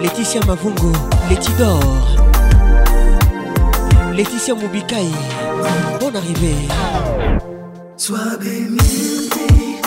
[0.00, 0.92] Laetitia Mavungo
[1.28, 1.82] Laetidor
[4.14, 5.10] Laetitia Moubikaï
[5.98, 6.68] Bonne arrivée.
[7.96, 9.77] Sois bénie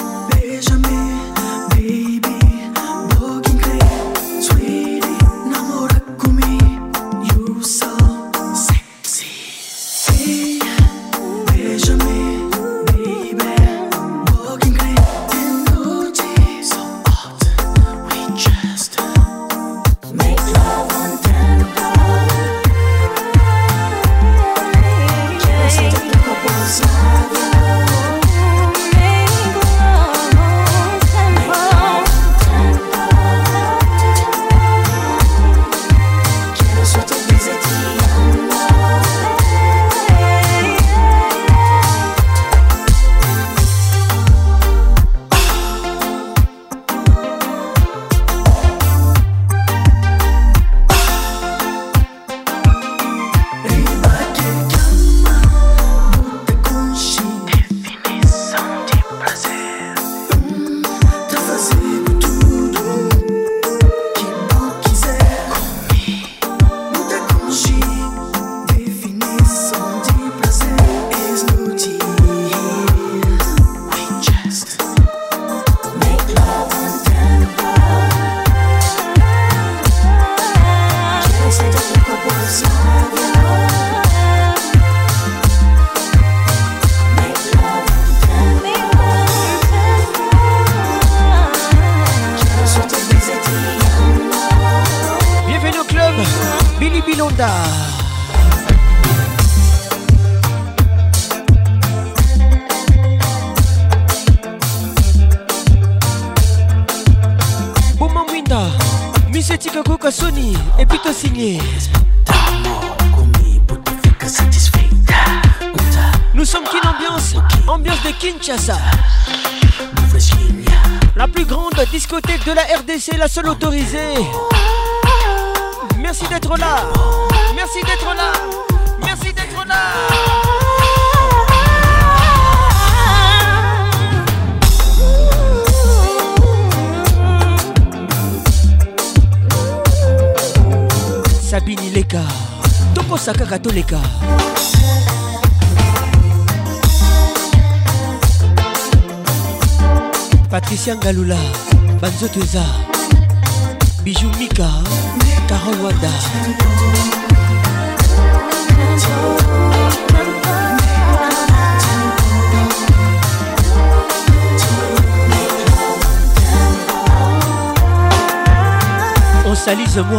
[123.94, 124.31] easy.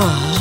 [0.05, 0.32] Oh.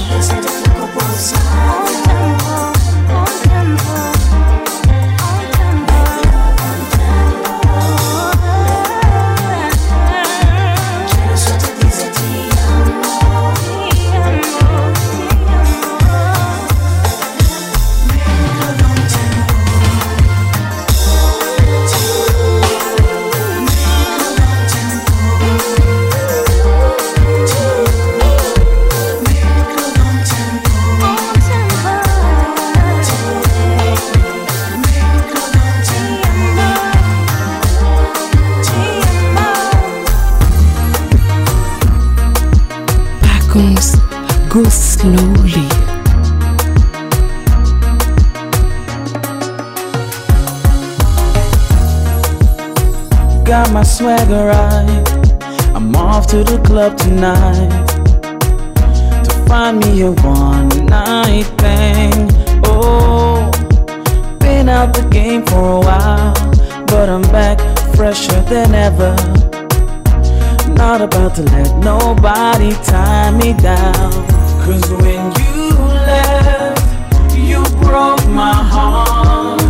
[57.21, 57.85] Tonight
[59.23, 62.11] to find me a one night thing.
[62.65, 63.51] Oh,
[64.39, 66.33] been out the game for a while,
[66.87, 67.59] but I'm back
[67.95, 69.13] fresher than ever.
[70.73, 74.11] Not about to let nobody tie me down.
[74.63, 75.77] Cause when you
[76.09, 79.61] left, you broke my heart.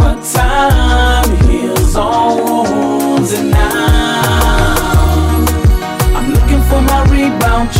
[0.00, 3.75] But time heals all wounds, and now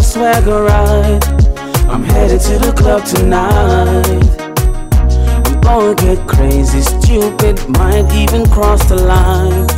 [0.00, 1.20] My swagger right.
[1.90, 4.24] I'm headed to the club tonight.
[5.44, 9.68] I'm gonna get crazy, stupid, might even cross the line.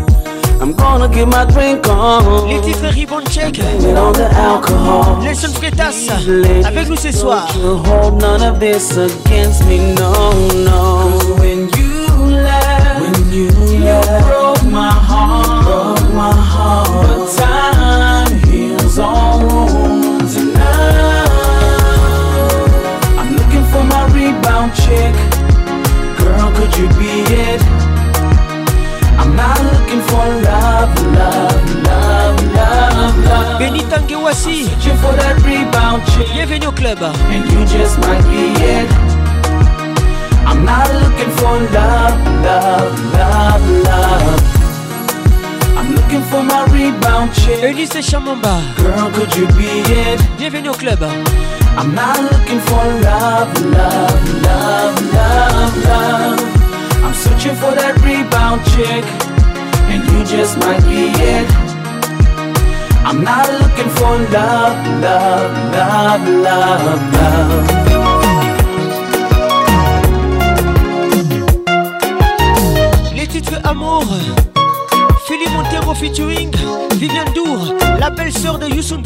[0.62, 2.46] I'm gonna get my drink on.
[2.46, 3.54] Les titres Ribbon Check.
[3.54, 5.18] Blame it on the alcohol.
[5.24, 6.08] Les sons Freitas.
[6.66, 7.48] Avec nous ce soir.
[7.60, 10.30] Hold none of this against me, no,
[10.62, 11.34] no.
[11.40, 14.41] when you left, when you, left,
[26.82, 27.62] You be it?
[29.14, 33.58] I'm not looking for love, love, love, love, love.
[33.60, 34.66] Benita Ngewasi.
[34.66, 36.26] Searching for that rebound chick.
[36.34, 36.98] Bienvenue au club.
[37.30, 38.90] And you just might be it.
[40.44, 44.42] I'm not looking for love, love, love, love.
[45.78, 47.62] I'm looking for my rebound chick.
[47.62, 48.58] Eunice Chamamba.
[48.82, 50.18] Girl, could you be it?
[50.36, 51.04] Bienvenue au club.
[51.78, 56.61] I'm not looking for love, love, love, love, love.
[57.12, 59.04] I'm searching for that rebound chick,
[59.92, 61.44] and you just might be it.
[63.04, 64.72] I'm not looking for love.
[73.14, 74.06] Les titres Amour.
[75.26, 76.50] Philippe Montero featuring
[76.96, 78.96] Viviane Dour, la belle sœur de Youssou.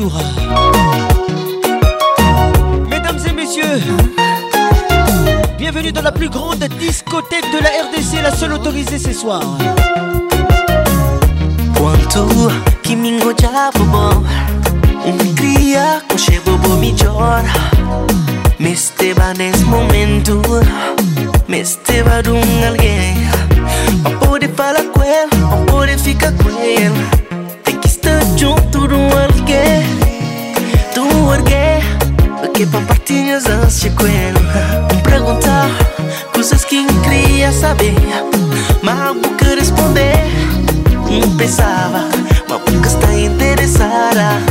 [2.88, 3.82] Mesdames et messieurs,
[5.58, 9.40] Bienvenue dans la plus grande discothèque de la RDC, la seule autorisée ce soir.
[11.74, 12.50] Kwantu
[12.82, 14.22] kimingo cha bobo
[15.22, 17.42] Nikria kushe bobo michora
[18.58, 20.42] Meste banes momentu
[21.48, 23.16] Meste badung alguien.
[24.04, 26.92] On pode falar com ele, on pode ficar com ele
[27.64, 29.86] Tem que estar junto do alguém
[30.94, 31.82] Do alguém
[32.52, 34.85] Que pa partilhas ansia com ele
[37.46, 37.94] queria saber
[38.82, 40.16] Mas a boca responder.
[41.10, 42.04] Não pensava
[42.48, 44.42] Mas a boca está interessada?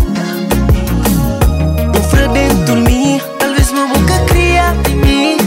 [1.97, 5.37] Um freio dentro de mim Talvez minha boca cria de mim.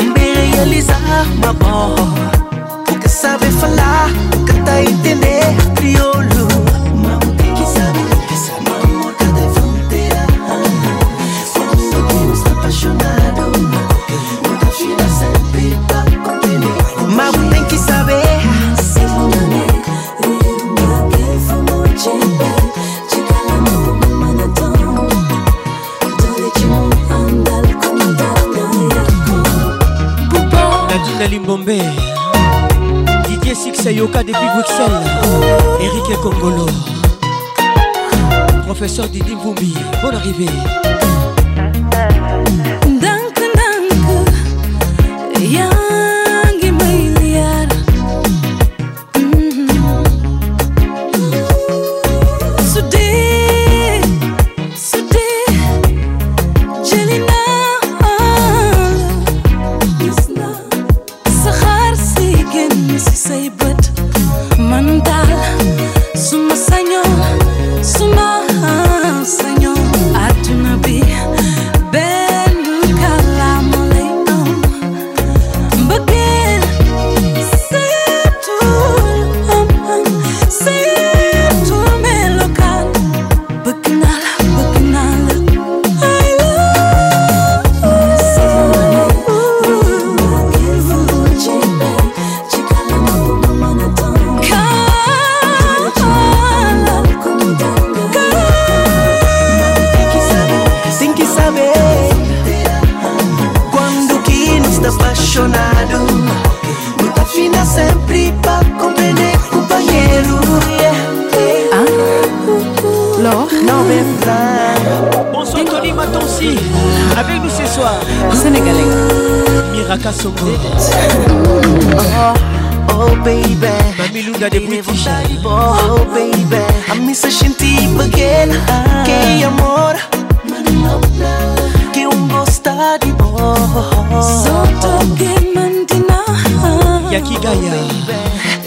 [0.00, 2.23] Me realizar uma boa
[34.54, 34.86] Bruxelles
[35.80, 36.66] Eric Kongolo
[38.66, 40.46] Professeur Didi Mvumbi Bonne arrivée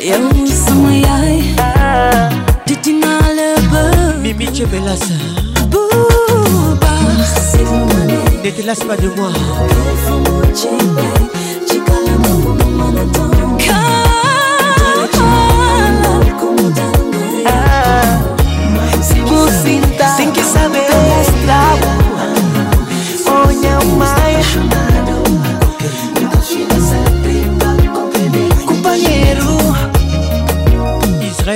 [0.10, 1.56] yau sama yayi
[2.66, 3.84] titina lebe
[4.22, 5.16] mimi chebelasa
[5.72, 6.94] buba
[8.44, 9.32] ne te lasse pas de moi.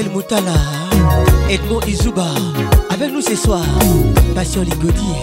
[0.02, 0.54] Israël Moutala
[1.50, 2.26] Edmond Izuba
[2.90, 3.64] Avec nous ce soir
[4.34, 5.14] Passion Ligodi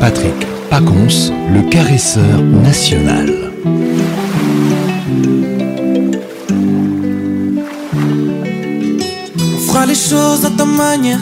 [0.00, 0.34] Patrick
[0.70, 3.30] Pacons, le caresseur national.
[9.36, 11.20] On fera les choses à ta manière.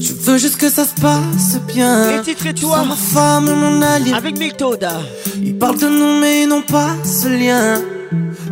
[0.00, 2.16] Je veux juste que ça se passe bien.
[2.16, 4.12] Les titres et toi ma femme et mon allié.
[4.12, 4.94] Avec Miltoda
[5.58, 7.82] Ils parlent de nous, mais ils n'ont pas ce lien.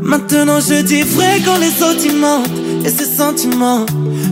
[0.02, 2.50] Maintenant, je dis vrai quand les mentent.
[2.84, 3.86] Et ces sentiments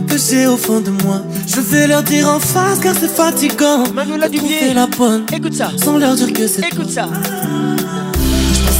[0.09, 1.21] que j'ai au fond de moi.
[1.47, 3.85] Je vais leur dire en face car c'est fatigant.
[3.93, 4.73] Manuela Dubier.
[4.73, 5.23] la bonne.
[5.33, 7.07] Écoute ça Sans leur dire que c'est Écoute ça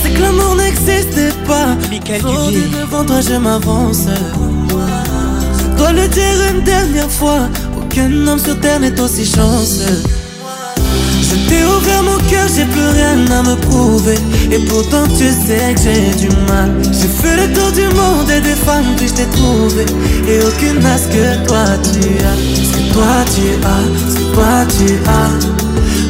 [0.03, 1.67] C'est que l'amour n'existait pas.
[1.89, 2.63] Michael Dubier.
[2.81, 4.07] devant toi, je m'avance.
[5.57, 7.47] Je dois le dire une dernière fois.
[7.77, 10.03] Aucun homme sur terre n'est aussi chanceux.
[11.35, 14.17] Je t'ai ouvert mon cœur, j'ai plus rien à me prouver.
[14.51, 16.71] Et pourtant, tu sais que j'ai du mal.
[16.85, 19.85] J'ai fait le tour du monde et des femmes, puis je t'ai trouvé.
[20.29, 22.37] Et aucune n'a que toi tu as.
[22.71, 25.31] Ce toi tu as, ce toi tu as.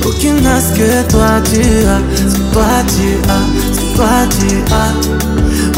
[0.08, 2.02] Aucune n'a que toi tu as.
[2.30, 4.94] Ce que toi tu as, ce que toi tu as.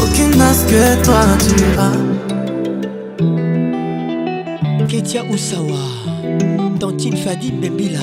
[0.02, 1.96] Aucune n'a que toi tu as.
[4.88, 5.82] Ketia Oussawa
[6.80, 8.00] Tantine Fadi Bembila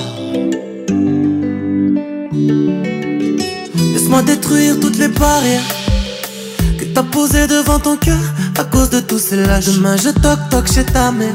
[4.16, 5.60] Laisse-moi détruire toutes les barrières
[6.78, 8.18] que t'as posé devant ton cœur
[8.58, 9.66] à cause de tous ces lâches?
[9.66, 11.34] Demain je toc toc chez ta mère.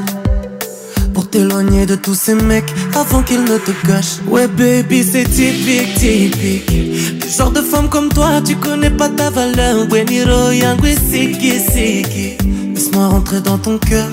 [1.14, 4.18] Pour t'éloigner de tous ces mecs avant qu'ils ne te gâchent.
[4.26, 7.20] Ouais, baby, c'est typique, typique.
[7.20, 9.86] Du genre de femme comme toi, tu connais pas ta valeur.
[9.88, 12.36] Weniro, yangwe, siki, siki.
[12.74, 14.08] Laisse-moi rentrer dans ton cœur.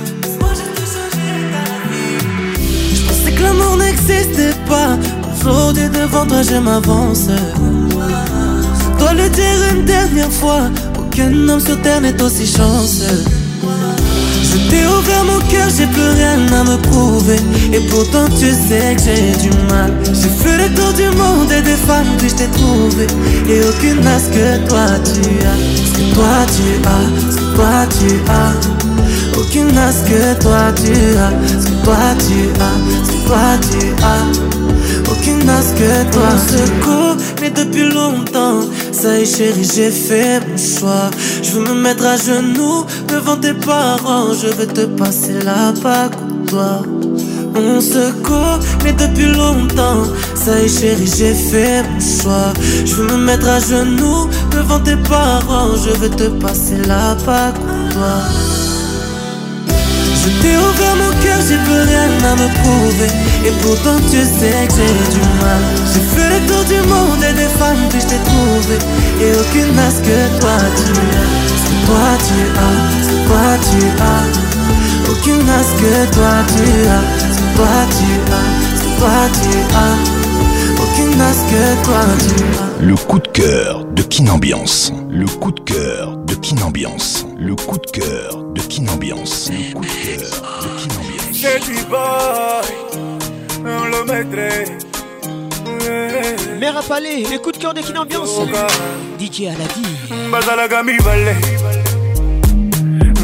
[2.94, 4.96] Je pensais que l'amour n'existait pas.
[5.42, 7.30] Aujourd'hui, devant toi, je m'avance.
[9.00, 10.64] Dois le dire une dernière fois.
[10.98, 13.24] Aucun homme sur terre n'est aussi chanceux.
[14.52, 17.40] Je t'ai ouvert mon cœur, j'ai plus rien à me prouver.
[17.72, 19.92] Et pourtant, tu sais que j'ai du mal.
[20.06, 23.06] J'ai fait le tour du monde et des femmes, puis je t'ai trouvé.
[23.48, 25.60] Et aucune n'a ce que toi tu as.
[25.86, 28.54] Ce que toi tu as, ce que toi tu as.
[29.40, 31.32] Aucune n'a ce que toi tu as.
[31.62, 34.50] Ce que toi tu as, ce que toi tu as.
[35.12, 36.30] Aucune n'a que toi.
[36.34, 38.62] On se connaît depuis longtemps.
[39.02, 41.10] Ça y est, chérie, j'ai fait mon choix.
[41.42, 44.34] Je veux me mettre à genoux devant tes parents.
[44.34, 46.16] Je veux te passer la bague
[46.48, 46.82] doigt.
[47.56, 50.04] On se connaît depuis longtemps.
[50.36, 52.52] Ça y est, chérie, j'ai fait mon choix.
[52.84, 55.78] Je veux me mettre à genoux devant tes parents.
[55.78, 57.56] Je veux te passer la bague
[57.94, 58.28] doigt.
[60.22, 63.29] Je t'ai ouvert mon cœur, j'ai plus rien à me prouver.
[63.46, 65.64] Et pourtant tu sais que j'ai du mal.
[65.94, 68.78] J'ai fait le tour du monde et des femmes, puis je t'ai trouvé.
[69.22, 71.28] Et aucune n'a ce que toi tu as.
[71.48, 74.24] Ce que toi tu as, ce que toi tu as.
[75.12, 77.04] Aucune n'a ce que toi tu as.
[77.34, 79.96] Ce que toi tu as, ce que toi tu as.
[80.84, 82.86] Aucune n'a ce que toi tu as.
[82.86, 84.92] Le coup de cœur de Kinambiance.
[85.10, 87.26] Le coup de cœur de Kinambiance.
[87.38, 89.50] Le coup de cœur de Kinambiance.
[89.50, 91.30] Le coup de cœur de Kinambiance.
[91.32, 92.68] C'est du boy,
[93.66, 94.66] on le mettrait.
[96.60, 98.40] Mère à palais, les coups de cœur de Kin Ambiance.
[99.20, 99.86] DJ Aladi.
[100.32, 101.36] bazalaka mibale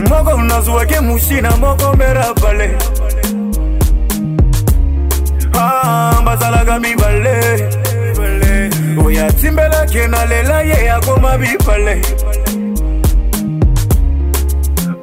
[0.10, 2.78] moko nazwaki musina moko mera bale
[5.54, 7.36] Ah, bazalaka mibale
[9.06, 12.02] oyo atimbelaki na lela ye akoma bibale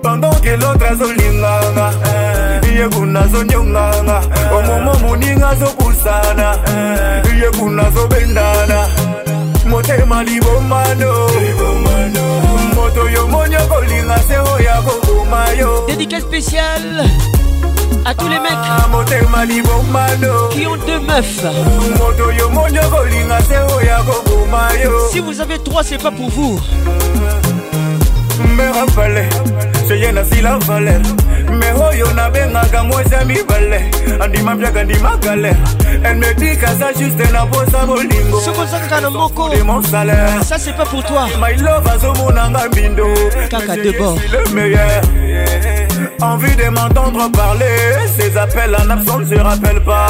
[0.02, 1.90] pendant que l'autre azolinganga
[2.72, 4.20] iye kuna zonyongana
[4.56, 6.56] omomo muninga zopusana
[7.34, 8.88] iye kuna zobendana
[9.66, 11.28] motema libombano.
[12.74, 15.86] Moto yo moni okolinga se oya koboma yo.
[15.86, 17.04] Dédicat spécial
[18.04, 18.88] à tous les mecs ah,
[20.50, 21.44] qui ont deux meufs.
[25.10, 26.60] Si vous avez trois, c'est pas pour vous.
[28.56, 29.28] Me rappeler,
[29.86, 31.00] c'est la valeur.
[31.52, 33.90] Me oyo nabengaka mwasi ya mibale.
[34.20, 35.56] Andima mpiaka ndima galere
[36.04, 37.24] elle me dit kaza juste
[37.86, 38.40] bolingo.
[39.10, 39.48] Moko.
[39.48, 40.42] De mon salaire.
[40.42, 41.26] Ça c'est pas pour toi.
[41.40, 43.06] My love azomonanga mbindo
[43.50, 44.18] Kaka Mais de je bord.
[44.18, 45.02] suis le meilleur.
[46.20, 47.66] Envie de m'entendre parler.
[48.16, 50.06] Ces appels en absence je rappelle pas.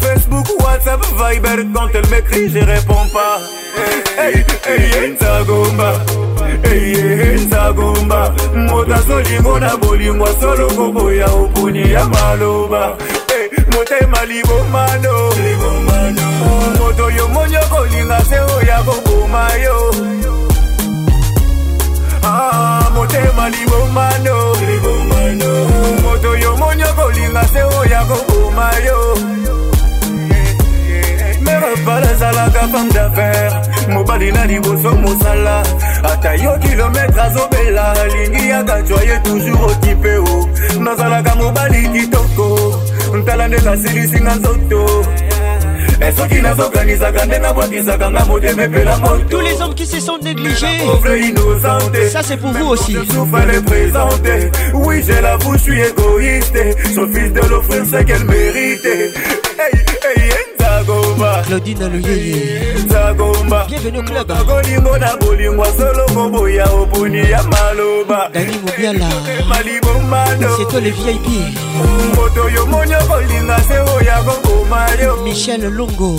[0.00, 3.40] Facebook, WhatsApp, Viber, quand elle m'écrit, je réponds pas.
[4.18, 5.16] Hey, hey, hey,
[6.64, 12.96] eye nzagomba moto azolingo na bolingo asolongo boya oponi ya maloba.
[13.34, 15.30] Eh, Motema libomano
[16.78, 19.90] moto oyo moni okolinga se oya koboma yo.
[22.22, 24.34] Ah, Motema libomano
[26.02, 27.25] moto oyo moni okolinga
[34.26, 35.62] mobali na liboso mosala.
[36.04, 40.48] Ata yo kilometre azobela alingi yakatwa ye toujours okipe o
[40.80, 42.82] nazalaka mobali kitoko
[43.14, 45.06] ntala nde nasilisinga nzoto.
[46.00, 49.24] Esoki nazokanisaka nde nabwakisaka nga motema epela moto.
[49.30, 51.96] Tous les hommes qui se sont négligés, pauvre innocente.
[52.12, 52.96] Ça c'est pour vous aussi.
[53.32, 56.58] fallait présenter Oui je l'avoue je suis égoïste.
[56.94, 59.72] Son fils de l'offrir ce qu'elle mérite Hey
[60.04, 60.35] hey
[61.16, 62.74] Nzagomba Claudine Loyeye.
[62.84, 64.32] Nzagomba Bienvenue au club.
[64.46, 68.28] Kolingo na bolingo solo koboya opuni ya maloba.
[68.32, 69.08] Dani Mobiala.
[69.48, 71.26] Malibomano C'est toi le VIP
[72.14, 75.16] Moto yo monyo kolinga se oya kokoma yo.
[75.24, 76.16] Michel Longo.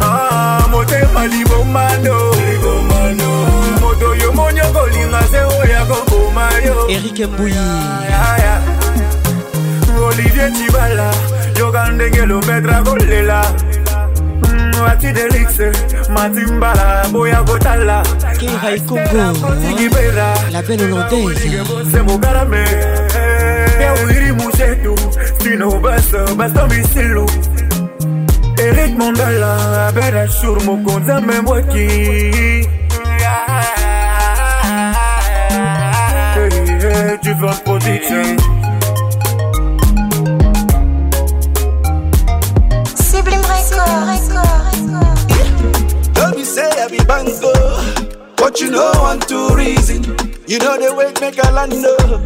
[0.00, 2.34] Ah, motema libomano
[3.80, 6.88] moto yo monyo kolinga se oya kokoma yo.
[6.90, 7.54] Eric Mbouyi.
[7.56, 8.60] Aya.
[10.06, 11.10] olivier cibala
[11.58, 13.42] yoka ndenge lobetra kolela.
[14.42, 15.72] Mm, Bati delixe
[16.14, 18.02] matimbala boya kotala.
[18.38, 22.02] Kirai kongokibela la belle hollandaise.
[22.02, 22.64] Mokarame
[23.80, 24.94] yawiri musetu
[25.42, 27.26] sino basa basa misilu.
[28.58, 32.66] Erik mondala abera sur mokonzi amembwaki
[37.22, 38.36] Tu veux production
[46.56, 47.52] say I be bango,
[48.38, 50.02] but you know one two reason.
[50.48, 52.24] You know the way make a land up.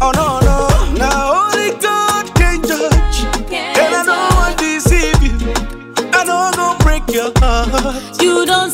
[0.00, 0.56] Oh no no,
[0.96, 3.18] now only God can judge,
[3.52, 5.36] and I don't want to deceive you.
[6.16, 8.22] I I'm gonna break your heart.
[8.22, 8.73] You don't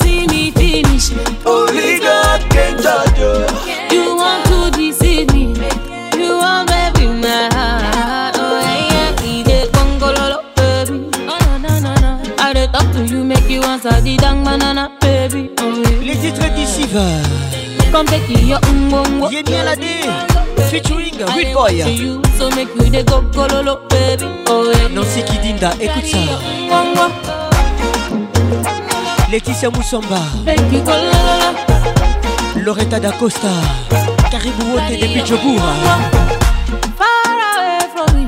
[16.91, 17.23] forever.
[17.91, 19.31] Come take your ungongo.
[19.31, 20.03] Yeah, Melody.
[20.71, 21.79] Featuring a Good Boy.
[22.39, 24.27] So make we the go cololo, baby.
[24.47, 24.89] Oh, yeah.
[24.89, 26.19] Non si kidinda, écoute ça.
[29.31, 30.21] Laetitia Moussamba.
[32.57, 33.49] Loretta D'Acosta.
[34.31, 35.27] Caribou Wote mm, mm, mm.
[37.95, 38.27] from me.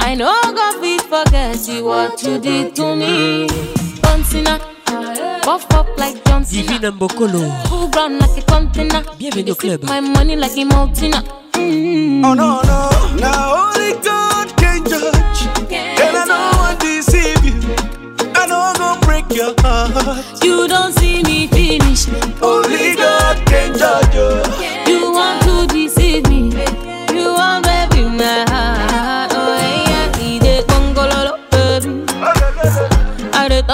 [0.00, 3.46] I know God will forget you what you did to me.
[4.02, 4.73] Once in a
[5.44, 6.62] buff up like John Cena.
[6.78, 7.68] Divine Mbokolo.
[7.68, 9.02] Full ground like a container.
[9.18, 9.84] Bienvenue au club.
[9.84, 11.14] My money like a mountain.
[11.56, 12.90] Oh no no,
[13.20, 17.54] now only God can judge, and I don't want to deceive you.
[18.34, 20.24] I know I'm gonna break your heart.
[20.42, 22.08] You don't see me finish.
[22.42, 24.73] Only God can judge you.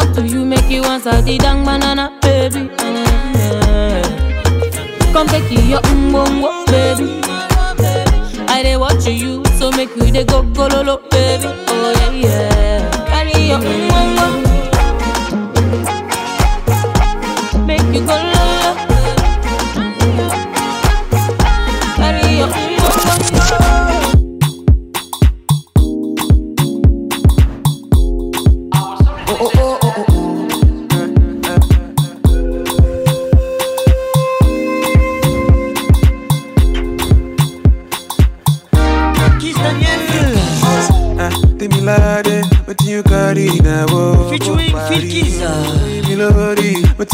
[0.01, 2.69] Talk to you, make you answer the dang banana, baby.
[5.13, 7.21] Come take you your umbongo, baby.
[8.49, 11.47] I dey watch you, so make you dey go gololo, baby.
[11.69, 13.07] Oh yeah, yeah.
[13.07, 14.27] Carry your umbongo.
[17.67, 18.30] Make you go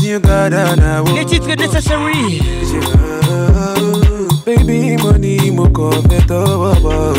[0.03, 1.15] you got on a wo?
[1.15, 2.41] Les titres necessary.
[4.45, 7.15] Baby, money, baba.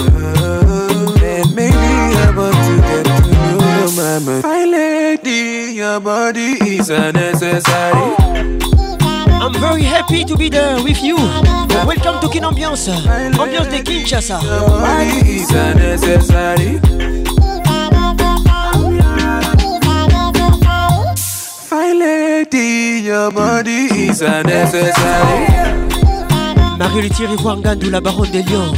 [1.21, 4.41] And maybe I'm about to get to know your mama.
[4.43, 8.15] My lady, your body is unnecessary.
[9.39, 11.17] I'm very happy to be there with you.
[11.85, 12.89] Welcome to Kin Ambiance.
[13.37, 14.41] Ambiance de Kinshasa.
[14.43, 16.79] Your body is unnecessary.
[21.99, 25.47] Lady, your body is unnecessary.
[26.77, 28.73] Marie-Luthier Ivoire Ngandou, la baronne des lions.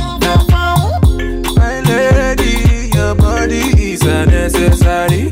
[1.55, 5.31] My lady, your body is unnecessary.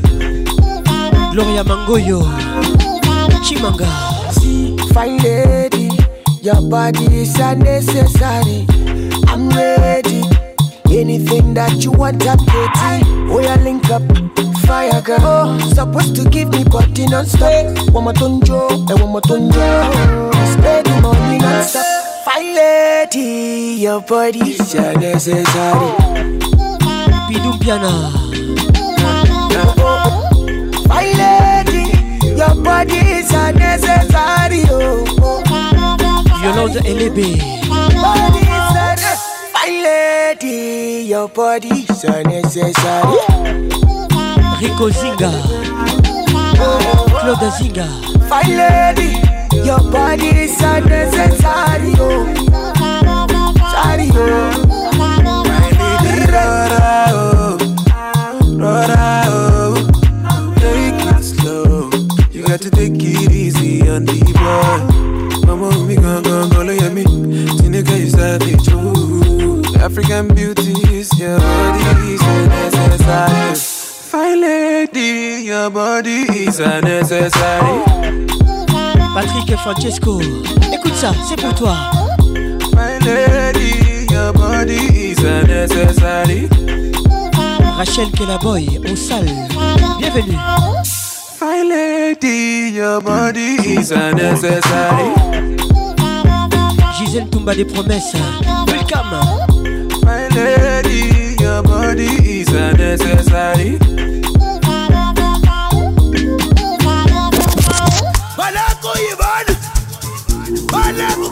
[1.32, 2.22] Gloria Mangoyo.
[3.44, 3.86] Chimanga.
[4.92, 5.88] Fine lady,
[6.42, 8.66] your body is unnecessary.
[9.28, 10.17] I'm ready.
[10.90, 13.04] Anything that you want, I'm ready.
[13.30, 14.02] Oh, yeah, link up.
[14.66, 15.18] Fire girl.
[15.20, 17.92] Oh, supposed to give me body non-stop.
[17.92, 20.32] One more tonjo, and one more tonjo.
[20.52, 21.84] Spend the money non-stop.
[22.24, 25.44] Fine lady, your body is unnecessary.
[27.28, 27.58] Bidou oh.
[27.60, 27.92] Piana.
[30.88, 31.82] Fine lady,
[32.36, 34.64] your body is unnecessary.
[34.70, 35.04] Oh,
[36.84, 37.38] Elebe.
[37.38, 38.37] Body is unnecessary.
[40.28, 43.16] Fine your body is unnecessary.
[44.60, 45.32] Rico Zinga.
[47.20, 47.88] Claude Zinga.
[48.28, 49.10] Fine lady,
[49.64, 51.94] your body is unnecessary.
[51.96, 52.26] Oh,
[53.72, 54.52] sorry, oh.
[56.28, 57.56] Rora, oh,
[58.58, 59.74] rora, oh.
[60.56, 61.90] Take it slow.
[62.30, 65.46] You got to take it easy on the boy.
[65.46, 67.04] Mama, me gon' gon' go look at me.
[67.04, 69.07] Tinika, you savage, ooh.
[69.88, 73.54] African beauties, your body is unnecessary.
[74.10, 77.82] Fine lady, your body is unnecessary.
[79.14, 80.20] Patrick et Francesco.
[80.70, 81.74] Écoute ça, c'est pour toi.
[82.76, 86.50] My lady, your body is unnecessary.
[87.78, 89.30] Rachel Kelaboy, au salle.
[89.98, 90.36] Bienvenue.
[91.38, 95.14] Fine lady, your body is unnecessary.
[96.98, 98.12] Gisèle Toumba des promesses.
[98.66, 99.37] Welcome.
[100.38, 102.06] My lady, your body
[102.38, 103.76] is unnecessary.
[108.38, 109.46] Balako Ivan,
[110.70, 111.27] Balako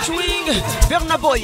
[0.00, 1.40] featuring Berna Boy.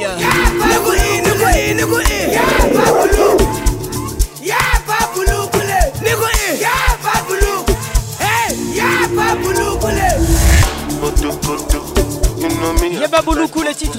[13.00, 13.98] Y'a Baboulou cool les titres.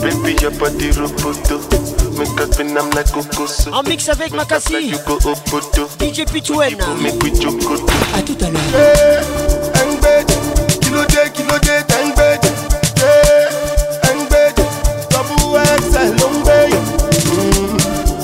[0.00, 1.83] Baby, y'a pas de roboto.
[2.16, 2.54] me cut.
[3.72, 4.92] En mix avec Makassi.
[6.00, 6.76] DJ Pichouen.
[8.14, 9.22] A tout à l'heure.
[10.80, 12.40] Kilo J, Kilo J, Tangbed.
[14.02, 14.60] Tangbed.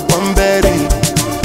[0.09, 0.77] One berry.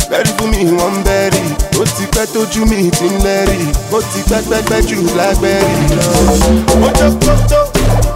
[0.09, 1.43] Berry for me, one berry.
[1.79, 3.67] Ó ti pẹ́ tójú mi ti ń lẹ́rìí.
[3.93, 6.09] Ó ti pẹ́ pẹ́pẹ́ jù lágbẹ́rì lọ.
[6.85, 7.61] Ó jẹ́ pọ́tó.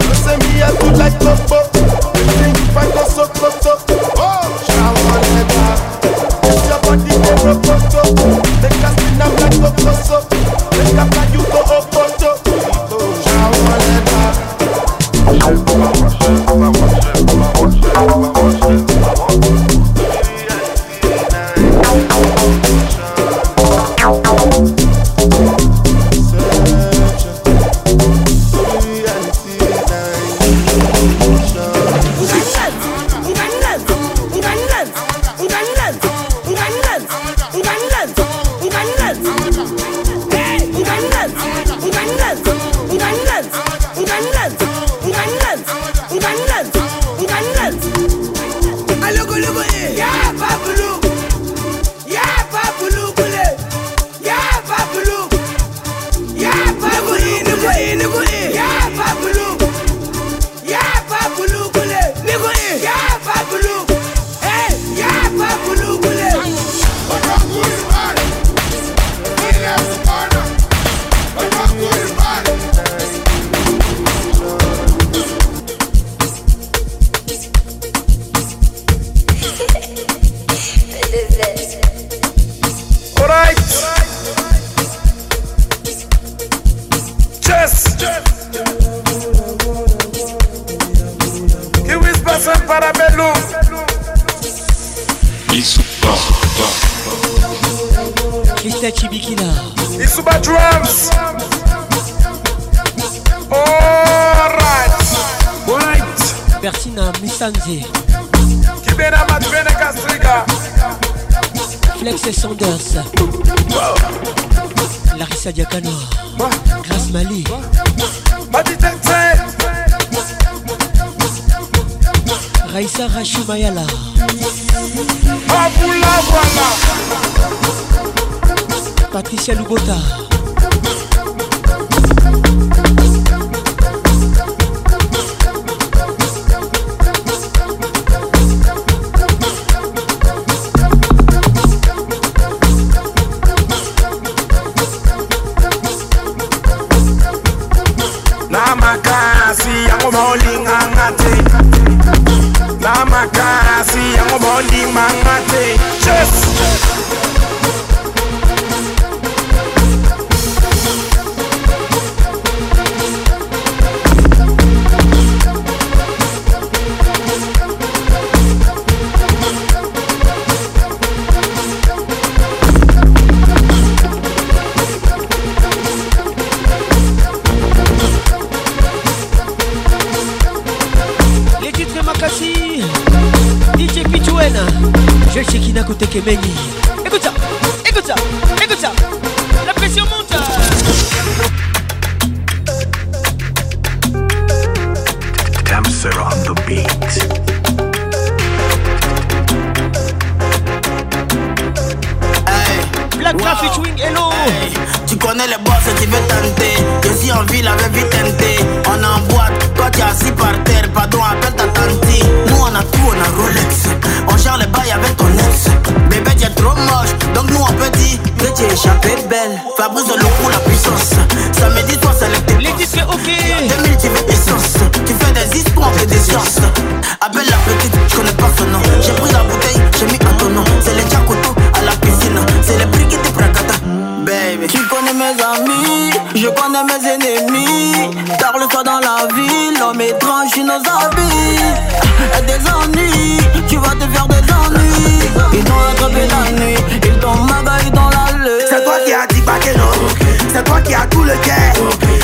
[0.09, 0.51] Ó ṣe mi
[0.99, 1.61] láì pọ́pọ́.
[2.17, 2.61] Ó ti ń.
[9.81, 10.30] so, up.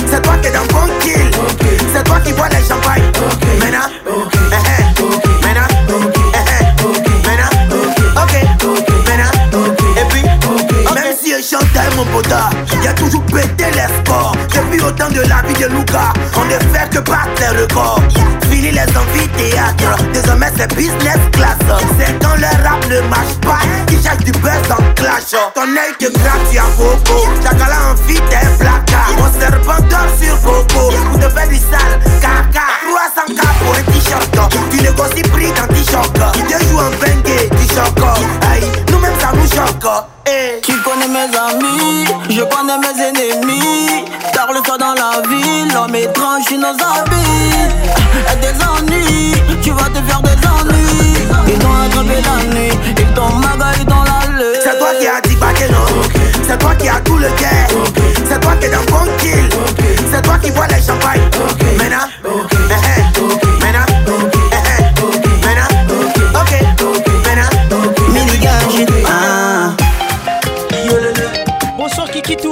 [0.06, 1.32] C'est toi qui es dans bon kill.
[1.94, 2.97] C'est toi qui bois les champagnes.
[14.88, 18.02] Autant de la vie de Luca, on ne fait que battre les records.
[18.50, 21.58] Fini les amphithéâtres, désormais c'est business class.
[22.00, 25.36] C'est quand le rap ne marche pas, qui cherche du buzz en clash.
[25.54, 27.28] Ton œil te gratte, tu as coco.
[27.44, 29.14] Chacun envie des placard.
[29.18, 30.92] Mon serpent dort sur coco.
[31.20, 32.68] Te faire du sale, caca.
[32.88, 34.52] 300 k pour un t-shirt.
[34.72, 36.14] Tu négocies prix dans t-shirt.
[36.14, 38.00] Te joues en 20 t-shirt.
[38.52, 40.17] Aïe, nous-mêmes ça nous choque.
[40.68, 44.04] Tu connais mes amis, je connais mes ennemis.
[44.34, 47.72] Tard le soir dans la ville, l'homme étrange, nos habits.
[48.30, 51.16] Et des ennuis, tu vas te faire des ennuis.
[51.48, 54.60] Ils t'ont attrapé la nuit, ils t'ont magaillé dans l'allée.
[54.62, 55.38] C'est toi qui as dit
[55.72, 56.12] non
[56.46, 57.84] C'est toi qui as tout le cœur.
[58.28, 59.50] C'est toi qui es dans bon kill.
[60.12, 61.22] C'est toi qui bois les champagnes.
[61.78, 62.78] Maintenant, eh, eh.
[62.78, 62.97] maintenant,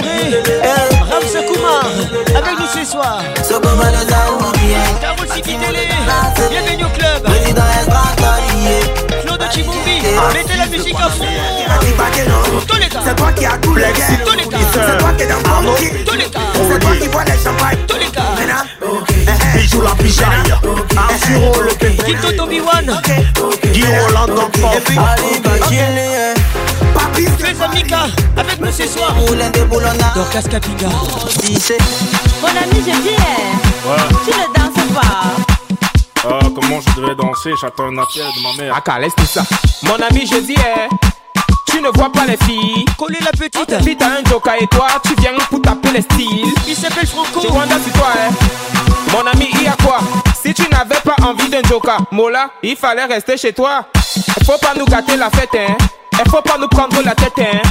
[0.06, 0.44] Touré,
[1.10, 1.80] Ram Sakuma,
[2.38, 3.24] avec nous ce soir.
[5.02, 5.28] Carole
[6.50, 7.24] bienvenue au club.
[9.24, 10.02] Claude Chiboubi,
[10.34, 11.26] mettez la musique à fond.
[13.04, 13.88] C'est toi qui as tout le gars.
[14.26, 17.44] Tous les gars, c'est toi qui es dans les gars, c'est toi qui bois les
[17.44, 17.80] champagnes.
[17.88, 18.64] Tous les gars,
[19.56, 20.54] Bijou la pijaille,
[20.98, 21.74] Arthuro le.
[22.04, 23.02] Kito Toby One,
[23.74, 24.96] Guy Roland Papi,
[27.16, 29.16] Fais Amika, avec nous ce soir.
[30.14, 30.88] Dorcas Kapinga.
[32.42, 33.16] Mon ami, je dis,
[34.26, 35.02] tu ne danses pas.
[36.28, 37.52] Ah, comment je devais danser?
[37.62, 38.82] J'attends un appel de ma mère.
[38.86, 39.44] Ah, laisse tout ça.
[39.84, 40.56] Mon ami, je dis,
[41.68, 42.86] tu ne vois pas les filles.
[42.98, 43.58] Coller la petite.
[43.62, 46.54] On t'invite à un joker et toi, tu viens pour taper les styles.
[46.68, 47.40] Il s'appelle Franco.
[47.40, 48.34] Tu vois sur toi, hein.
[49.12, 50.00] Mon ami, il y a quoi?
[50.44, 53.86] Si tu n'avais pas envie d'un joker, Mola, il fallait rester chez toi.
[54.46, 55.78] Faut pas nous gâter la fête, hein.
[56.24, 57.62] Il faut pas nous prendre la tête, hein.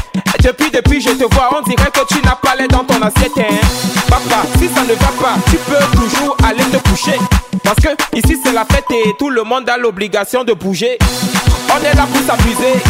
[0.42, 3.32] Depuis, depuis, je te vois, on dirait que tu n'as pas l'air dans ton assiette,
[3.39, 3.55] hein.
[4.08, 7.18] Papa, si ça ne va pas, tu peux toujours aller te coucher.
[7.62, 10.98] Parce que ici c'est la fête et tout le monde a l'obligation de bouger.
[11.74, 12.82] On est là pour s'amuser.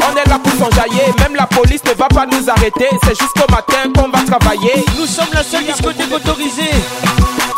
[0.00, 2.88] On est là pour s'enjailler, même la police ne va pas nous arrêter.
[3.04, 4.84] C'est jusqu'au matin qu'on va travailler.
[4.98, 6.70] Nous sommes la seule discothèque autorisée.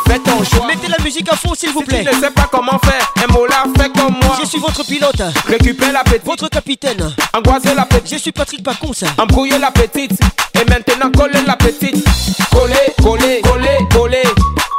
[0.06, 0.66] Faites ton choix.
[0.66, 2.04] Mettez la musique à fond s'il vous plaît.
[2.04, 4.36] Si tu ne sais pas comment faire, un mot là, fais comme moi.
[4.40, 5.22] Je suis votre pilote.
[5.48, 6.24] Récupère la petite.
[6.24, 7.14] Votre capitaine.
[7.32, 8.12] Angoisez la petite.
[8.12, 8.92] Je suis Patrick Pacons.
[9.18, 10.12] Embrouillez la petite.
[10.54, 12.04] Et maintenant collez la petite.
[12.50, 14.22] Collez, collez, collez, collez.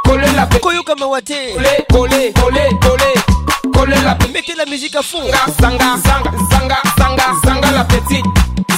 [0.04, 0.62] Collez la petite.
[0.62, 1.54] Koyo Kamawate.
[1.54, 3.72] Collez, collez, collez, collez.
[3.72, 4.32] Collez la petite.
[4.32, 5.22] Mettez la musique à fond.
[5.60, 8.24] Zanga, zanga, zanga, zanga, zanga la petite.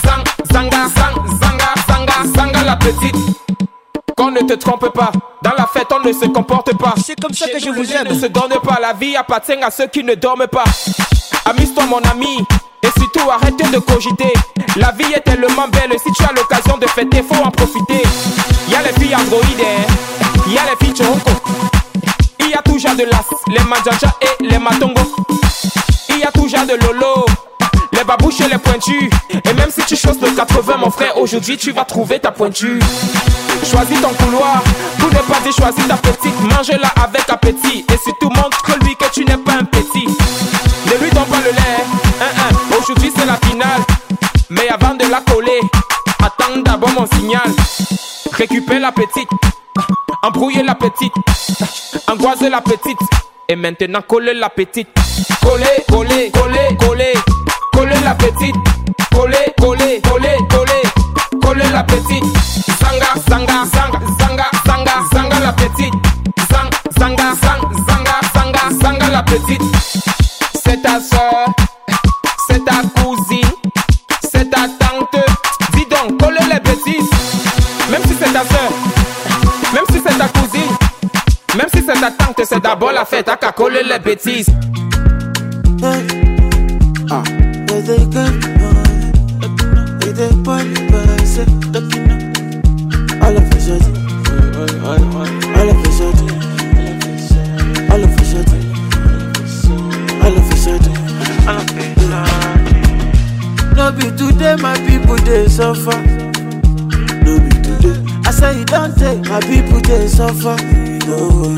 [0.05, 3.38] Zang, zanga, zang, zanga, zanga, zanga la petite.
[4.19, 6.93] Qu'on ne te trompe pas, dans la fête on ne se comporte pas.
[7.07, 8.09] C'est comme ça que je vous aime.
[8.09, 10.65] Ne se donne pas, la vie appartient à ceux qui ne dorment pas.
[11.45, 12.45] Amuse-toi mon ami,
[12.83, 14.33] et surtout arrête de cogiter.
[14.75, 18.03] La vie est tellement belle, si tu as l'occasion de fêter, faut en profiter.
[18.69, 20.51] Y a les filles androïdes, hein.
[20.51, 21.31] y a les filles choco.
[22.41, 25.01] Il y a toujours de l'as, les manjaja et les matongo.
[26.09, 27.25] Il y a toujours de lolo,
[28.09, 29.11] babouches et les pointus.
[29.31, 32.81] Et même si tu choses de 80, mon frère, aujourd'hui tu vas trouver ta pointure.
[33.71, 34.63] Choisis ton couloir,
[34.99, 36.41] pour ne pas dire choisis ta petite.
[36.41, 37.85] Mange-la avec appétit.
[37.93, 40.07] Et surtout montre-lui que tu n'es pas un petit.
[40.07, 41.85] Ne lui donne pas le lait.
[42.23, 42.57] Hein.
[42.81, 43.83] Aujourd'hui c'est la finale.
[44.49, 45.61] Mais avant de la coller,
[46.21, 47.51] attends d'abord mon signal.
[48.33, 49.29] Récupère la petite.
[50.23, 51.13] Embrouillez la petite.
[52.09, 52.99] Angoisez la petite.
[53.51, 54.89] Et maintenant collez la petite.
[55.43, 57.13] Collez, collez, collez, collez.
[58.09, 58.57] La petite.
[59.13, 61.43] Collez, collez, collez, collez.
[61.43, 62.25] Collez la petite.
[62.81, 65.93] Zanga, zanga, zanga, zanga, zanga, zanga la petite.
[66.51, 69.61] Zang, zanga, zang, zanga, zanga, zanga la petite.
[70.55, 71.53] C'est ta soeur,
[72.49, 73.53] c'est ta cousine,
[74.23, 75.23] c'est ta tante.
[75.75, 77.11] Dis donc, collez les bêtises.
[77.91, 78.71] Même si c'est ta soeur,
[79.75, 80.77] même si c'est ta cousine,
[81.59, 83.29] même si c'est ta tante, c'est d'abord la fête.
[83.29, 84.49] À coller les bêtises.
[87.11, 87.38] Ah, where
[87.89, 87.97] all
[93.37, 93.97] of a sudden,
[95.57, 96.29] all of a sudden,
[97.91, 98.63] all of a sudden,
[100.23, 100.97] all of a sudden.
[103.75, 105.99] No be today my people they suffer.
[107.25, 107.97] No be today.
[108.31, 110.57] say you don't take my people they suffer.
[111.07, 111.57] No,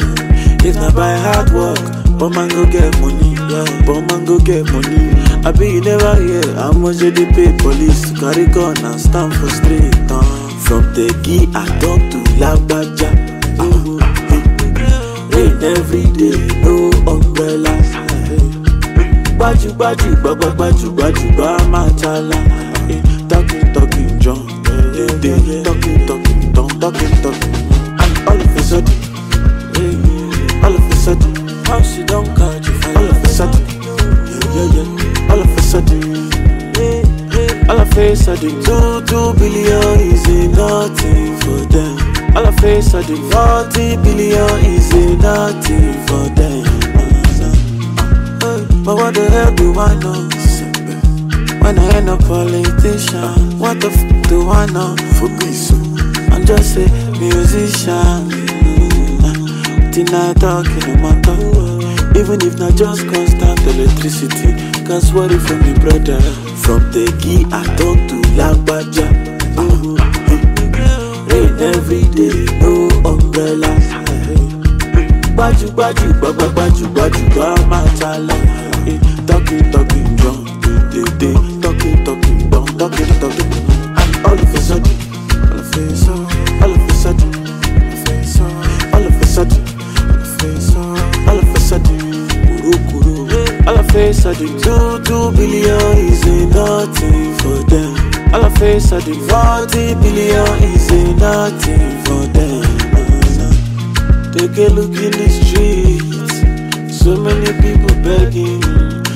[0.62, 1.81] not by hard work,
[2.20, 3.34] but man go get money.
[3.50, 5.30] Yeah, but man go get money.
[5.43, 9.94] I be never hear how much they pay police carry gun and stand for street.
[10.10, 10.23] Uh.
[10.67, 13.10] From Tegi I talk to Lagbaja.
[13.59, 13.99] Uh,
[15.35, 17.73] rain every day, no umbrella.
[19.36, 22.36] Gbaju gbaju gbagba gbaju gbaju gba machala.
[22.93, 26.07] Eh, Talking talking John, talking talking
[26.55, 27.69] John, talking talking.
[38.41, 42.36] Sudden, two two billion is nothing for them.
[42.36, 46.65] All of a sudden, forty billion is nothing for them.
[48.83, 50.28] But what the hell do I know?
[51.60, 54.97] When I ain't a politician, what the f do I know?
[56.33, 56.89] I'm just a
[57.20, 58.31] musician.
[59.93, 61.39] Till I talk in my talk.
[62.17, 64.55] Even if not just constant electricity.
[65.15, 66.20] What if from the brother?
[66.62, 69.07] From Tegi, I talk to Lagbaja.
[71.28, 73.70] Rain every day, no umbrella.
[75.34, 78.34] Gbaju gbaju gbagba gbaju gbaju gba machala.
[78.86, 80.44] Eh, Talking talking drum,
[81.18, 83.50] dey talking talking drum, talking talking.
[84.25, 84.97] All of a sudden,
[85.42, 86.23] all of a sudden,
[86.62, 87.31] all of a sudden,
[88.92, 89.62] all of a sudden,
[91.28, 91.99] all of a sudden,
[92.47, 93.15] kuru kuru.
[93.67, 97.90] All of a sudden, two two billion is nothing for them.
[98.33, 102.62] All of a sudden, forty billion is nothing for them.
[104.33, 107.00] Take a look in the streets.
[107.02, 108.62] So many people begging.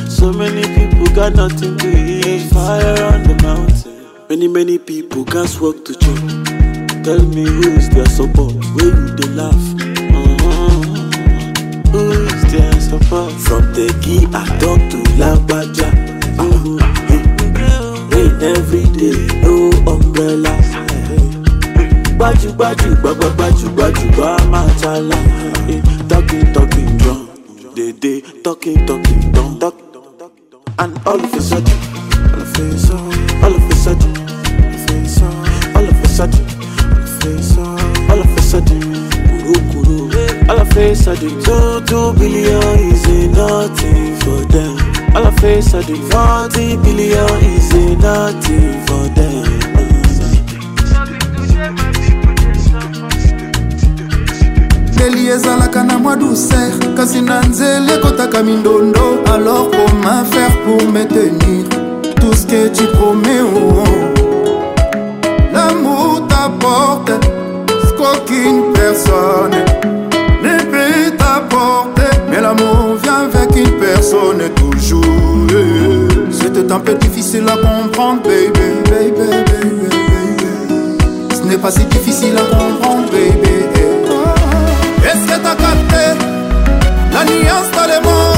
[0.08, 2.50] So many people got nothing to eat.
[2.50, 4.04] Fire on the mountain.
[4.28, 7.04] Many, many people can't walk to church.
[7.04, 8.54] Tell me who is their support?
[8.74, 9.64] Where you they laugh?
[10.18, 10.80] Uh-huh.
[11.92, 13.32] Who is their support?
[13.46, 15.04] From the key I talk to.
[18.40, 20.52] Every day, no umbrella.
[22.16, 25.16] Gbaju gbaju gbagba gbaju gbaju gba machala.
[25.68, 27.28] Eh, Talking talking drum,
[27.74, 29.74] dey dey talking talking drum, talk.
[30.78, 31.78] And all of a sudden,
[32.34, 34.12] all of a sudden, all of a sudden,
[35.76, 36.44] all of a sudden,
[38.10, 38.80] all of a sudden,
[39.42, 39.98] kuru kuru.
[40.48, 43.06] All of a sudden, two two billion is
[43.36, 44.76] nothing for them.
[45.14, 49.44] All of a sudden, forty billion is nothing for them.
[54.96, 61.04] deli ezalaka na mwa douceur kasi na nzela ekotaka mindondo alors comment faire pour me
[61.04, 61.64] tenir
[62.20, 64.14] tout ce que tu promets oh, oh.
[65.52, 67.12] l'amour t'apporte
[67.86, 69.56] ce qu'aucune personne
[70.42, 72.93] ne peut t'apporter mais l'amour
[73.34, 75.04] avec une personne toujours
[76.30, 78.50] c'est un peu difficile à comprendre baby
[78.88, 81.34] baby baby baby.
[81.34, 83.54] Ce n'est pas si difficile à comprendre baby
[85.04, 86.04] Est-ce que t'as capté
[87.12, 88.33] la nuance dans les mots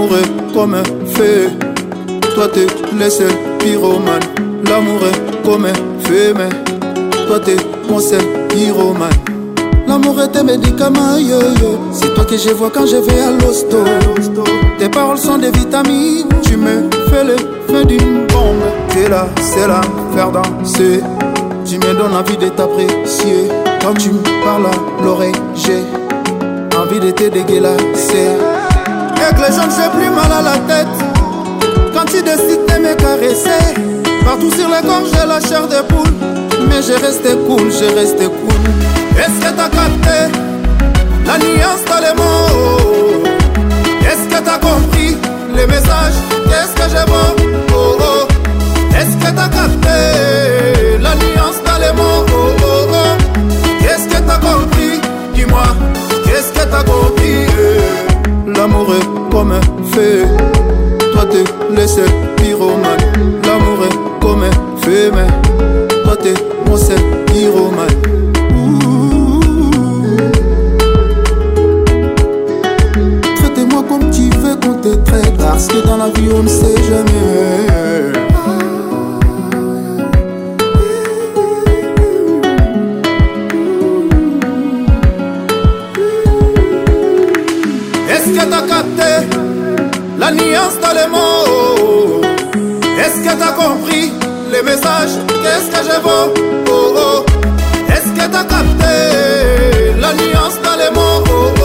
[0.00, 0.16] L'amour
[0.54, 1.50] comme un feu
[2.34, 4.22] Toi t'es seul pyromane
[4.64, 6.48] L'amour est comme un feu mais
[7.26, 7.56] Toi t'es
[7.86, 9.10] mon seul pyromane
[9.86, 11.78] L'amour est tes médicaments, yo, yo.
[11.92, 13.84] C'est toi que je vois quand je vais à l'hosto.
[14.78, 16.28] Tes paroles sont des vitamines.
[16.42, 17.36] Tu me fais le
[17.68, 18.62] feu d'une bombe.
[18.90, 19.80] Tu es là, c'est là,
[20.14, 21.02] faire danser.
[21.66, 23.48] Tu me donnes envie de t'apprécier.
[23.82, 25.82] Quand tu me parles à l'oreille, j'ai
[26.78, 28.59] envie de te dégueulasser.
[29.30, 30.88] Avec les jambes, j'ai plus mal à la tête.
[31.94, 33.74] Quand tu décides de me caresser,
[34.24, 36.12] partout sur les corps, j'ai la chair de poule.
[36.68, 38.60] Mais j'ai resté cool, j'ai resté cool.
[39.16, 40.18] Est-ce que t'as capté
[41.26, 43.22] la nuance dans les mots?
[44.00, 45.16] Est-ce que t'as compris
[45.54, 46.18] les messages?
[46.48, 48.26] Qu'est-ce que j'ai beau oh, oh.
[48.96, 52.26] Est-ce que t'as capté la nuance dans les mots?
[52.32, 53.42] Oh, oh, oh.
[53.80, 55.00] Qu'est-ce que t'as compris?
[55.34, 55.62] Dis-moi,
[56.24, 57.19] qu'est-ce que t'as compris?
[60.00, 60.26] feu.
[61.12, 62.02] Toi te laisser
[62.36, 63.04] pyromane.
[63.44, 65.10] L'amour est comme un feu,
[66.04, 66.34] toi t'es
[66.66, 67.88] mon seul pyromane.
[73.36, 75.36] Traitez-moi comme tu veux qu'on te traite.
[75.38, 77.70] Parce que dans la vie, on ne sait jamais.
[88.12, 89.49] Est-ce que t'as capté?
[90.20, 92.20] la nuance dans les mots.
[93.02, 94.12] Est-ce que t'as compris
[94.52, 96.34] les messages Qu'est-ce que je vaux
[96.70, 97.24] oh, oh.
[97.88, 98.94] Est-ce que t'as capté
[99.98, 101.59] la nuance dans les mots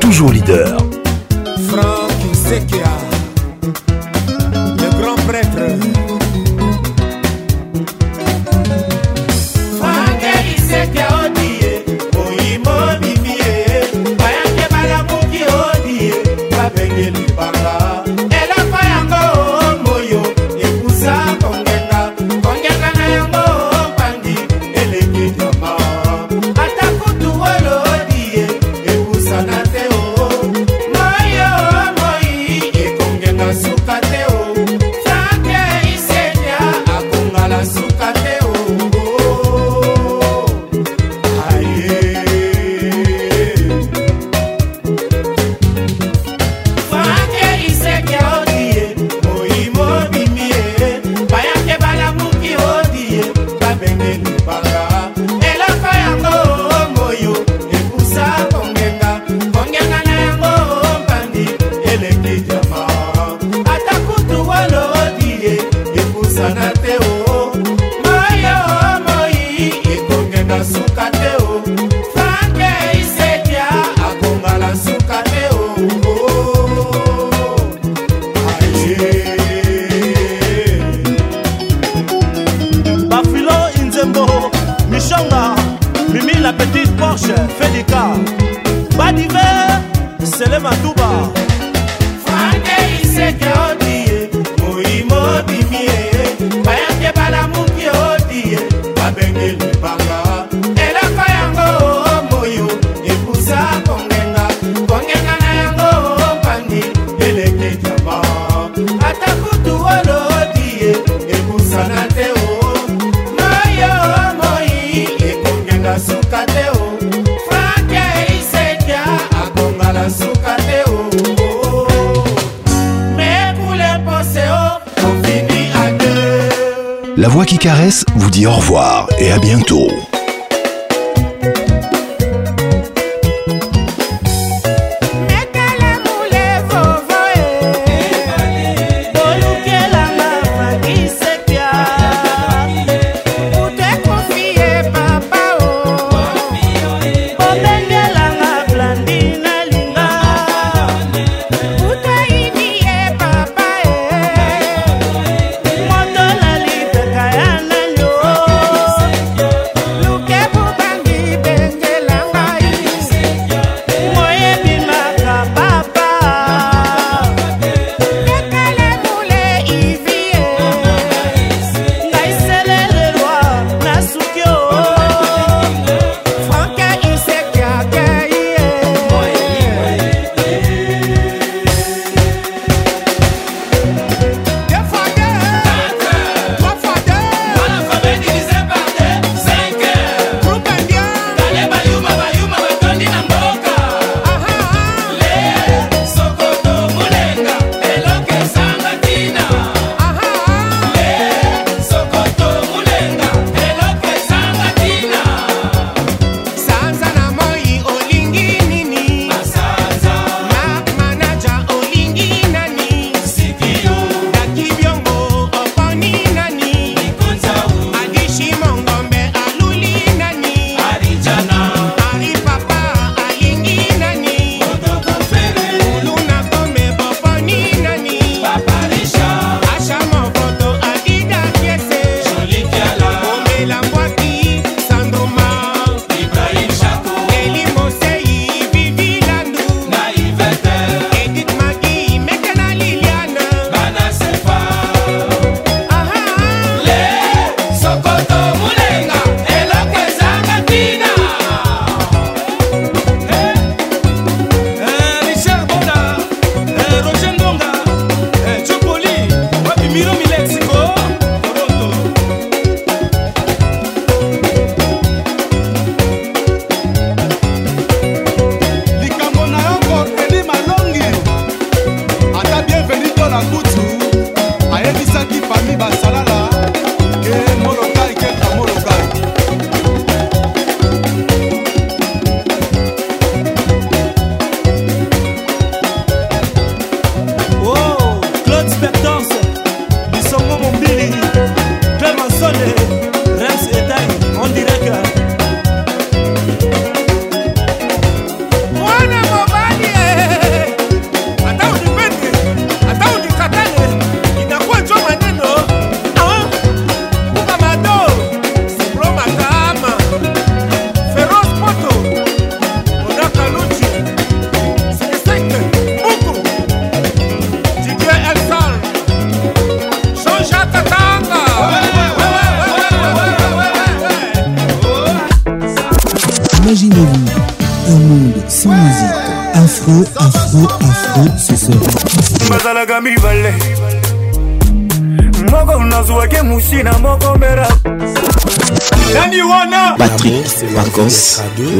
[0.00, 0.85] toujours leader.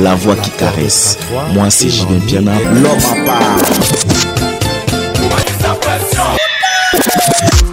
[0.02, 1.18] La voix qui caresse.
[1.54, 3.58] Moi c'est Julien Piana, l'homme à part.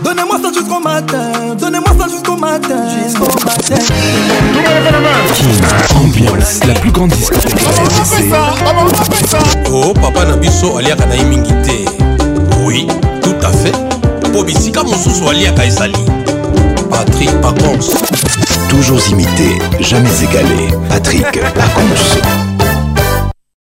[0.03, 3.81] Donnez-moi ça jusqu'au matin, donnez-moi ça jusqu'au matin, jusqu'au matin.
[5.95, 8.33] Ambiance, la plus grande discothèque RDC.
[9.71, 11.85] oh papa na biso aliaka na ye mingi te
[12.63, 12.87] oui
[13.23, 13.73] tout à fait
[14.29, 15.95] mpo bisika mosusu aliaka ezali
[16.93, 17.80] patrik pacons
[18.69, 20.69] Toujours imité, jamais égalé.
[20.89, 22.52] Patrick Pacons.